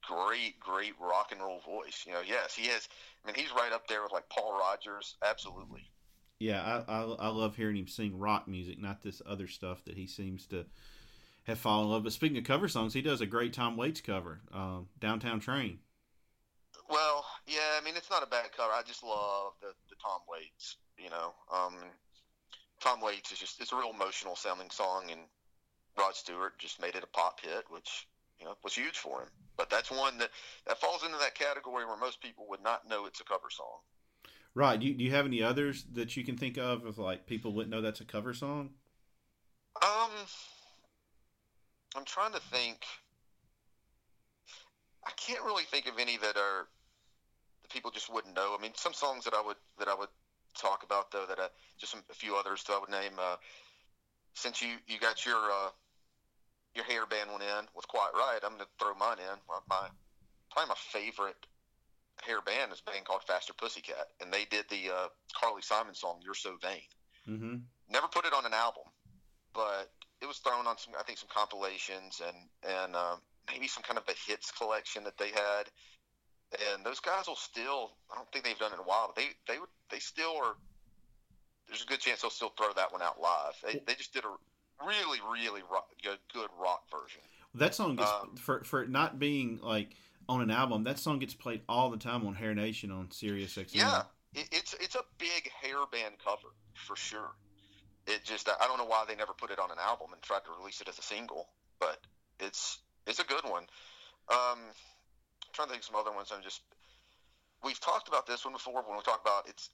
great 0.06 0.60
great 0.60 0.94
rock 1.00 1.32
and 1.32 1.40
roll 1.40 1.60
voice. 1.60 2.04
You 2.06 2.12
know, 2.12 2.22
yes, 2.26 2.54
he 2.54 2.68
has. 2.68 2.88
I 3.24 3.28
mean, 3.28 3.36
he's 3.36 3.52
right 3.52 3.72
up 3.72 3.88
there 3.88 4.02
with 4.02 4.12
like 4.12 4.28
Paul 4.28 4.58
Rodgers. 4.58 5.16
Absolutely 5.24 5.90
yeah, 6.40 6.82
I, 6.88 6.92
I, 6.92 7.02
I 7.02 7.28
love 7.28 7.54
hearing 7.54 7.76
him 7.76 7.86
sing 7.86 8.18
rock 8.18 8.48
music, 8.48 8.80
not 8.80 9.02
this 9.02 9.20
other 9.26 9.46
stuff 9.46 9.84
that 9.84 9.94
he 9.94 10.06
seems 10.06 10.46
to 10.46 10.64
have 11.44 11.58
fallen 11.58 11.84
in 11.84 11.92
love. 11.92 12.02
But 12.02 12.14
speaking 12.14 12.38
of 12.38 12.44
cover 12.44 12.66
songs, 12.66 12.94
he 12.94 13.02
does 13.02 13.20
a 13.20 13.26
great 13.26 13.52
Tom 13.52 13.76
Waits 13.76 14.00
cover, 14.00 14.40
um, 14.52 14.88
"Downtown 14.98 15.38
Train." 15.38 15.78
Well, 16.88 17.26
yeah, 17.46 17.78
I 17.78 17.84
mean 17.84 17.94
it's 17.94 18.10
not 18.10 18.22
a 18.22 18.26
bad 18.26 18.50
cover. 18.56 18.72
I 18.72 18.82
just 18.82 19.04
love 19.04 19.52
the, 19.60 19.68
the 19.90 19.96
Tom 20.02 20.22
Waits. 20.28 20.76
You 20.98 21.10
know, 21.10 21.34
um, 21.52 21.74
Tom 22.80 23.02
Waits 23.02 23.32
is 23.32 23.38
just 23.38 23.60
it's 23.60 23.72
a 23.72 23.76
real 23.76 23.92
emotional 23.94 24.34
sounding 24.34 24.70
song, 24.70 25.10
and 25.10 25.20
Rod 25.98 26.16
Stewart 26.16 26.58
just 26.58 26.80
made 26.80 26.96
it 26.96 27.04
a 27.04 27.08
pop 27.08 27.40
hit, 27.40 27.66
which 27.68 28.08
you 28.38 28.46
know 28.46 28.56
was 28.64 28.74
huge 28.74 28.96
for 28.96 29.20
him. 29.20 29.28
But 29.58 29.68
that's 29.68 29.90
one 29.90 30.16
that 30.18 30.30
that 30.66 30.80
falls 30.80 31.04
into 31.04 31.18
that 31.18 31.34
category 31.34 31.84
where 31.84 31.98
most 31.98 32.22
people 32.22 32.46
would 32.48 32.62
not 32.62 32.88
know 32.88 33.04
it's 33.04 33.20
a 33.20 33.24
cover 33.24 33.50
song. 33.50 33.80
Right. 34.54 34.80
Do 34.80 34.86
you, 34.86 34.94
do 34.94 35.04
you 35.04 35.12
have 35.12 35.26
any 35.26 35.42
others 35.42 35.84
that 35.92 36.16
you 36.16 36.24
can 36.24 36.36
think 36.36 36.58
of 36.58 36.84
of 36.84 36.98
like 36.98 37.26
people 37.26 37.52
wouldn't 37.52 37.70
know 37.70 37.80
that's 37.80 38.00
a 38.00 38.04
cover 38.04 38.34
song? 38.34 38.70
Um, 39.82 40.10
I'm 41.96 42.04
trying 42.04 42.32
to 42.32 42.40
think. 42.40 42.84
I 45.06 45.12
can't 45.16 45.42
really 45.44 45.64
think 45.64 45.86
of 45.86 45.98
any 45.98 46.16
that 46.18 46.36
are 46.36 46.66
that 47.62 47.72
people 47.72 47.90
just 47.90 48.12
wouldn't 48.12 48.34
know. 48.34 48.54
I 48.58 48.60
mean, 48.60 48.72
some 48.74 48.92
songs 48.92 49.24
that 49.24 49.34
I 49.34 49.40
would 49.40 49.56
that 49.78 49.88
I 49.88 49.94
would 49.94 50.08
talk 50.58 50.82
about 50.82 51.12
though 51.12 51.26
that 51.28 51.38
I, 51.38 51.48
just 51.78 51.94
a 51.94 52.14
few 52.14 52.36
others 52.36 52.64
that 52.64 52.74
I 52.74 52.78
would 52.80 52.90
name. 52.90 53.12
Uh, 53.18 53.36
since 54.34 54.60
you 54.60 54.74
you 54.86 54.98
got 54.98 55.24
your 55.24 55.36
uh, 55.36 55.70
your 56.74 56.84
hair 56.84 57.06
band 57.06 57.30
one 57.30 57.42
in 57.42 57.66
with 57.74 57.86
Quiet 57.88 58.12
Riot, 58.14 58.42
I'm 58.44 58.52
going 58.52 58.62
to 58.62 58.70
throw 58.78 58.94
mine 58.94 59.18
in. 59.18 59.38
My 59.48 59.88
probably 60.50 60.68
my 60.68 60.74
favorite 60.76 61.46
hair 62.26 62.40
band 62.40 62.72
is 62.72 62.82
a 62.86 62.90
band 62.90 63.04
called 63.04 63.22
Faster 63.26 63.52
Pussycat, 63.52 64.08
and 64.20 64.32
they 64.32 64.44
did 64.44 64.64
the 64.68 64.90
uh, 64.90 65.08
Carly 65.34 65.62
Simon 65.62 65.94
song 65.94 66.20
"You're 66.22 66.34
So 66.34 66.56
Vain." 66.60 66.88
Mm-hmm. 67.28 67.56
Never 67.90 68.08
put 68.08 68.24
it 68.24 68.32
on 68.32 68.46
an 68.46 68.54
album, 68.54 68.84
but 69.54 69.90
it 70.20 70.26
was 70.26 70.38
thrown 70.38 70.66
on 70.66 70.78
some, 70.78 70.94
I 70.98 71.02
think, 71.02 71.18
some 71.18 71.28
compilations 71.32 72.20
and 72.24 72.36
and 72.62 72.96
uh, 72.96 73.16
maybe 73.48 73.66
some 73.66 73.82
kind 73.82 73.98
of 73.98 74.04
a 74.08 74.14
hits 74.26 74.50
collection 74.50 75.04
that 75.04 75.18
they 75.18 75.30
had. 75.30 75.70
And 76.74 76.84
those 76.84 76.98
guys 76.98 77.28
will 77.28 77.36
still, 77.36 77.92
I 78.10 78.16
don't 78.16 78.30
think 78.32 78.44
they've 78.44 78.58
done 78.58 78.72
it 78.72 78.74
in 78.74 78.80
a 78.80 78.88
while, 78.88 79.12
but 79.14 79.16
they 79.16 79.28
they 79.52 79.58
would 79.58 79.68
they 79.90 79.98
still 79.98 80.36
are 80.42 80.54
there's 81.68 81.82
a 81.82 81.86
good 81.86 82.00
chance 82.00 82.22
they'll 82.22 82.30
still 82.30 82.52
throw 82.56 82.72
that 82.72 82.92
one 82.92 83.00
out 83.00 83.20
live. 83.20 83.54
They, 83.64 83.80
they 83.86 83.94
just 83.94 84.12
did 84.12 84.24
a 84.24 84.84
really, 84.84 85.20
really 85.32 85.62
rock, 85.70 85.88
good, 86.02 86.18
good 86.32 86.48
rock 86.60 86.82
version. 86.90 87.20
That 87.54 87.74
song 87.74 87.96
gets 87.96 88.10
um, 88.10 88.36
for 88.36 88.64
for 88.64 88.82
it 88.82 88.90
not 88.90 89.18
being 89.18 89.60
like 89.62 89.96
on 90.30 90.40
an 90.40 90.50
album. 90.50 90.84
That 90.84 90.98
song 90.98 91.18
gets 91.18 91.34
played 91.34 91.60
all 91.68 91.90
the 91.90 91.96
time 91.96 92.24
on 92.24 92.34
Hair 92.34 92.54
Nation 92.54 92.92
on 92.92 93.10
Sirius 93.10 93.56
XM. 93.56 93.74
Yeah, 93.74 94.02
it, 94.32 94.48
it's 94.52 94.74
it's 94.74 94.94
a 94.94 95.02
big 95.18 95.50
hair 95.60 95.78
band 95.90 96.14
cover 96.24 96.54
for 96.74 96.94
sure. 96.94 97.32
It 98.06 98.22
just 98.24 98.48
I 98.48 98.66
don't 98.66 98.78
know 98.78 98.86
why 98.86 99.04
they 99.08 99.16
never 99.16 99.32
put 99.32 99.50
it 99.50 99.58
on 99.58 99.72
an 99.72 99.78
album 99.80 100.12
and 100.12 100.22
tried 100.22 100.44
to 100.44 100.50
release 100.56 100.80
it 100.80 100.88
as 100.88 100.98
a 100.98 101.02
single, 101.02 101.48
but 101.80 101.98
it's 102.38 102.78
it's 103.08 103.18
a 103.18 103.24
good 103.24 103.44
one. 103.44 103.64
Um, 104.30 104.70
I'm 104.70 105.52
trying 105.52 105.66
to 105.66 105.72
think 105.72 105.82
of 105.82 105.86
some 105.86 105.96
other 105.96 106.12
ones. 106.12 106.30
I'm 106.32 106.42
just 106.42 106.62
we've 107.64 107.80
talked 107.80 108.06
about 108.06 108.26
this 108.26 108.44
one 108.44 108.54
before 108.54 108.82
when 108.86 108.96
we 108.96 109.02
talk 109.02 109.20
about 109.20 109.48
it's. 109.48 109.70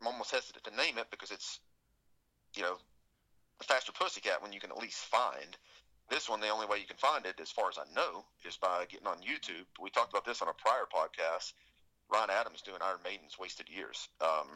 I'm 0.00 0.06
almost 0.06 0.30
hesitant 0.30 0.64
to 0.64 0.76
name 0.76 0.96
it 0.96 1.10
because 1.10 1.30
it's 1.30 1.58
you 2.56 2.62
know 2.62 2.76
the 3.58 3.64
faster 3.64 3.92
pussycat 3.92 4.42
when 4.42 4.52
you 4.52 4.60
can 4.60 4.70
at 4.70 4.78
least 4.78 4.98
find 4.98 5.58
this 6.10 6.28
one, 6.28 6.40
the 6.40 6.48
only 6.48 6.66
way 6.66 6.78
you 6.78 6.86
can 6.86 6.96
find 6.96 7.26
it, 7.26 7.38
as 7.40 7.50
far 7.50 7.68
as 7.68 7.78
I 7.78 7.84
know, 7.94 8.24
is 8.46 8.56
by 8.56 8.86
getting 8.88 9.06
on 9.06 9.18
YouTube. 9.18 9.66
We 9.80 9.90
talked 9.90 10.12
about 10.12 10.24
this 10.24 10.40
on 10.42 10.48
a 10.48 10.54
prior 10.54 10.86
podcast. 10.92 11.52
Ryan 12.10 12.30
Adams 12.30 12.62
doing 12.62 12.78
Iron 12.82 12.98
Maiden's 13.04 13.38
Wasted 13.38 13.68
Years. 13.68 14.08
Um, 14.20 14.48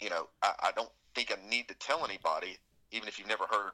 you 0.00 0.10
know, 0.10 0.28
I, 0.42 0.52
I 0.64 0.72
don't 0.74 0.90
think 1.14 1.32
I 1.32 1.48
need 1.48 1.68
to 1.68 1.74
tell 1.74 2.04
anybody, 2.04 2.58
even 2.90 3.08
if 3.08 3.18
you've 3.18 3.28
never 3.28 3.44
heard 3.44 3.70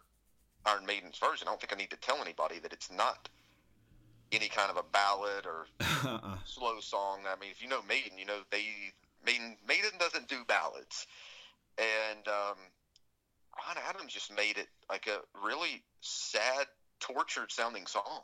Iron 0.67 0.87
Maiden's 0.87 1.19
version, 1.19 1.49
I 1.49 1.51
don't 1.51 1.61
think 1.61 1.73
I 1.73 1.77
need 1.77 1.91
to 1.91 1.97
tell 1.97 2.21
anybody 2.21 2.59
that 2.61 2.73
it's 2.73 2.91
not 2.91 3.29
any 4.31 4.49
kind 4.49 4.71
of 4.71 4.77
a 4.77 4.85
ballad 4.93 5.47
or 5.47 5.67
uh-uh. 6.09 6.37
slow 6.45 6.81
song. 6.81 7.21
I 7.27 7.39
mean, 7.41 7.51
if 7.51 7.63
you 7.63 7.69
know 7.69 7.81
Maiden, 7.89 8.19
you 8.19 8.27
know 8.27 8.41
they 8.51 8.65
Maiden 9.25 9.57
Maiden 9.67 9.91
doesn't 9.99 10.29
do 10.29 10.45
ballads, 10.47 11.07
and 11.79 12.27
um, 12.29 12.57
Ryan 13.57 13.83
Adams 13.89 14.13
just 14.13 14.35
made 14.35 14.59
it 14.59 14.69
like 14.91 15.07
a 15.07 15.21
really 15.45 15.83
sad, 16.03 16.67
tortured 17.01 17.51
sounding 17.51 17.87
song. 17.87 18.21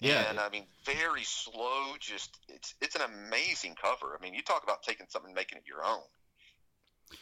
Yeah, 0.00 0.30
and 0.30 0.38
I 0.38 0.48
mean, 0.48 0.64
very 0.84 1.24
slow. 1.24 1.94
Just 1.98 2.38
it's 2.48 2.74
it's 2.80 2.96
an 2.96 3.02
amazing 3.02 3.74
cover. 3.80 4.16
I 4.18 4.22
mean, 4.22 4.34
you 4.34 4.42
talk 4.42 4.62
about 4.62 4.82
taking 4.82 5.06
something 5.08 5.30
and 5.30 5.34
making 5.34 5.58
it 5.58 5.64
your 5.66 5.84
own. 5.84 6.02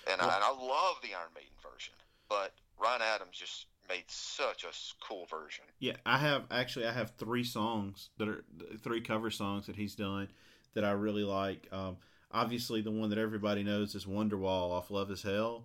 And, 0.07 0.21
well, 0.21 0.31
I, 0.31 0.35
and 0.37 0.45
I 0.45 0.51
love 0.51 0.97
the 1.03 1.15
Iron 1.15 1.31
Maiden 1.35 1.51
version, 1.63 1.95
but 2.29 2.53
Ryan 2.81 3.03
Adams 3.03 3.37
just 3.37 3.67
made 3.89 4.05
such 4.07 4.65
a 4.65 4.69
cool 5.05 5.27
version. 5.27 5.65
Yeah, 5.81 5.95
I 6.07 6.19
have 6.19 6.45
actually 6.51 6.87
I 6.87 6.93
have 6.93 7.13
three 7.19 7.45
songs 7.45 8.11
that 8.19 8.29
are 8.29 8.45
three 8.81 9.01
cover 9.01 9.31
songs 9.31 9.67
that 9.67 9.77
he's 9.77 9.95
done 9.95 10.29
that 10.75 10.85
I 10.85 10.93
really 10.93 11.25
like. 11.25 11.67
Um, 11.73 11.97
obviously, 12.31 12.81
the 12.81 12.91
one 12.91 13.11
that 13.11 13.19
everybody 13.19 13.65
knows 13.65 13.95
is 13.95 14.05
Wonderwall 14.05 14.71
off 14.71 14.91
Love 14.91 15.11
Is 15.11 15.23
Hell. 15.23 15.65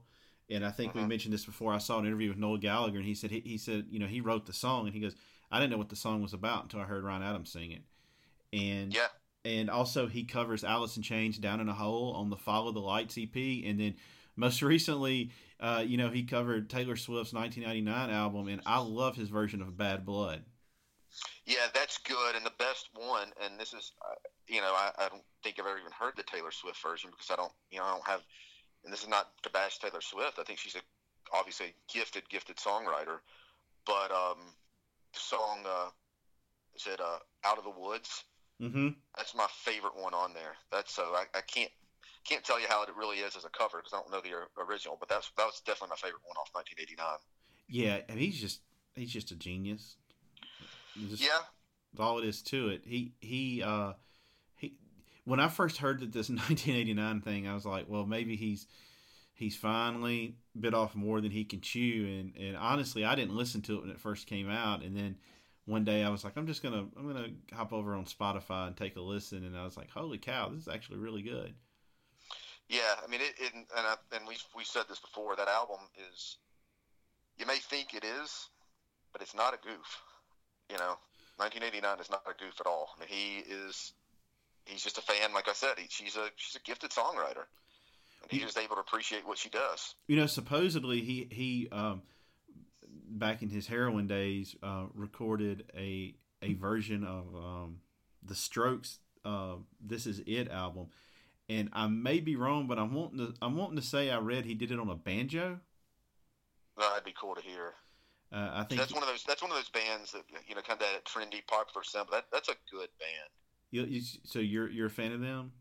And 0.50 0.66
I 0.66 0.72
think 0.72 0.92
uh-huh. 0.92 1.04
we 1.04 1.08
mentioned 1.08 1.34
this 1.34 1.46
before. 1.46 1.74
I 1.74 1.78
saw 1.78 2.00
an 2.00 2.06
interview 2.06 2.30
with 2.30 2.38
Noel 2.38 2.58
Gallagher, 2.58 2.98
and 2.98 3.06
he 3.06 3.16
said 3.16 3.32
he, 3.32 3.40
he 3.40 3.58
said 3.58 3.86
you 3.90 4.00
know 4.00 4.08
he 4.08 4.22
wrote 4.22 4.46
the 4.46 4.54
song, 4.54 4.86
and 4.86 4.94
he 4.94 5.00
goes, 5.00 5.16
I 5.52 5.60
didn't 5.60 5.72
know 5.72 5.78
what 5.78 5.90
the 5.90 5.96
song 5.96 6.22
was 6.22 6.34
about 6.34 6.64
until 6.64 6.82
I 6.82 6.86
heard 6.86 7.04
Ryan 7.04 7.24
Adams 7.24 7.52
sing 7.52 7.72
it. 7.72 7.84
And 8.52 8.94
yeah, 8.94 9.08
and 9.46 9.70
also 9.70 10.08
he 10.08 10.24
covers 10.24 10.64
Alice 10.64 10.98
in 10.98 11.04
Chains 11.04 11.38
"Down 11.38 11.60
in 11.60 11.70
a 11.70 11.74
Hole" 11.74 12.14
on 12.14 12.30
the 12.30 12.38
Follow 12.38 12.72
the 12.72 12.80
Lights 12.80 13.18
EP, 13.18 13.36
and 13.36 13.80
then 13.80 13.96
most 14.36 14.62
recently, 14.64 15.32
uh, 15.60 15.84
you 15.86 15.98
know, 15.98 16.10
he 16.10 16.24
covered 16.24 16.70
Taylor 16.70 16.96
Swift's 16.96 17.34
1999 17.34 18.10
album, 18.10 18.48
and 18.48 18.62
I 18.66 18.80
love 18.80 19.16
his 19.16 19.30
version 19.30 19.62
of 19.62 19.78
"Bad 19.78 20.06
Blood." 20.06 20.44
Yeah, 21.46 21.68
that's 21.74 21.98
good, 22.00 22.36
and 22.36 22.46
the 22.46 22.54
best 22.58 22.90
one. 22.96 23.32
And 23.44 23.60
this 23.60 23.74
is, 23.74 23.92
uh, 24.02 24.16
you 24.48 24.62
know, 24.62 24.74
I, 24.74 24.92
I 24.98 25.10
don't 25.10 25.24
think 25.44 25.60
I've 25.60 25.68
ever 25.68 25.78
even 25.78 25.92
heard 25.92 26.14
the 26.16 26.24
Taylor 26.24 26.52
Swift 26.52 26.82
version 26.82 27.12
because 27.12 27.30
I 27.30 27.36
don't, 27.36 27.52
you 27.70 27.80
know, 27.80 27.86
I 27.86 27.92
don't 27.92 28.08
have 28.08 28.22
and 28.84 28.92
this 28.92 29.04
is 29.04 29.10
not 29.10 29.30
to 29.44 29.50
bash 29.50 29.80
Taylor 29.80 30.02
Swift. 30.02 30.40
I 30.40 30.44
think 30.44 30.60
she's 30.60 30.76
a 30.76 30.82
obviously 31.34 31.74
gifted, 31.92 32.28
gifted 32.30 32.58
songwriter. 32.58 33.20
But 33.86 34.12
um, 34.12 34.38
the 35.14 35.20
song 35.20 35.60
uh, 35.66 35.90
is 36.76 36.88
it 36.88 37.00
uh, 37.00 37.20
"Out 37.44 37.58
of 37.58 37.64
the 37.64 37.70
Woods"? 37.70 38.24
Mm-hmm. 38.62 38.90
That's 39.18 39.36
my 39.36 39.48
favorite 39.64 39.96
one 39.96 40.14
on 40.14 40.34
there. 40.34 40.56
That's 40.72 40.94
so 40.94 41.04
I, 41.04 41.26
I 41.36 41.42
can't 41.42 41.72
can't 42.28 42.44
tell 42.44 42.60
you 42.60 42.68
how 42.70 42.84
it 42.84 42.90
really 42.96 43.18
is 43.18 43.36
as 43.36 43.46
a 43.46 43.50
cover 43.50 43.78
because 43.78 43.94
I 43.94 43.98
don't 43.98 44.12
know 44.12 44.22
the 44.22 44.62
original. 44.62 44.98
But 45.00 45.10
that's 45.10 45.32
that 45.38 45.46
was 45.46 45.62
definitely 45.66 45.90
my 45.90 46.08
favorite 46.08 46.22
one 46.26 46.38
off 46.38 46.50
1989. 46.54 47.18
Yeah, 47.68 48.00
and 48.08 48.20
he's 48.20 48.40
just 48.40 48.62
he's 48.96 49.12
just 49.12 49.32
a 49.32 49.36
genius. 49.36 49.98
Just, 51.10 51.24
yeah, 51.24 51.40
all 52.00 52.20
it 52.20 52.26
is 52.26 52.42
to 52.44 52.70
it. 52.70 52.84
He 52.86 53.14
he 53.20 53.64
uh 53.64 53.94
when 55.26 55.40
I 55.40 55.48
first 55.48 55.78
heard 55.78 56.00
that 56.00 56.12
this 56.12 56.30
1989 56.30 57.22
thing, 57.22 57.48
I 57.48 57.54
was 57.54 57.66
like, 57.66 57.86
well, 57.88 58.06
maybe 58.06 58.36
he's 58.36 58.68
he's 59.34 59.56
finally 59.56 60.36
bit 60.60 60.74
off 60.74 60.96
more 60.96 61.20
than 61.20 61.32
he 61.32 61.44
can 61.44 61.62
chew. 61.62 62.08
And 62.08 62.34
and 62.36 62.58
honestly, 62.58 63.06
I 63.06 63.16
didn't 63.16 63.36
listen 63.36 63.62
to 63.64 63.78
it 63.78 63.82
when 63.82 63.90
it 63.90 64.00
first 64.00 64.28
came 64.28 64.50
out, 64.50 64.84
and 64.84 64.96
then 64.96 65.18
one 65.66 65.86
day 65.86 66.04
I 66.04 66.10
was 66.10 66.24
like, 66.24 66.34
I'm 66.36 66.48
just 66.48 66.64
gonna 66.64 66.86
I'm 66.98 67.08
gonna 67.08 67.30
hop 67.54 67.74
over 67.74 67.96
on 67.96 68.06
Spotify 68.06 68.68
and 68.68 68.78
take 68.78 68.96
a 68.96 69.02
listen, 69.02 69.44
and 69.46 69.58
I 69.58 69.64
was 69.64 69.78
like, 69.78 69.90
holy 69.90 70.18
cow, 70.18 70.50
this 70.50 70.64
is 70.64 70.68
actually 70.68 70.98
really 70.98 71.22
good. 71.22 71.54
Yeah, 72.70 72.96
I 73.04 73.10
mean, 73.10 73.22
it, 73.22 73.34
it 73.38 73.54
and 73.54 73.68
I, 73.76 73.96
and 74.14 74.28
we 74.28 74.36
we 74.56 74.64
said 74.64 74.84
this 74.90 75.00
before. 75.00 75.36
That 75.36 75.48
album 75.48 75.80
is, 76.12 76.38
you 77.38 77.46
may 77.46 77.58
think 77.58 77.94
it 77.94 78.04
is, 78.04 78.50
but 79.12 79.22
it's 79.22 79.36
not 79.36 79.54
a 79.54 79.58
goof. 79.58 80.02
You 80.70 80.78
know, 80.78 80.98
1989 81.38 82.00
is 82.00 82.10
not 82.10 82.24
a 82.26 82.42
goof 82.42 82.56
at 82.60 82.68
all. 82.68 82.96
I 82.96 83.02
mean, 83.02 83.10
he 83.10 83.52
is 83.52 83.94
he's 84.66 84.84
just 84.84 84.98
a 84.98 85.02
fan. 85.02 85.34
Like 85.34 85.48
I 85.48 85.54
said, 85.54 85.74
he, 85.78 85.88
she's 85.90 86.16
a 86.16 86.28
she's 86.36 86.56
a 86.56 86.64
gifted 86.64 86.92
songwriter, 86.92 87.46
and 88.22 88.32
he's 88.32 88.42
just 88.42 88.58
able 88.58 88.76
to 88.76 88.82
appreciate 88.82 89.28
what 89.28 89.38
she 89.38 89.50
does. 89.50 89.96
You 90.08 90.18
know, 90.18 90.28
supposedly 90.28 91.02
he 91.02 91.28
he 91.32 91.68
um, 91.72 92.02
back 93.10 93.42
in 93.42 93.50
his 93.50 93.68
heroin 93.68 94.08
days 94.08 94.56
uh, 94.64 94.86
recorded 94.94 95.72
a 95.78 96.16
a 96.42 96.54
version 96.54 97.04
of 97.04 97.36
um, 97.36 97.78
the 98.24 98.36
Strokes. 98.36 99.00
Uh, 99.26 99.56
this 99.80 100.06
is 100.06 100.22
it 100.28 100.50
album, 100.50 100.88
and 101.48 101.70
I 101.74 101.88
may 101.88 102.20
be 102.20 102.36
wrong, 102.36 102.68
but 102.68 102.78
I'm 102.78 102.94
wanting 102.94 103.20
to 103.20 103.34
I'm 103.42 103.56
wanting 103.56 103.78
to 103.78 103.86
say 103.86 104.10
I 104.10 104.20
read 104.20 104.46
he 104.46 104.56
did 104.56 104.72
it 104.72 104.80
on 104.80 104.90
a 104.90 104.96
banjo. 104.96 105.60
That'd 106.78 107.04
be 107.04 107.14
cool 107.20 107.36
to 107.36 107.42
hear. 107.42 107.74
Uh, 108.34 108.50
I 108.52 108.64
think 108.64 108.82
that's 108.82 108.92
one 108.92 109.04
of 109.04 109.10
those. 109.10 109.24
That's 109.24 109.44
one 109.44 109.52
of 109.52 109.58
those 109.58 109.70
bands 109.70 110.12
that 110.14 110.24
you 110.48 110.56
know, 110.56 110.62
kind 110.62 110.82
of 110.82 110.88
that 110.88 111.06
trendy, 111.06 111.46
popular 111.46 111.84
sound. 111.84 112.10
That, 112.12 112.26
that's 112.32 112.50
a 112.50 112.56
good 112.72 112.90
band. 113.00 113.30
You, 113.74 113.86
you, 113.86 114.02
so 114.24 114.38
you're 114.38 114.70
you're 114.70 114.86
a 114.86 114.92
fan 114.92 115.14
of 115.14 115.20
them? 115.20 115.52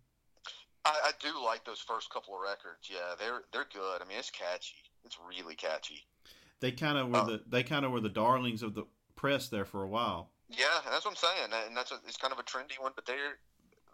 I, 0.85 0.91
I 1.03 1.11
do 1.19 1.33
like 1.43 1.65
those 1.65 1.81
first 1.81 2.11
couple 2.11 2.35
of 2.35 2.43
records. 2.43 2.91
Yeah, 2.91 3.15
they're 3.19 3.41
they're 3.55 3.67
good. 3.73 4.03
I 4.03 4.05
mean, 4.07 4.19
it's 4.19 4.29
catchy. 4.29 4.75
It's 5.07 5.17
really 5.27 5.55
catchy. 5.55 6.05
They 6.61 6.73
kind 6.73 6.99
of 6.99 7.09
were 7.09 7.17
uh, 7.17 7.25
the 7.25 7.43
they 7.49 7.63
kind 7.63 7.87
of 7.87 7.91
were 7.91 8.03
the 8.03 8.11
darlings 8.11 8.63
of 8.63 8.75
the 8.75 8.85
press 9.17 9.49
there 9.49 9.65
for 9.65 9.83
a 9.83 9.89
while. 9.89 10.29
Yeah, 10.51 10.67
that's 10.91 11.07
what 11.07 11.13
I'm 11.13 11.17
saying, 11.17 11.65
and 11.67 11.75
that's 11.75 11.91
a, 11.91 11.95
it's 12.07 12.19
kind 12.19 12.35
of 12.35 12.39
a 12.39 12.43
trendy 12.43 12.79
one, 12.79 12.93
but 12.95 13.07
they're 13.07 13.39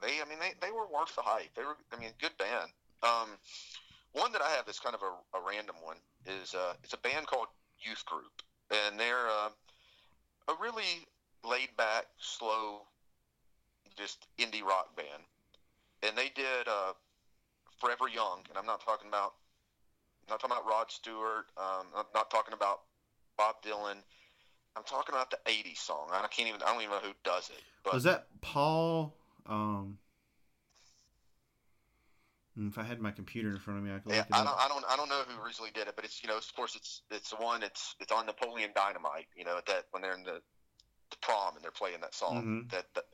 they 0.02 0.20
I 0.20 0.28
mean 0.28 0.40
they, 0.40 0.54
they 0.60 0.72
were 0.72 0.88
worth 0.92 1.14
the 1.14 1.22
hype. 1.22 1.54
They 1.54 1.62
were 1.62 1.76
I 1.92 2.00
mean 2.00 2.10
good 2.20 2.36
band. 2.38 2.72
Um, 3.04 3.28
one 4.14 4.32
that 4.32 4.42
I 4.42 4.50
have 4.50 4.66
is 4.66 4.80
kind 4.80 4.96
of 4.96 5.02
a, 5.02 5.38
a 5.38 5.40
random 5.48 5.76
one 5.84 5.98
is 6.26 6.56
uh, 6.56 6.72
it's 6.82 6.92
a 6.92 6.98
band 6.98 7.28
called 7.28 7.46
Youth 7.78 8.04
Group, 8.04 8.42
and 8.72 8.98
they're 8.98 9.28
uh, 9.28 9.50
a 10.48 10.54
really 10.60 11.06
laid 11.44 11.68
back, 11.76 12.06
slow 12.18 12.82
just 13.98 14.26
indie 14.38 14.62
rock 14.62 14.96
band, 14.96 15.24
and 16.02 16.16
they 16.16 16.30
did 16.34 16.68
uh, 16.68 16.92
"Forever 17.78 18.08
Young," 18.08 18.42
and 18.48 18.56
I'm 18.56 18.66
not 18.66 18.80
talking 18.84 19.08
about 19.08 19.34
I'm 20.28 20.34
not 20.34 20.40
talking 20.40 20.56
about 20.56 20.68
Rod 20.68 20.90
Stewart. 20.90 21.46
Um, 21.56 21.86
I'm 21.96 22.04
not 22.14 22.30
talking 22.30 22.54
about 22.54 22.82
Bob 23.36 23.62
Dylan. 23.62 23.96
I'm 24.76 24.84
talking 24.84 25.14
about 25.14 25.30
the 25.30 25.38
'80s 25.46 25.78
song. 25.78 26.08
I 26.12 26.26
can't 26.28 26.48
even. 26.48 26.62
I 26.62 26.72
don't 26.72 26.82
even 26.82 26.92
know 26.92 27.00
who 27.00 27.14
does 27.24 27.50
it. 27.50 27.62
But 27.82 27.94
was 27.94 28.04
that 28.04 28.26
Paul? 28.40 29.14
Um, 29.46 29.98
if 32.66 32.76
I 32.76 32.82
had 32.82 33.00
my 33.00 33.10
computer 33.10 33.50
in 33.50 33.58
front 33.58 33.78
of 33.78 33.84
me, 33.84 33.94
I 33.94 33.98
could. 33.98 34.12
Yeah, 34.12 34.24
I 34.32 34.44
don't, 34.44 34.58
I 34.58 34.68
don't. 34.68 34.84
I 34.90 34.96
don't 34.96 35.08
know 35.08 35.22
who 35.26 35.42
originally 35.42 35.70
did 35.72 35.88
it, 35.88 35.94
but 35.96 36.04
it's 36.04 36.22
you 36.22 36.28
know, 36.28 36.36
of 36.36 36.54
course, 36.54 36.76
it's 36.76 37.02
it's 37.10 37.30
the 37.30 37.36
one. 37.36 37.62
It's 37.62 37.94
it's 38.00 38.12
on 38.12 38.26
Napoleon 38.26 38.70
Dynamite. 38.74 39.26
You 39.36 39.44
know, 39.44 39.60
that 39.66 39.84
when 39.92 40.02
they're 40.02 40.14
in 40.14 40.24
the, 40.24 40.42
the 41.10 41.16
prom 41.22 41.54
and 41.54 41.64
they're 41.64 41.70
playing 41.70 42.00
that 42.00 42.14
song. 42.14 42.36
Mm-hmm. 42.36 42.68
That, 42.70 42.84
that 42.94 43.04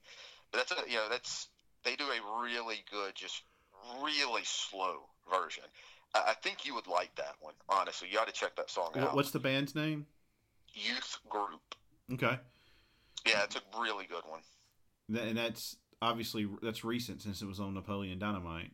but 0.53 0.59
that's 0.59 0.73
a 0.73 0.91
you 0.91 0.97
know 0.97 1.09
that's 1.11 1.49
they 1.85 1.97
do 1.97 2.05
a 2.05 2.43
really 2.43 2.83
good, 2.91 3.15
just 3.15 3.43
really 4.03 4.43
slow 4.45 5.09
version. 5.31 5.65
I, 6.15 6.31
I 6.31 6.35
think 6.43 6.67
you 6.67 6.75
would 6.75 6.87
like 6.87 7.15
that 7.17 7.35
one. 7.41 7.55
Honestly, 7.69 8.09
you 8.11 8.19
ought 8.19 8.27
to 8.27 8.33
check 8.33 8.57
that 8.57 8.71
song 8.71 8.93
out. 8.97 9.15
What's 9.15 9.31
the 9.31 9.41
band's 9.41 9.75
name? 9.75 10.07
Youth 10.73 11.19
Group. 11.29 11.75
Okay. 12.13 12.39
Yeah, 13.27 13.45
it's 13.45 13.57
a 13.57 13.81
really 13.81 14.07
good 14.07 14.25
one. 14.27 14.41
And 15.09 15.37
that's 15.37 15.77
obviously 16.03 16.49
that's 16.63 16.85
recent 16.85 17.23
since 17.23 17.43
it 17.43 17.47
was 17.47 17.61
on 17.61 17.75
Napoleon 17.75 18.19
Dynamite. 18.19 18.73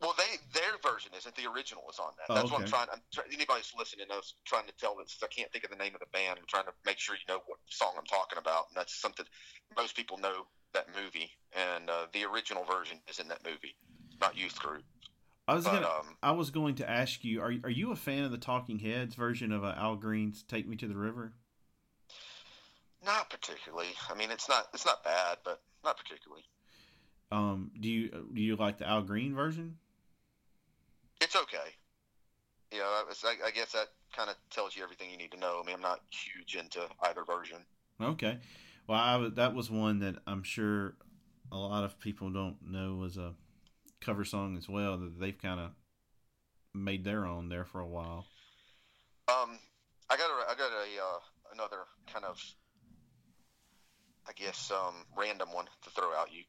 Well, 0.00 0.14
they 0.18 0.36
their 0.52 0.76
version 0.84 1.12
isn't. 1.16 1.34
The 1.36 1.48
original 1.50 1.84
is 1.90 1.98
on 1.98 2.12
that. 2.18 2.26
Oh, 2.28 2.34
That's 2.34 2.46
okay. 2.46 2.54
what 2.54 2.62
I'm 2.62 2.68
trying. 2.68 2.88
I'm 2.92 3.00
anybody's 3.32 3.72
listening 3.78 4.08
knows 4.08 4.34
trying 4.44 4.66
to 4.66 4.72
tell 4.76 4.94
this. 4.96 5.16
I 5.22 5.26
can't 5.28 5.50
think 5.52 5.64
of 5.64 5.70
the 5.70 5.76
name 5.76 5.94
of 5.94 6.00
the 6.00 6.12
band. 6.12 6.38
I'm 6.38 6.46
trying 6.46 6.66
to 6.66 6.72
make 6.84 6.98
sure 6.98 7.16
you 7.16 7.24
know 7.32 7.40
what 7.46 7.58
song 7.66 7.94
I'm 7.96 8.04
talking 8.04 8.38
about. 8.38 8.66
And 8.68 8.76
that's 8.76 8.94
something 8.94 9.24
most 9.74 9.96
people 9.96 10.18
know 10.18 10.46
that 10.74 10.86
movie, 10.94 11.30
and 11.52 11.88
uh, 11.90 12.06
the 12.12 12.24
original 12.24 12.64
version 12.64 12.98
is 13.08 13.18
in 13.18 13.28
that 13.28 13.44
movie, 13.44 13.76
not 14.20 14.36
Youth 14.36 14.58
Group. 14.58 14.84
I 15.48 15.54
was 15.54 15.64
But, 15.64 15.74
gonna. 15.74 15.86
um, 15.86 16.16
I 16.22 16.32
was 16.32 16.50
going 16.50 16.74
to 16.76 16.90
ask 16.90 17.24
you: 17.24 17.40
Are 17.40 17.52
are 17.64 17.70
you 17.70 17.92
a 17.92 17.96
fan 17.96 18.24
of 18.24 18.30
the 18.32 18.38
Talking 18.38 18.78
Heads 18.80 19.14
version 19.14 19.52
of 19.52 19.64
uh, 19.64 19.74
Al 19.76 19.96
Green's 19.96 20.42
"Take 20.42 20.68
Me 20.68 20.76
to 20.76 20.88
the 20.88 20.96
River"? 20.96 21.34
Not 23.04 23.30
particularly. 23.30 23.88
I 24.10 24.14
mean, 24.14 24.30
it's 24.30 24.48
not 24.48 24.66
it's 24.74 24.84
not 24.84 25.04
bad, 25.04 25.38
but 25.44 25.60
not 25.84 25.96
particularly. 25.96 26.42
Um, 27.30 27.70
do 27.78 27.88
you 27.88 28.26
do 28.34 28.40
you 28.42 28.56
like 28.56 28.78
the 28.78 28.88
Al 28.88 29.02
Green 29.02 29.34
version? 29.34 29.76
It's 31.20 31.36
okay. 31.36 31.74
You 32.72 32.78
know, 32.78 33.04
it's, 33.08 33.24
I, 33.24 33.34
I 33.46 33.50
guess 33.52 33.72
that 33.72 33.88
kind 34.14 34.28
of 34.28 34.36
tells 34.50 34.76
you 34.76 34.82
everything 34.82 35.10
you 35.10 35.16
need 35.16 35.30
to 35.30 35.38
know. 35.38 35.60
I 35.62 35.66
mean, 35.66 35.76
I'm 35.76 35.82
not 35.82 36.00
huge 36.10 36.56
into 36.56 36.80
either 37.02 37.24
version. 37.24 37.58
Okay. 38.00 38.38
Well, 38.86 38.98
I 38.98 39.28
that 39.34 39.54
was 39.54 39.70
one 39.70 39.98
that 40.00 40.16
I'm 40.26 40.42
sure 40.42 40.94
a 41.50 41.56
lot 41.56 41.84
of 41.84 41.98
people 41.98 42.30
don't 42.30 42.56
know 42.62 42.94
was 42.96 43.16
a 43.16 43.34
cover 44.00 44.24
song 44.24 44.56
as 44.56 44.68
well. 44.68 44.96
That 44.98 45.18
they've 45.18 45.36
kind 45.36 45.60
of 45.60 45.70
made 46.74 47.04
their 47.04 47.26
own 47.26 47.48
there 47.48 47.64
for 47.64 47.80
a 47.80 47.86
while. 47.86 48.26
Um, 49.28 49.58
I 50.08 50.16
got 50.16 50.30
a, 50.30 50.50
I 50.50 50.54
got 50.56 50.70
a 50.70 51.02
uh, 51.02 51.18
another 51.52 51.78
kind 52.12 52.24
of, 52.24 52.40
I 54.28 54.32
guess, 54.36 54.70
um, 54.70 54.94
random 55.16 55.52
one 55.52 55.66
to 55.82 55.90
throw 55.90 56.14
out 56.14 56.32
you, 56.32 56.42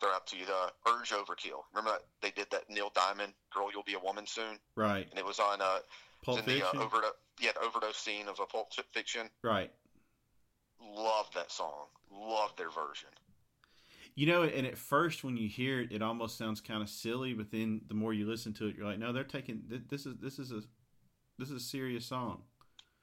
throw 0.00 0.10
out 0.10 0.26
to 0.28 0.36
you. 0.36 0.44
The 0.44 0.72
Urge 0.90 1.10
Overkill. 1.10 1.62
Remember 1.72 1.92
that 1.92 2.02
they 2.20 2.30
did 2.30 2.50
that 2.50 2.68
Neil 2.68 2.90
Diamond 2.94 3.32
"Girl, 3.54 3.70
You'll 3.72 3.82
Be 3.82 3.94
a 3.94 3.98
Woman 3.98 4.26
Soon," 4.26 4.58
Right. 4.76 5.06
and 5.10 5.18
it 5.18 5.24
was 5.24 5.38
on 5.38 5.62
uh, 5.62 5.78
Pulp 6.22 6.40
in 6.40 6.44
the 6.44 6.60
Fiction. 6.60 6.80
uh, 6.80 6.84
overdose, 6.84 7.12
yeah, 7.40 7.52
the 7.52 7.60
overdose 7.66 7.96
scene 7.96 8.28
of 8.28 8.40
a 8.40 8.46
Pulp 8.46 8.68
Fiction. 8.92 9.30
right. 9.42 9.70
Love 10.80 11.26
that 11.34 11.50
song. 11.50 11.86
Love 12.10 12.54
their 12.56 12.70
version. 12.70 13.08
You 14.14 14.26
know, 14.26 14.42
and 14.42 14.66
at 14.66 14.76
first 14.76 15.22
when 15.22 15.36
you 15.36 15.48
hear 15.48 15.80
it, 15.80 15.92
it 15.92 16.02
almost 16.02 16.36
sounds 16.36 16.60
kind 16.60 16.82
of 16.82 16.88
silly, 16.88 17.34
but 17.34 17.50
then 17.52 17.82
the 17.86 17.94
more 17.94 18.12
you 18.12 18.26
listen 18.26 18.52
to 18.54 18.66
it, 18.66 18.76
you're 18.76 18.86
like, 18.86 18.98
no, 18.98 19.12
they're 19.12 19.22
taking 19.22 19.62
th- 19.68 19.82
this 19.88 20.06
is 20.06 20.16
this 20.20 20.38
is 20.38 20.50
a 20.50 20.62
this 21.38 21.50
is 21.50 21.62
a 21.62 21.64
serious 21.64 22.04
song. 22.04 22.42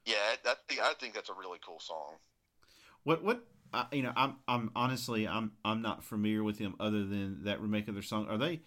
Yeah, 0.04 0.14
that 0.44 0.58
I 0.82 0.92
think 1.00 1.14
that's 1.14 1.30
a 1.30 1.34
really 1.34 1.58
cool 1.64 1.80
song. 1.80 2.16
What 3.04 3.24
what 3.24 3.44
I, 3.72 3.86
you 3.92 4.02
know, 4.02 4.12
I'm 4.14 4.36
I'm 4.46 4.70
honestly 4.76 5.26
I'm 5.26 5.52
I'm 5.64 5.80
not 5.80 6.04
familiar 6.04 6.44
with 6.44 6.58
them 6.58 6.74
other 6.78 7.04
than 7.04 7.44
that 7.44 7.62
remake 7.62 7.88
of 7.88 7.94
their 7.94 8.02
song. 8.02 8.28
Are 8.28 8.36
they 8.38 8.60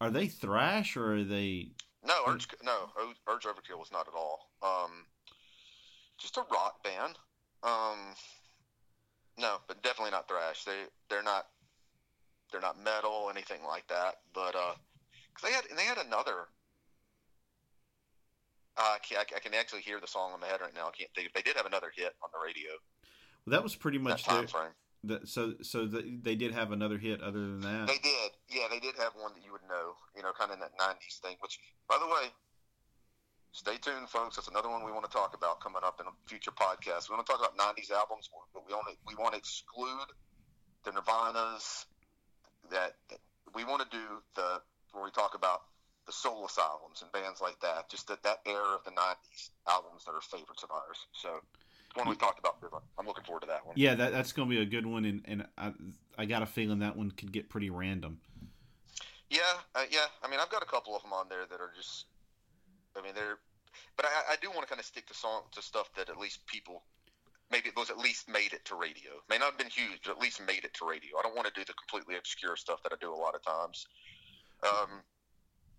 are 0.00 0.10
they 0.10 0.28
thrash 0.28 0.96
or 0.96 1.16
are 1.16 1.24
they 1.24 1.70
No, 2.06 2.14
Urge, 2.28 2.46
no, 2.62 2.90
Urge 3.28 3.44
Overkill 3.44 3.78
was 3.78 3.90
not 3.90 4.06
at 4.06 4.14
all. 4.14 4.50
Um, 4.62 5.06
just 6.18 6.36
a 6.36 6.44
rock 6.52 6.82
band. 6.84 7.18
Um, 7.64 7.98
no, 9.38 9.56
but 9.66 9.82
definitely 9.82 10.10
not 10.12 10.28
thrash. 10.28 10.64
They 10.64 10.82
they're 11.08 11.22
not 11.22 11.46
they're 12.52 12.60
not 12.60 12.82
metal 12.82 13.28
anything 13.30 13.60
like 13.66 13.86
that. 13.88 14.16
But 14.34 14.54
uh, 14.54 14.74
cause 15.34 15.42
they 15.42 15.52
had 15.52 15.64
they 15.76 15.84
had 15.84 15.98
another. 15.98 16.48
Uh, 18.76 18.96
I, 18.96 18.98
can, 19.06 19.18
I 19.36 19.38
can 19.38 19.54
actually 19.54 19.82
hear 19.82 20.00
the 20.00 20.06
song 20.08 20.32
in 20.34 20.40
my 20.40 20.48
head 20.48 20.60
right 20.60 20.74
now. 20.74 20.88
I 20.88 20.90
can't 20.98 21.10
think. 21.14 21.32
They 21.32 21.42
did 21.42 21.56
have 21.56 21.64
another 21.66 21.92
hit 21.94 22.12
on 22.24 22.30
the 22.34 22.44
radio. 22.44 22.70
well, 23.46 23.52
that 23.54 23.62
was 23.62 23.76
pretty 23.76 23.98
That 23.98 24.04
much 24.04 24.24
time 24.24 24.38
their, 24.38 24.48
frame. 24.48 24.72
the, 25.04 25.20
so 25.26 25.54
so 25.62 25.86
the, 25.86 26.02
they 26.22 26.34
did 26.34 26.52
have 26.52 26.72
another 26.72 26.98
hit 26.98 27.20
other 27.22 27.38
than 27.38 27.60
that. 27.60 27.86
They 27.86 27.98
did. 28.02 28.32
Yeah, 28.50 28.66
they 28.68 28.80
did 28.80 28.96
have 28.98 29.12
one 29.14 29.32
that 29.34 29.44
you 29.44 29.52
would 29.52 29.62
know. 29.68 29.94
You 30.16 30.22
know, 30.24 30.32
kind 30.36 30.50
of 30.50 30.54
in 30.56 30.60
that 30.60 30.76
'90s 30.76 31.20
thing. 31.22 31.36
Which, 31.38 31.60
by 31.88 31.98
the 32.00 32.06
way, 32.06 32.34
stay 33.54 33.76
tuned, 33.80 34.10
folks. 34.10 34.36
That's 34.36 34.48
another 34.48 34.68
one 34.68 34.84
we 34.84 34.92
want 34.92 35.04
to 35.04 35.10
talk 35.10 35.34
about 35.34 35.60
coming 35.60 35.82
up 35.82 36.00
in 36.00 36.06
a 36.06 36.10
future 36.26 36.50
podcast. 36.50 37.08
We 37.08 37.14
want 37.14 37.24
to 37.26 37.32
talk 37.32 37.40
about 37.40 37.56
'90s 37.56 37.90
albums, 37.90 38.28
but 38.52 38.66
we 38.66 38.74
only 38.74 38.98
we 39.06 39.14
want 39.14 39.32
to 39.32 39.38
exclude 39.38 40.10
the 40.84 40.90
Nirvanas. 40.90 41.86
That, 42.70 42.96
that 43.10 43.20
we 43.54 43.64
want 43.64 43.82
to 43.82 43.96
do 43.96 44.04
the 44.34 44.60
where 44.92 45.04
we 45.04 45.10
talk 45.10 45.34
about 45.34 45.62
the 46.06 46.12
Soul 46.12 46.46
Asylums 46.46 47.02
and 47.02 47.12
bands 47.12 47.40
like 47.40 47.58
that. 47.60 47.88
Just 47.88 48.08
that 48.08 48.22
that 48.24 48.40
era 48.44 48.74
of 48.74 48.84
the 48.84 48.90
'90s 48.90 49.50
albums 49.68 50.04
that 50.04 50.12
are 50.12 50.20
favorites 50.20 50.62
of 50.62 50.70
ours. 50.70 51.06
So. 51.12 51.40
One 51.96 52.08
we 52.08 52.16
talked 52.16 52.40
about. 52.40 52.56
I'm 52.98 53.06
looking 53.06 53.22
forward 53.22 53.42
to 53.42 53.46
that 53.46 53.64
one. 53.64 53.76
Yeah, 53.78 53.94
that 53.94 54.10
that's 54.10 54.32
going 54.32 54.50
to 54.50 54.56
be 54.56 54.60
a 54.60 54.64
good 54.64 54.84
one, 54.84 55.04
and 55.04 55.22
and 55.26 55.46
I 55.56 55.72
I 56.18 56.24
got 56.24 56.42
a 56.42 56.46
feeling 56.46 56.80
that 56.80 56.96
one 56.96 57.12
could 57.12 57.30
get 57.30 57.48
pretty 57.48 57.70
random. 57.70 58.18
Yeah, 59.30 59.40
uh, 59.74 59.84
yeah. 59.90 60.06
I 60.22 60.28
mean, 60.28 60.40
I've 60.40 60.50
got 60.50 60.62
a 60.62 60.66
couple 60.66 60.96
of 60.96 61.02
them 61.02 61.12
on 61.12 61.28
there 61.28 61.46
that 61.48 61.60
are 61.60 61.70
just. 61.76 62.06
I 62.96 63.02
mean, 63.02 63.14
they're, 63.14 63.38
but 63.96 64.06
I, 64.06 64.34
I 64.34 64.36
do 64.42 64.50
want 64.50 64.62
to 64.62 64.68
kind 64.68 64.80
of 64.80 64.86
stick 64.86 65.06
to 65.08 65.14
song 65.14 65.42
to 65.52 65.62
stuff 65.62 65.90
that 65.96 66.08
at 66.10 66.18
least 66.18 66.46
people, 66.46 66.84
maybe 67.50 67.68
it 67.70 67.76
was 67.76 67.90
at 67.90 67.98
least 67.98 68.28
made 68.28 68.52
it 68.52 68.64
to 68.66 68.76
radio. 68.76 69.12
May 69.30 69.38
not 69.38 69.52
have 69.52 69.58
been 69.58 69.68
huge, 69.70 70.02
but 70.04 70.12
at 70.12 70.20
least 70.20 70.40
made 70.46 70.64
it 70.64 70.74
to 70.74 70.86
radio. 70.86 71.18
I 71.18 71.22
don't 71.22 71.36
want 71.36 71.48
to 71.48 71.54
do 71.54 71.64
the 71.66 71.74
completely 71.74 72.16
obscure 72.16 72.56
stuff 72.56 72.82
that 72.84 72.92
I 72.92 72.96
do 73.00 73.12
a 73.12 73.16
lot 73.16 73.34
of 73.34 73.42
times. 73.44 73.86
Um, 74.64 75.02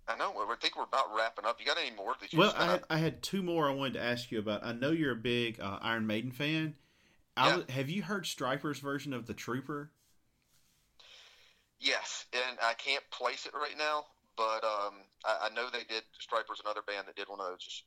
I 0.08 0.16
know. 0.18 0.34
I 0.38 0.56
think 0.62 0.78
we're 0.78 0.84
about 0.84 1.16
wrapping 1.16 1.46
up. 1.46 1.60
You 1.60 1.66
got 1.66 1.78
any 1.80 1.96
more? 1.96 2.16
That 2.22 2.34
you 2.34 2.40
Well, 2.40 2.54
I 2.56 2.66
had, 2.68 2.84
I 2.90 2.98
had 2.98 3.24
two 3.24 3.42
more 3.42 3.68
I 3.70 3.74
wanted 3.74 3.94
to 3.94 4.04
ask 4.04 4.32
you 4.32 4.38
about. 4.40 4.64
I 4.64 4.74
know 4.74 4.92
you're 4.92 5.14
a 5.14 5.16
big 5.16 5.60
uh, 5.60 5.80
Iron 5.82 6.06
Maiden 6.06 6.32
fan. 6.32 6.76
I 7.38 7.50
Yeah. 7.50 7.58
have 7.70 7.90
you 7.90 8.04
heard 8.04 8.26
Stryper's 8.26 8.80
version 8.80 9.14
of 9.14 9.28
the 9.28 9.34
Trooper? 9.36 9.92
yes, 11.80 12.26
and 12.34 12.58
I 12.62 12.74
can't 12.74 13.04
place 13.12 13.46
it 13.46 13.54
right 13.54 13.78
now, 13.78 14.06
but 14.38 14.64
um, 14.64 14.94
I, 15.26 15.50
I 15.50 15.50
know 15.56 15.68
they 15.72 15.84
did. 15.84 16.04
Stryper's 16.20 16.62
another 16.64 16.82
band 16.86 17.08
that 17.08 17.16
did 17.16 17.30
one 17.30 17.40
of 17.40 17.48
those 17.48 17.64
just 17.64 17.84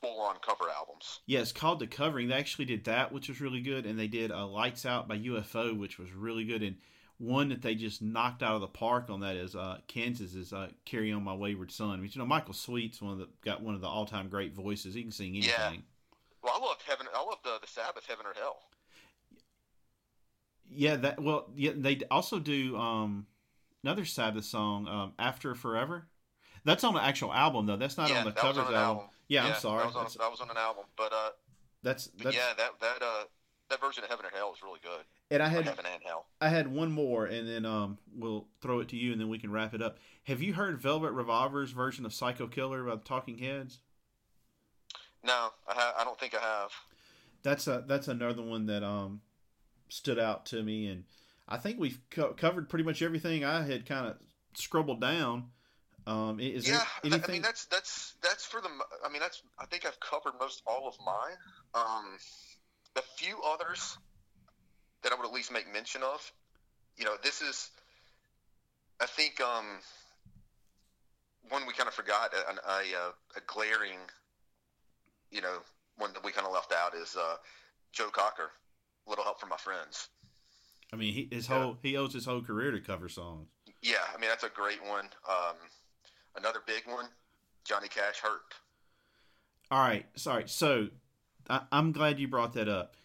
full-on 0.00 0.36
cover 0.44 0.64
albums. 0.76 1.20
Yeah, 1.26 1.40
it's 1.40 1.52
called 1.52 1.78
The 1.78 1.86
Covering. 1.86 2.28
They 2.28 2.34
actually 2.34 2.64
did 2.64 2.84
that, 2.84 3.12
which 3.12 3.28
was 3.28 3.40
really 3.40 3.60
good, 3.60 3.86
and 3.86 3.98
they 3.98 4.08
did 4.08 4.30
uh, 4.32 4.46
Lights 4.46 4.84
Out 4.84 5.08
by 5.08 5.18
UFO, 5.18 5.78
which 5.78 5.98
was 5.98 6.12
really 6.12 6.44
good. 6.44 6.62
And 6.62 6.76
one 7.18 7.50
that 7.50 7.62
they 7.62 7.74
just 7.74 8.02
knocked 8.02 8.42
out 8.42 8.56
of 8.56 8.60
the 8.60 8.66
park 8.66 9.08
on 9.08 9.20
that 9.20 9.36
is 9.36 9.54
uh, 9.54 9.78
Kansas 9.86 10.34
is 10.34 10.52
uh, 10.52 10.68
"Carry 10.84 11.12
On 11.12 11.22
My 11.22 11.34
Wayward 11.34 11.70
Son." 11.70 12.00
Which 12.00 12.16
you 12.16 12.18
know, 12.18 12.26
Michael 12.26 12.54
Sweet's 12.54 13.00
one 13.00 13.12
of 13.12 13.18
the 13.18 13.28
got 13.44 13.62
one 13.62 13.74
of 13.74 13.80
the 13.80 13.86
all-time 13.86 14.28
great 14.28 14.54
voices. 14.54 14.94
He 14.94 15.02
can 15.02 15.12
sing 15.12 15.36
anything. 15.36 15.48
Yeah. 15.48 15.70
Well, 16.42 16.54
I 16.56 16.66
love 16.66 16.78
Heaven. 16.86 17.06
I 17.14 17.22
loved 17.24 17.46
uh, 17.46 17.58
the 17.60 17.68
Sabbath, 17.68 18.04
Heaven 18.08 18.26
or 18.26 18.34
Hell. 18.34 18.56
Yeah, 20.68 20.96
that 20.96 21.22
well, 21.22 21.50
yeah, 21.54 21.72
they 21.76 22.00
also 22.10 22.38
do 22.38 22.76
um, 22.76 23.26
another 23.82 24.04
Sabbath 24.04 24.44
song, 24.44 24.86
um, 24.88 25.12
"After 25.18 25.54
Forever." 25.54 26.06
That's 26.64 26.84
on 26.84 26.94
the 26.94 27.02
actual 27.02 27.32
album 27.32 27.66
though. 27.66 27.76
That's 27.76 27.96
not 27.96 28.10
yeah, 28.10 28.20
on 28.20 28.24
the 28.24 28.32
covers 28.32 28.58
album. 28.58 28.74
album. 28.74 29.04
Yeah, 29.28 29.46
I'm 29.46 29.54
sorry. 29.54 29.78
That 29.84 29.94
was, 29.94 30.16
on, 30.16 30.22
that 30.22 30.30
was 30.30 30.40
on 30.40 30.50
an 30.50 30.56
album, 30.56 30.84
but 30.96 31.12
uh, 31.12 31.30
that's, 31.82 32.06
that's 32.22 32.36
yeah, 32.36 32.52
that 32.56 32.72
that 32.80 33.02
uh, 33.02 33.24
that 33.70 33.80
version 33.80 34.04
of 34.04 34.10
Heaven 34.10 34.26
or 34.26 34.30
Hell 34.36 34.52
is 34.54 34.62
really 34.62 34.80
good. 34.82 35.04
and 35.30 35.42
I 35.42 35.48
had 35.48 35.64
Heaven 35.64 35.84
and 35.92 36.02
Hell. 36.04 36.26
I 36.40 36.48
had 36.48 36.68
one 36.68 36.92
more, 36.92 37.26
and 37.26 37.48
then 37.48 37.64
um, 37.64 37.98
we'll 38.14 38.46
throw 38.60 38.80
it 38.80 38.88
to 38.90 38.96
you, 38.96 39.12
and 39.12 39.20
then 39.20 39.28
we 39.28 39.38
can 39.38 39.50
wrap 39.50 39.74
it 39.74 39.82
up. 39.82 39.98
Have 40.24 40.42
you 40.42 40.54
heard 40.54 40.80
Velvet 40.80 41.12
Revolver's 41.12 41.72
version 41.72 42.06
of 42.06 42.12
Psycho 42.12 42.46
Killer 42.46 42.84
by 42.84 42.94
the 42.94 43.00
Talking 43.02 43.38
Heads? 43.38 43.80
No, 45.24 45.50
I 45.68 45.72
ha- 45.72 45.94
I 45.98 46.04
don't 46.04 46.18
think 46.18 46.34
I 46.34 46.40
have. 46.40 46.70
That's 47.42 47.66
a 47.66 47.84
that's 47.86 48.08
another 48.08 48.42
one 48.42 48.66
that 48.66 48.84
um 48.84 49.22
stood 49.88 50.18
out 50.18 50.46
to 50.46 50.62
me, 50.62 50.86
and 50.86 51.04
I 51.52 51.58
think 51.58 51.78
we've 51.78 52.00
co- 52.10 52.32
covered 52.32 52.70
pretty 52.70 52.84
much 52.84 53.02
everything 53.02 53.44
I 53.44 53.62
had 53.62 53.84
kind 53.84 54.06
of 54.06 54.16
scribbled 54.54 55.02
down. 55.02 55.50
Um, 56.06 56.40
is 56.40 56.66
yeah, 56.66 56.78
there 56.78 57.12
anything? 57.12 57.24
I 57.28 57.32
mean 57.32 57.42
that's 57.42 57.66
that's 57.66 58.14
that's 58.22 58.46
for 58.46 58.62
the. 58.62 58.70
I 59.04 59.10
mean 59.10 59.20
that's. 59.20 59.42
I 59.58 59.66
think 59.66 59.84
I've 59.84 60.00
covered 60.00 60.32
most 60.40 60.62
all 60.66 60.88
of 60.88 60.94
mine. 61.04 61.36
Um, 61.74 62.16
a 62.96 63.02
few 63.18 63.36
others 63.46 63.98
that 65.02 65.12
I 65.12 65.14
would 65.14 65.26
at 65.26 65.32
least 65.32 65.52
make 65.52 65.70
mention 65.70 66.02
of. 66.02 66.32
You 66.96 67.04
know, 67.04 67.16
this 67.22 67.42
is. 67.42 67.70
I 68.98 69.06
think 69.06 69.38
um, 69.42 69.66
one 71.50 71.66
we 71.66 71.74
kind 71.74 71.86
of 71.88 71.94
forgot 71.94 72.32
a, 72.32 72.70
a, 72.70 72.72
a, 72.72 73.08
a 73.36 73.40
glaring. 73.46 73.98
You 75.30 75.42
know, 75.42 75.58
one 75.98 76.14
that 76.14 76.24
we 76.24 76.32
kind 76.32 76.46
of 76.46 76.54
left 76.54 76.72
out 76.72 76.94
is 76.94 77.14
uh, 77.14 77.36
Joe 77.92 78.08
Cocker. 78.10 78.50
Little 79.06 79.24
help 79.24 79.38
from 79.38 79.50
my 79.50 79.56
friends. 79.58 80.08
I 80.92 80.96
mean, 80.96 81.14
he, 81.14 81.28
his 81.30 81.48
Yeah. 81.48 81.58
whole 81.62 81.78
he 81.82 81.96
owes 81.96 82.12
his 82.12 82.24
whole 82.26 82.42
career 82.42 82.70
to 82.70 82.80
cover 82.80 83.08
songs. 83.08 83.48
Yeah, 83.80 84.04
I 84.14 84.18
mean 84.18 84.28
that's 84.28 84.44
a 84.44 84.48
great 84.48 84.82
one. 84.84 85.06
Um, 85.28 85.56
another 86.36 86.60
big 86.66 86.86
one, 86.86 87.06
Johnny 87.64 87.88
Cash 87.88 88.18
hurt. 88.18 88.54
All 89.70 89.80
right, 89.80 90.06
sorry. 90.16 90.44
So 90.48 90.88
I, 91.48 91.62
I'm 91.72 91.92
glad 91.92 92.20
you 92.20 92.28
brought 92.28 92.52
that 92.54 92.68
up. 92.68 92.96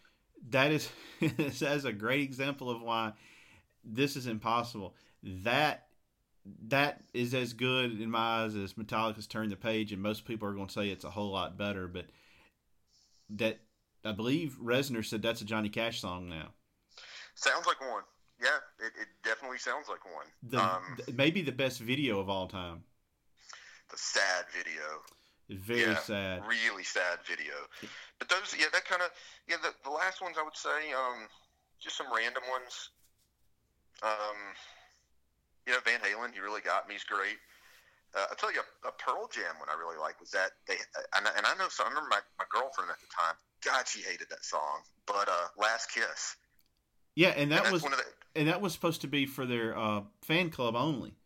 That 0.49 0.71
is 0.71 0.89
that 1.21 1.61
is 1.75 1.85
a 1.85 1.93
great 1.93 2.21
example 2.21 2.69
of 2.69 2.81
why 2.81 3.13
this 3.83 4.15
is 4.15 4.27
impossible. 4.27 4.95
That 5.23 5.87
that 6.67 7.01
is 7.13 7.33
as 7.33 7.53
good 7.53 7.99
in 7.99 8.11
my 8.11 8.43
eyes 8.43 8.55
as 8.55 8.73
Metallica's 8.73 9.27
"Turn 9.27 9.49
the 9.49 9.55
Page," 9.55 9.91
and 9.93 10.01
most 10.01 10.25
people 10.25 10.47
are 10.47 10.53
going 10.53 10.67
to 10.67 10.73
say 10.73 10.89
it's 10.89 11.05
a 11.05 11.09
whole 11.09 11.31
lot 11.31 11.57
better. 11.57 11.87
But 11.87 12.05
that 13.31 13.59
I 14.05 14.11
believe 14.11 14.57
Reznor 14.61 15.05
said 15.05 15.21
that's 15.21 15.41
a 15.41 15.45
Johnny 15.45 15.69
Cash 15.69 16.01
song 16.01 16.29
now. 16.29 16.49
Sounds 17.37 17.67
like 17.67 17.79
one. 17.81 18.01
Yeah, 18.41 18.57
it, 18.79 18.93
it 18.99 19.07
definitely 19.23 19.59
sounds 19.59 19.87
like 19.87 20.03
one. 20.05 20.25
The, 20.41 20.57
um, 20.57 20.97
maybe 21.13 21.41
the 21.43 21.51
best 21.51 21.79
video 21.79 22.19
of 22.19 22.29
all 22.29 22.47
time. 22.47 22.83
the 23.89 23.97
sad 23.97 24.45
video, 24.51 24.81
very 25.49 25.93
Yeah. 25.93 25.95
sad. 25.97 26.43
really 26.45 26.83
sad 26.83 27.19
video. 27.25 27.53
But 28.19 28.27
those, 28.29 28.55
yeah, 28.57 28.65
that 28.73 28.85
kind 28.85 29.01
of, 29.01 29.11
yeah, 29.47 29.57
the, 29.61 29.73
the 29.83 29.89
last 29.89 30.19
ones 30.21 30.35
I 30.37 30.43
would 30.43 30.57
say, 30.57 30.91
um, 30.93 31.27
just 31.79 31.95
some 31.95 32.07
random 32.13 32.43
ones. 32.49 32.89
Um, 34.01 34.37
you 35.65 35.73
know, 35.73 35.79
Van 35.85 35.99
Halen, 36.01 36.33
he 36.33 36.39
really 36.39 36.61
got 36.61 36.87
me. 36.87 36.95
He's 36.95 37.03
great. 37.03 37.37
Uh, 38.15 38.25
I'll 38.29 38.35
tell 38.35 38.51
you, 38.51 38.61
a, 38.83 38.87
a 38.87 38.91
Pearl 38.93 39.29
Jam 39.31 39.59
one 39.59 39.69
I 39.69 39.77
really 39.77 39.97
like 39.97 40.19
was 40.19 40.31
that 40.31 40.51
they, 40.67 40.75
and, 41.15 41.27
I- 41.27 41.33
and 41.37 41.45
I 41.45 41.53
know, 41.55 41.69
so 41.69 41.83
I 41.85 41.89
remember 41.89 42.09
my, 42.09 42.19
my 42.39 42.45
girlfriend 42.49 42.89
at 42.89 42.99
the 42.99 43.07
time, 43.13 43.35
God, 43.63 43.87
she 43.87 44.01
hated 44.01 44.27
that 44.31 44.43
song, 44.43 44.81
but 45.05 45.29
uh, 45.29 45.47
Last 45.57 45.91
Kiss. 45.93 46.35
Yeah, 47.17 47.29
and 47.29 47.39
And 47.39 47.51
that 47.51 47.63
that's 47.63 47.73
was 47.73 47.81
one 47.81 47.93
of 47.93 47.97
the, 47.97 48.05
and 48.39 48.47
that 48.47 48.61
was 48.61 48.73
supposed 48.73 49.01
to 49.01 49.07
be 49.07 49.25
for 49.25 49.47
their 49.47 49.75
uh, 49.75 50.01
fan 50.21 50.51
club 50.51 50.75
only. 50.75 51.17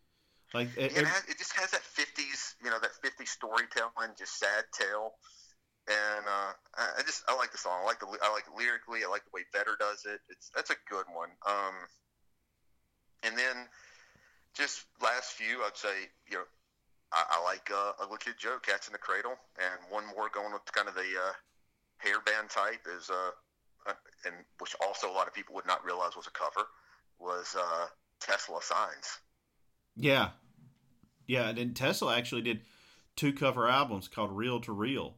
Like 0.53 0.69
e- 0.77 0.87
it, 0.87 1.05
has, 1.05 1.23
it 1.27 1.37
just 1.37 1.51
has 1.59 1.71
that 1.71 1.83
50s, 1.83 2.55
you 2.63 2.69
know, 2.69 2.79
that 2.79 2.91
50s 3.03 3.27
storytelling, 3.27 4.15
just 4.17 4.39
sad 4.39 4.63
tale. 4.71 5.15
And 5.89 6.23
uh, 6.25 6.53
I 6.77 7.01
just 7.05 7.23
I 7.27 7.35
like 7.35 7.51
the 7.51 7.57
song. 7.57 7.81
I 7.83 7.85
like 7.85 7.99
the 7.99 8.07
I 8.23 8.31
like 8.31 8.45
it 8.47 8.57
lyrically. 8.57 9.03
I 9.03 9.09
like 9.09 9.25
the 9.25 9.31
way 9.33 9.41
Vedder 9.51 9.75
does 9.77 10.05
it. 10.05 10.21
It's 10.29 10.49
that's 10.55 10.69
a 10.69 10.79
good 10.89 11.05
one. 11.13 11.29
Um, 11.45 11.75
and 13.23 13.37
then 13.37 13.67
just 14.53 14.85
last 15.03 15.33
few, 15.33 15.61
I'd 15.63 15.75
say 15.75 16.07
you 16.29 16.37
know 16.37 16.47
I, 17.11 17.25
I 17.31 17.43
like 17.43 17.69
uh, 17.69 17.91
Ugly 17.99 18.19
Kid 18.21 18.35
Joe, 18.37 18.59
Cats 18.63 18.87
in 18.87 18.93
the 18.93 18.99
Cradle, 18.99 19.35
and 19.59 19.75
one 19.89 20.05
more 20.15 20.29
going 20.33 20.53
with 20.53 20.63
kind 20.71 20.87
of 20.87 20.95
the 20.95 21.01
uh, 21.01 21.33
hairband 21.99 22.47
type 22.47 22.87
is 22.87 23.09
uh, 23.09 23.31
uh, 23.87 23.93
and 24.25 24.35
which 24.59 24.75
also 24.85 25.09
a 25.09 25.13
lot 25.13 25.27
of 25.27 25.33
people 25.33 25.55
would 25.55 25.65
not 25.67 25.83
realize 25.85 26.15
was 26.15 26.27
a 26.27 26.31
cover 26.31 26.67
was 27.19 27.55
uh, 27.57 27.87
Tesla 28.19 28.59
Signs. 28.61 29.19
yeah, 29.95 30.29
yeah. 31.27 31.49
And 31.49 31.57
then 31.57 31.73
Tesla 31.73 32.17
actually 32.17 32.41
did 32.41 32.61
two 33.15 33.33
cover 33.33 33.67
albums 33.67 34.07
called 34.07 34.31
Real 34.31 34.59
to 34.61 34.71
Reel. 34.71 35.15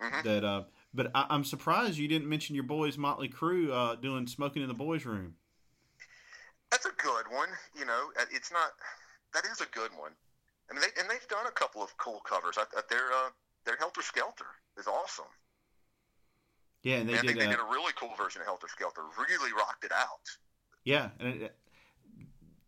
Mhm. 0.00 0.22
That 0.24 0.44
uh, 0.44 0.64
but 0.92 1.10
I, 1.14 1.26
I'm 1.30 1.44
surprised 1.44 1.98
you 1.98 2.08
didn't 2.08 2.28
mention 2.28 2.54
your 2.54 2.64
boys 2.64 2.98
Motley 2.98 3.28
Crue 3.28 3.70
uh, 3.72 3.94
doing 3.96 4.26
Smoking 4.26 4.62
in 4.62 4.68
the 4.68 4.74
Boys 4.74 5.04
Room. 5.04 5.36
That's 6.70 6.86
a 6.86 6.92
good 6.96 7.26
one. 7.30 7.48
You 7.78 7.84
know, 7.84 8.10
Uh, 8.18 8.24
it's 8.30 8.50
not. 8.52 8.72
That 9.32 9.44
is 9.46 9.60
a 9.60 9.66
good 9.66 9.90
one. 9.98 10.12
I 10.70 10.74
mean, 10.74 10.82
they, 10.82 11.00
and 11.00 11.10
they've 11.10 11.28
done 11.28 11.46
a 11.46 11.50
couple 11.50 11.82
of 11.82 11.96
cool 11.98 12.20
covers. 12.20 12.56
I, 12.58 12.62
I, 12.76 12.82
their 12.88 13.12
uh, 13.12 13.30
their 13.64 13.76
Helter 13.76 14.02
Skelter 14.02 14.46
is 14.78 14.86
awesome. 14.86 15.30
Yeah, 16.84 16.96
and 16.96 17.08
they 17.08 17.14
And 17.14 17.20
I 17.20 17.22
did. 17.22 17.28
think 17.28 17.38
they 17.40 17.46
uh, 17.46 17.50
did 17.50 17.60
a 17.60 17.70
really 17.72 17.92
cool 17.96 18.14
version 18.16 18.42
of 18.42 18.46
Helter 18.46 18.68
Skelter. 18.68 19.00
Really 19.18 19.52
rocked 19.52 19.84
it 19.84 19.92
out. 19.92 20.20
Yeah, 20.84 21.08
and 21.18 21.42
it, 21.42 21.56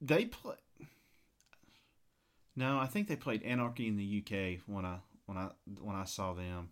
they 0.01 0.25
play. 0.25 0.57
No, 2.57 2.79
I 2.79 2.87
think 2.87 3.09
they 3.09 3.17
played 3.17 3.43
Anarchy 3.43 3.87
in 3.87 3.97
the 3.97 4.23
UK 4.25 4.61
when 4.67 4.87
I 4.87 4.97
when 5.27 5.37
I 5.37 5.51
when 5.81 5.95
I 5.95 6.05
saw 6.05 6.33
them. 6.33 6.71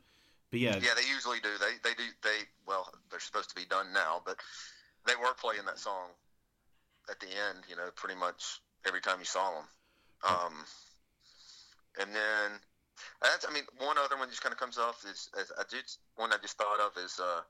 But 0.50 0.60
yeah, 0.60 0.76
Yeah, 0.76 0.94
they 0.96 1.06
usually 1.06 1.40
do. 1.40 1.50
They 1.60 1.74
they 1.88 1.94
do. 1.94 2.04
They 2.22 2.38
well, 2.66 2.90
they're 3.10 3.20
supposed 3.20 3.50
to 3.50 3.54
be 3.54 3.66
done 3.66 3.92
now, 3.92 4.22
but 4.24 4.38
they 5.06 5.14
were 5.16 5.34
playing 5.38 5.66
that 5.66 5.78
song 5.78 6.08
at 7.10 7.20
the 7.20 7.26
end. 7.26 7.64
You 7.68 7.76
know, 7.76 7.90
pretty 7.94 8.18
much 8.18 8.62
every 8.86 9.02
time 9.02 9.18
you 9.18 9.26
saw 9.26 9.50
them. 9.52 9.64
Um, 10.26 10.54
and 12.00 12.14
then 12.14 12.52
that's. 13.22 13.46
I 13.48 13.52
mean, 13.52 13.64
one 13.78 13.96
other 13.98 14.16
one 14.16 14.28
just 14.28 14.42
kind 14.42 14.52
of 14.52 14.58
comes 14.58 14.78
off 14.78 15.04
is, 15.04 15.28
is 15.40 15.52
I 15.58 15.62
just 15.70 15.98
one 16.16 16.32
I 16.32 16.36
just 16.40 16.56
thought 16.56 16.80
of 16.80 16.92
is 17.02 17.20
uh, 17.20 17.40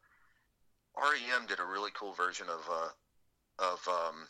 REM 0.97 1.47
did 1.47 1.61
a 1.61 1.65
really 1.65 1.91
cool 1.95 2.13
version 2.13 2.47
of 2.49 2.69
uh, 2.71 3.65
of 3.73 3.89
um, 3.89 4.27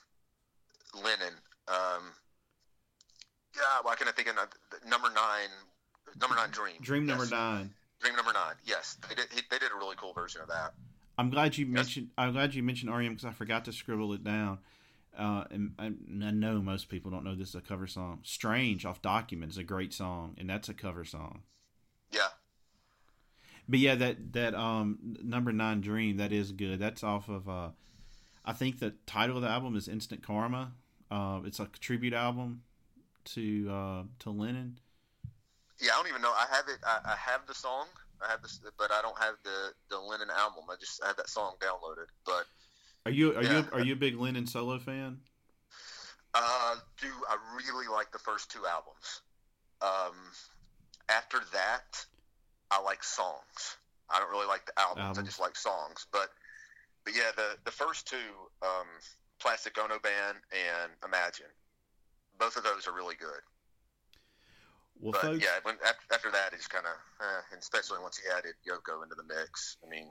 Lennon. 1.03 1.35
Um, 1.69 2.13
yeah, 3.57 3.81
why 3.83 3.95
can 3.95 4.09
I 4.09 4.13
think 4.13 4.29
of 4.29 4.37
number 4.89 5.09
nine? 5.15 5.51
Number 6.21 6.37
nine, 6.37 6.51
Dream. 6.51 6.77
Dream 6.81 7.07
Number 7.07 7.27
Nine. 7.27 7.71
Dream 8.01 8.15
number 8.17 8.33
nine. 8.33 8.55
Yes, 8.65 8.99
they 9.09 9.15
did. 9.15 9.27
He, 9.33 9.41
they 9.51 9.59
did 9.59 9.71
a 9.75 9.79
really 9.79 9.97
cool 9.97 10.13
version 10.13 10.41
of 10.43 10.49
that. 10.49 10.75
I'm 11.17 11.31
glad 11.31 11.57
you 11.57 11.65
Yes. 11.67 11.73
mentioned. 11.75 12.09
I'm 12.19 12.33
glad 12.33 12.55
you 12.55 12.63
mentioned 12.63 12.95
REM 12.95 13.11
because 13.11 13.25
I 13.25 13.31
forgot 13.33 13.65
to 13.67 13.73
scribble 13.73 14.13
it 14.13 14.25
down. 14.25 14.59
Uh, 15.17 15.45
and 15.51 15.73
I, 15.79 15.87
and 15.87 16.25
I 16.25 16.31
know 16.31 16.61
most 16.61 16.89
people 16.89 17.11
don't 17.11 17.25
know 17.25 17.35
this 17.35 17.51
is 17.51 17.55
a 17.55 17.61
cover 17.61 17.87
song. 17.87 18.21
"Strange" 18.23 18.85
off 18.85 19.01
"Document" 19.03 19.53
is 19.53 19.59
a 19.59 19.65
great 19.65 19.93
song, 19.93 20.35
and 20.39 20.49
that's 20.51 20.69
a 20.69 20.75
cover 20.75 21.05
song. 21.05 21.43
Yeah, 22.11 22.29
But 23.69 23.79
yeah, 23.81 23.95
that 23.97 24.33
that 24.33 24.55
um 24.55 25.17
number 25.23 25.53
nine 25.53 25.81
dream 25.81 26.17
that 26.19 26.33
is 26.33 26.53
good. 26.53 26.79
That's 26.79 27.03
off 27.03 27.29
of 27.29 27.49
uh, 27.49 27.71
I 28.45 28.53
think 28.53 28.79
the 28.79 28.95
title 29.07 29.37
of 29.37 29.43
the 29.43 29.49
album 29.49 29.75
is 29.77 29.89
Instant 29.89 30.23
Karma. 30.23 30.73
Uh, 31.11 31.41
it's 31.45 31.61
a 31.61 31.67
tribute 31.81 32.13
album 32.13 32.63
to 33.27 33.69
uh 33.71 34.03
to 34.21 34.31
Lennon. 34.31 34.79
yeah. 35.81 35.93
I 35.93 35.97
don't 35.97 36.09
even 36.09 36.23
know. 36.23 36.33
I 36.33 36.47
have 36.51 36.67
it. 36.69 36.79
I, 36.85 37.13
I 37.13 37.17
have 37.17 37.47
the 37.47 37.55
song. 37.55 37.87
I 38.27 38.31
have 38.31 38.43
this, 38.43 38.61
but 38.79 38.91
I 38.93 39.03
don't 39.03 39.19
have 39.19 39.35
the 39.45 39.73
the 39.89 39.99
Lennon 39.99 40.29
album. 40.37 40.65
I 40.71 40.77
just 40.79 41.03
had 41.05 41.17
that 41.17 41.29
song 41.29 41.55
downloaded. 41.61 42.07
But 42.25 42.45
Are 43.07 43.11
you 43.11 43.37
are 43.37 43.43
Yeah. 43.43 43.59
you 43.59 43.69
are 43.73 43.81
you 43.81 43.93
a 43.93 43.97
big 43.97 44.17
Lennon 44.19 44.47
solo 44.47 44.79
fan? 44.79 45.21
uh, 46.35 46.77
do 47.01 47.09
I 47.29 47.37
really 47.57 47.87
like 47.87 48.11
the 48.11 48.19
first 48.19 48.51
two 48.51 48.67
albums? 48.67 49.21
Um, 49.81 50.33
after 51.09 51.41
that, 51.53 52.05
I 52.71 52.81
like 52.81 53.05
songs. 53.05 53.77
I 54.09 54.19
don't 54.19 54.31
really 54.31 54.47
like 54.47 54.67
the 54.67 54.79
albums. 54.79 55.01
Albums. 55.01 55.19
I 55.19 55.23
just 55.23 55.41
like 55.41 55.57
songs. 55.57 56.07
But 56.13 56.31
but 57.05 57.15
yeah, 57.15 57.31
the 57.37 57.59
the 57.65 57.71
first 57.71 58.07
two, 58.09 58.51
um, 58.63 58.87
Plastic 59.39 59.79
Ono 59.79 59.99
Band 59.99 60.39
and 60.51 60.93
Imagine, 61.05 61.53
both 62.39 62.57
of 62.57 62.65
those 62.65 62.89
are 62.89 62.93
really 62.93 63.17
good. 63.17 63.43
Well, 65.01 65.13
But 65.13 65.21
folks, 65.23 65.45
yeah, 65.45 65.59
when, 65.65 65.75
af- 65.85 66.07
after 66.13 66.31
that, 66.31 66.53
it's 66.53 66.69
kind 66.69 66.87
of, 66.87 66.95
and 67.53 67.61
especially 67.61 67.99
once 68.01 68.17
he 68.17 68.29
added 68.31 68.55
Yoko 68.67 69.03
into 69.03 69.15
the 69.17 69.25
mix. 69.25 69.77
I 69.85 69.89
mean, 69.91 70.09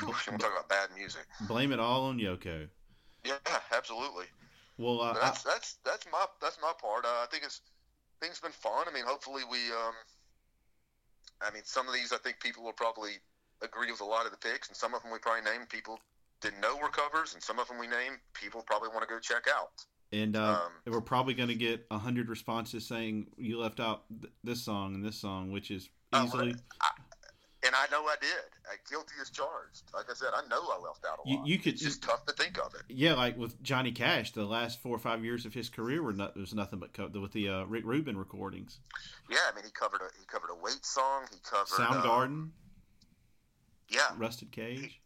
you 0.00 0.06
want 0.06 0.18
to 0.18 0.30
talk 0.32 0.52
about 0.52 0.68
bad 0.68 0.88
music? 0.96 1.26
blame 1.48 1.72
it 1.72 1.80
all 1.80 2.04
on 2.04 2.18
Yoko. 2.18 2.68
Yeah, 3.24 3.34
absolutely. 3.74 4.26
Well, 4.78 5.00
uh, 5.00 5.12
that's 5.14 5.42
that's 5.42 5.76
that's 5.84 6.06
my 6.10 6.24
that's 6.40 6.58
my 6.62 6.72
part. 6.80 7.04
Uh, 7.04 7.08
I 7.08 7.26
think 7.30 7.44
it's 7.44 7.60
things 8.20 8.40
been 8.40 8.52
fun. 8.52 8.86
I 8.88 8.94
mean, 8.94 9.04
hopefully 9.06 9.42
we. 9.50 9.58
Um, 9.70 9.94
I 11.42 11.52
mean, 11.52 11.62
some 11.64 11.88
of 11.88 11.94
these 11.94 12.12
I 12.12 12.18
think 12.18 12.40
people 12.40 12.62
will 12.64 12.72
probably 12.72 13.12
agree 13.62 13.90
with 13.90 14.00
a 14.00 14.04
lot 14.04 14.24
of 14.24 14.30
the 14.30 14.38
picks, 14.38 14.68
and 14.68 14.76
some 14.76 14.94
of 14.94 15.02
them 15.02 15.10
we 15.12 15.18
probably 15.18 15.50
named 15.50 15.68
people 15.68 15.98
didn't 16.40 16.60
know 16.60 16.76
were 16.76 16.88
covers, 16.88 17.34
and 17.34 17.42
some 17.42 17.58
of 17.58 17.68
them 17.68 17.78
we 17.78 17.86
named 17.86 18.18
people 18.34 18.62
probably 18.66 18.88
want 18.88 19.02
to 19.02 19.08
go 19.08 19.18
check 19.18 19.44
out. 19.54 19.70
And 20.12 20.36
uh, 20.36 20.60
um, 20.64 20.92
we're 20.92 21.00
probably 21.00 21.34
going 21.34 21.50
to 21.50 21.54
get 21.54 21.86
a 21.90 21.98
hundred 21.98 22.28
responses 22.28 22.86
saying 22.86 23.28
you 23.36 23.58
left 23.58 23.78
out 23.78 24.02
th- 24.20 24.32
this 24.42 24.62
song 24.62 24.94
and 24.94 25.04
this 25.04 25.16
song, 25.16 25.52
which 25.52 25.70
is 25.70 25.88
Oh, 26.12 26.24
easily 26.24 26.56
And 27.70 27.76
I 27.76 27.86
know 27.92 28.04
I 28.08 28.16
did. 28.20 28.30
I 28.68 28.74
guilty 28.90 29.14
as 29.22 29.30
charged. 29.30 29.84
Like 29.94 30.10
I 30.10 30.14
said, 30.14 30.30
I 30.34 30.44
know 30.48 30.60
I 30.60 30.78
left 30.84 31.04
out 31.04 31.20
a 31.24 31.28
You- 31.28 31.36
lot. 31.36 31.46
you 31.46 31.56
could- 31.60 31.74
it's 31.74 31.82
just 31.82 32.02
tough 32.02 32.26
to 32.26 32.32
think 32.32 32.58
of 32.58 32.74
it. 32.74 32.82
Yeah, 32.88 33.14
like 33.14 33.36
with 33.36 33.62
Johnny 33.62 33.92
Cash, 33.92 34.32
the 34.32 34.44
last 34.44 34.80
four 34.82 34.96
or 34.96 34.98
five 34.98 35.24
years 35.24 35.46
of 35.46 35.54
his 35.54 35.68
career 35.68 36.02
were 36.02 36.12
not, 36.12 36.34
was 36.36 36.52
nothing 36.52 36.80
but 36.80 36.92
co- 36.92 37.06
with 37.06 37.30
the 37.30 37.48
uh, 37.48 37.62
Rick 37.66 37.84
Rubin 37.84 38.16
recordings. 38.18 38.80
Yeah, 39.28 39.38
I 39.48 39.54
mean, 39.54 39.64
he 39.64 39.70
covered 39.70 40.00
a 40.00 40.10
he 40.18 40.26
covered 40.26 40.50
a 40.50 40.56
weight 40.56 40.84
song. 40.84 41.26
He 41.32 41.38
covered 41.48 41.80
uh, 41.80 42.02
Soundgarden, 42.02 42.50
yeah, 43.88 44.14
Rusty 44.16 44.46
Cage, 44.46 45.00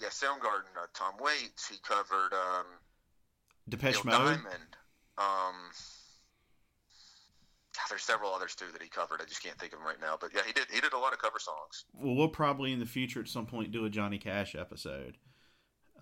yeah, 0.00 0.08
Soundgarden. 0.08 0.74
Uh, 0.76 0.86
Tom 0.94 1.14
Waits. 1.20 1.68
He 1.68 1.76
covered 1.78 2.32
um, 2.32 2.66
Depeche 3.68 4.04
Mode. 4.04 4.38
Diamond. 4.42 4.76
Um, 5.18 5.70
there's 7.88 8.02
several 8.02 8.32
others 8.32 8.54
too 8.54 8.66
that 8.72 8.82
he 8.82 8.88
covered. 8.88 9.20
I 9.20 9.24
just 9.24 9.42
can't 9.42 9.58
think 9.58 9.72
of 9.72 9.78
them 9.78 9.86
right 9.86 10.00
now. 10.00 10.16
But 10.20 10.30
yeah, 10.34 10.42
he 10.46 10.52
did. 10.52 10.66
He 10.72 10.80
did 10.80 10.92
a 10.92 10.98
lot 10.98 11.12
of 11.12 11.18
cover 11.18 11.38
songs. 11.38 11.84
Well, 11.94 12.14
we'll 12.14 12.28
probably 12.28 12.72
in 12.72 12.78
the 12.80 12.86
future 12.86 13.20
at 13.20 13.28
some 13.28 13.46
point 13.46 13.72
do 13.72 13.84
a 13.84 13.90
Johnny 13.90 14.18
Cash 14.18 14.54
episode. 14.54 15.16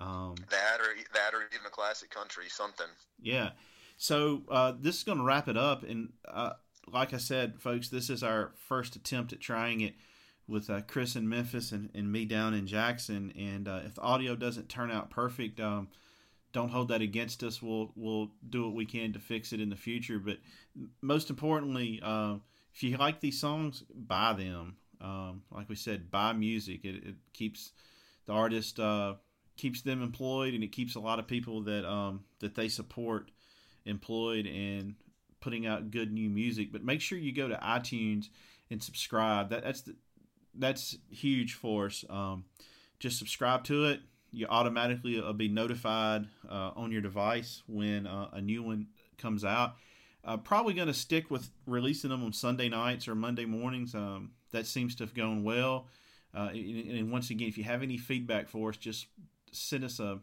Um, 0.01 0.35
That 0.51 0.81
or 0.81 0.95
that 1.15 1.35
or 1.35 1.43
even 1.53 1.67
a 1.67 1.71
classic 1.71 2.11
country 2.11 2.45
something. 2.49 2.87
yeah. 3.21 3.51
So 3.97 4.45
uh, 4.51 4.73
this 4.81 4.97
is 4.97 5.05
going 5.05 5.19
to 5.19 5.25
wrap 5.25 5.47
it 5.47 5.59
up, 5.59 5.83
and 5.83 6.15
uh, 6.27 6.53
like 6.91 7.13
I 7.13 7.19
said, 7.19 7.61
folks, 7.61 7.91
this 7.91 8.09
is 8.09 8.23
our 8.23 8.53
first 8.67 8.97
attempt 8.97 9.35
at 9.35 9.41
trying 9.41 9.83
it 9.83 9.93
with 10.49 10.71
uh, 10.71 10.81
Chris 10.89 11.17
in 11.17 11.29
Memphis 11.29 11.71
and, 11.71 11.91
and 11.95 12.11
me 12.11 12.25
down 12.25 12.55
in 12.55 12.67
Jackson. 12.67 13.31
And 13.39 13.69
uh, 13.69 13.81
if 13.85 13.97
the 13.97 14.01
audio 14.01 14.35
doesn't 14.37 14.71
turn 14.71 14.91
out 14.91 15.11
perfect, 15.11 15.61
um, 15.61 15.89
don't 16.53 16.71
hold 16.71 16.89
that 16.89 17.03
against 17.03 17.43
us. 17.43 17.63
We'll 17.63 17.93
we'll 17.95 18.31
do 18.49 18.65
what 18.65 18.75
we 18.75 18.87
can 18.87 19.13
to 19.13 19.19
fix 19.19 19.53
it 19.53 19.61
in 19.61 19.71
the 19.71 19.77
future. 19.77 20.19
But 20.19 20.39
most 21.01 21.31
importantly, 21.31 22.01
uh, 22.03 22.37
if 22.75 22.83
you 22.83 22.97
like 22.97 23.21
these 23.21 23.41
songs, 23.41 23.85
buy 23.95 24.33
them. 24.33 24.77
Um, 25.01 25.43
like 25.51 25.69
we 25.69 25.77
said, 25.77 26.11
buy 26.11 26.33
music. 26.33 26.85
It, 26.85 26.97
it 26.97 27.15
keeps 27.33 27.73
the 28.27 28.33
artist 28.33 28.79
uh, 28.79 29.15
keeps 29.57 29.83
them 29.83 30.03
employed, 30.03 30.55
and 30.55 30.65
it 30.65 30.73
keeps 30.73 30.95
a 30.95 31.01
lot 31.01 31.19
of 31.19 31.27
people 31.27 31.63
that 31.63 31.89
um, 31.89 32.25
that 32.41 32.55
they 32.55 32.69
support 32.69 33.31
employed 33.85 34.47
and 34.47 34.95
putting 35.41 35.67
out 35.67 35.91
good 35.91 36.13
new 36.13 36.29
music. 36.29 36.73
But 36.73 36.85
make 36.85 37.01
sure 37.01 37.19
you 37.19 37.33
go 37.33 37.49
to 37.49 37.57
iTunes 37.57 38.29
and 38.71 38.83
subscribe. 38.83 39.51
That 39.51 39.65
that's 39.65 39.83
the, 39.83 39.97
that's 40.55 40.97
huge 41.11 41.55
for 41.55 41.87
us. 41.87 42.05
Um, 42.11 42.45
just 42.99 43.19
subscribe 43.19 43.65
to 43.65 43.87
it. 43.87 44.01
You 44.33 44.47
automatically 44.49 45.21
will 45.21 45.33
be 45.33 45.49
notified 45.49 46.27
uh, 46.49 46.71
on 46.77 46.93
your 46.93 47.01
device 47.01 47.63
when 47.67 48.07
uh, 48.07 48.29
a 48.33 48.41
new 48.41 48.63
one 48.63 48.87
comes 49.19 49.45
out. 49.45 49.75
Uh, 50.25 50.37
probably 50.37 50.75
going 50.75 50.87
to 50.87 50.95
stick 50.95 51.31
with 51.31 51.51
releasing 51.67 52.11
them 52.11 52.23
on 52.23 52.33
Sunday 52.33 52.69
nights 52.69 53.09
or 53.09 53.15
Monday 53.15 53.45
mornings. 53.45 53.95
Um, 53.95 54.33
that 54.53 54.67
seems 54.67 54.95
to 54.97 55.05
have 55.05 55.15
gone 55.15 55.43
well. 55.43 55.87
Uh, 56.35 56.51
and, 56.53 56.91
and 56.91 57.13
once 57.13 57.31
again, 57.31 57.49
if 57.49 57.59
you 57.59 57.65
have 57.65 57.83
any 57.83 57.97
feedback 57.97 58.49
for 58.49 58.69
us, 58.69 58.77
just 58.77 59.07
send 59.53 59.85
us 59.85 59.99
a 59.99 60.21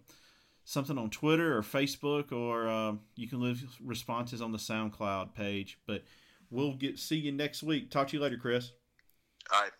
something 0.63 0.97
on 0.97 1.09
Twitter 1.09 1.57
or 1.57 1.61
Facebook, 1.61 2.31
or 2.31 2.67
uh, 2.67 2.93
you 3.15 3.27
can 3.27 3.41
leave 3.41 3.63
responses 3.83 4.41
on 4.41 4.51
the 4.51 4.57
SoundCloud 4.57 5.33
page. 5.33 5.79
But 5.87 6.03
we'll 6.51 6.73
get 6.73 6.99
see 6.99 7.17
you 7.17 7.31
next 7.31 7.63
week. 7.63 7.89
Talk 7.89 8.09
to 8.09 8.17
you 8.17 8.23
later, 8.23 8.37
Chris. 8.37 8.71
All 9.51 9.61
right. 9.61 9.71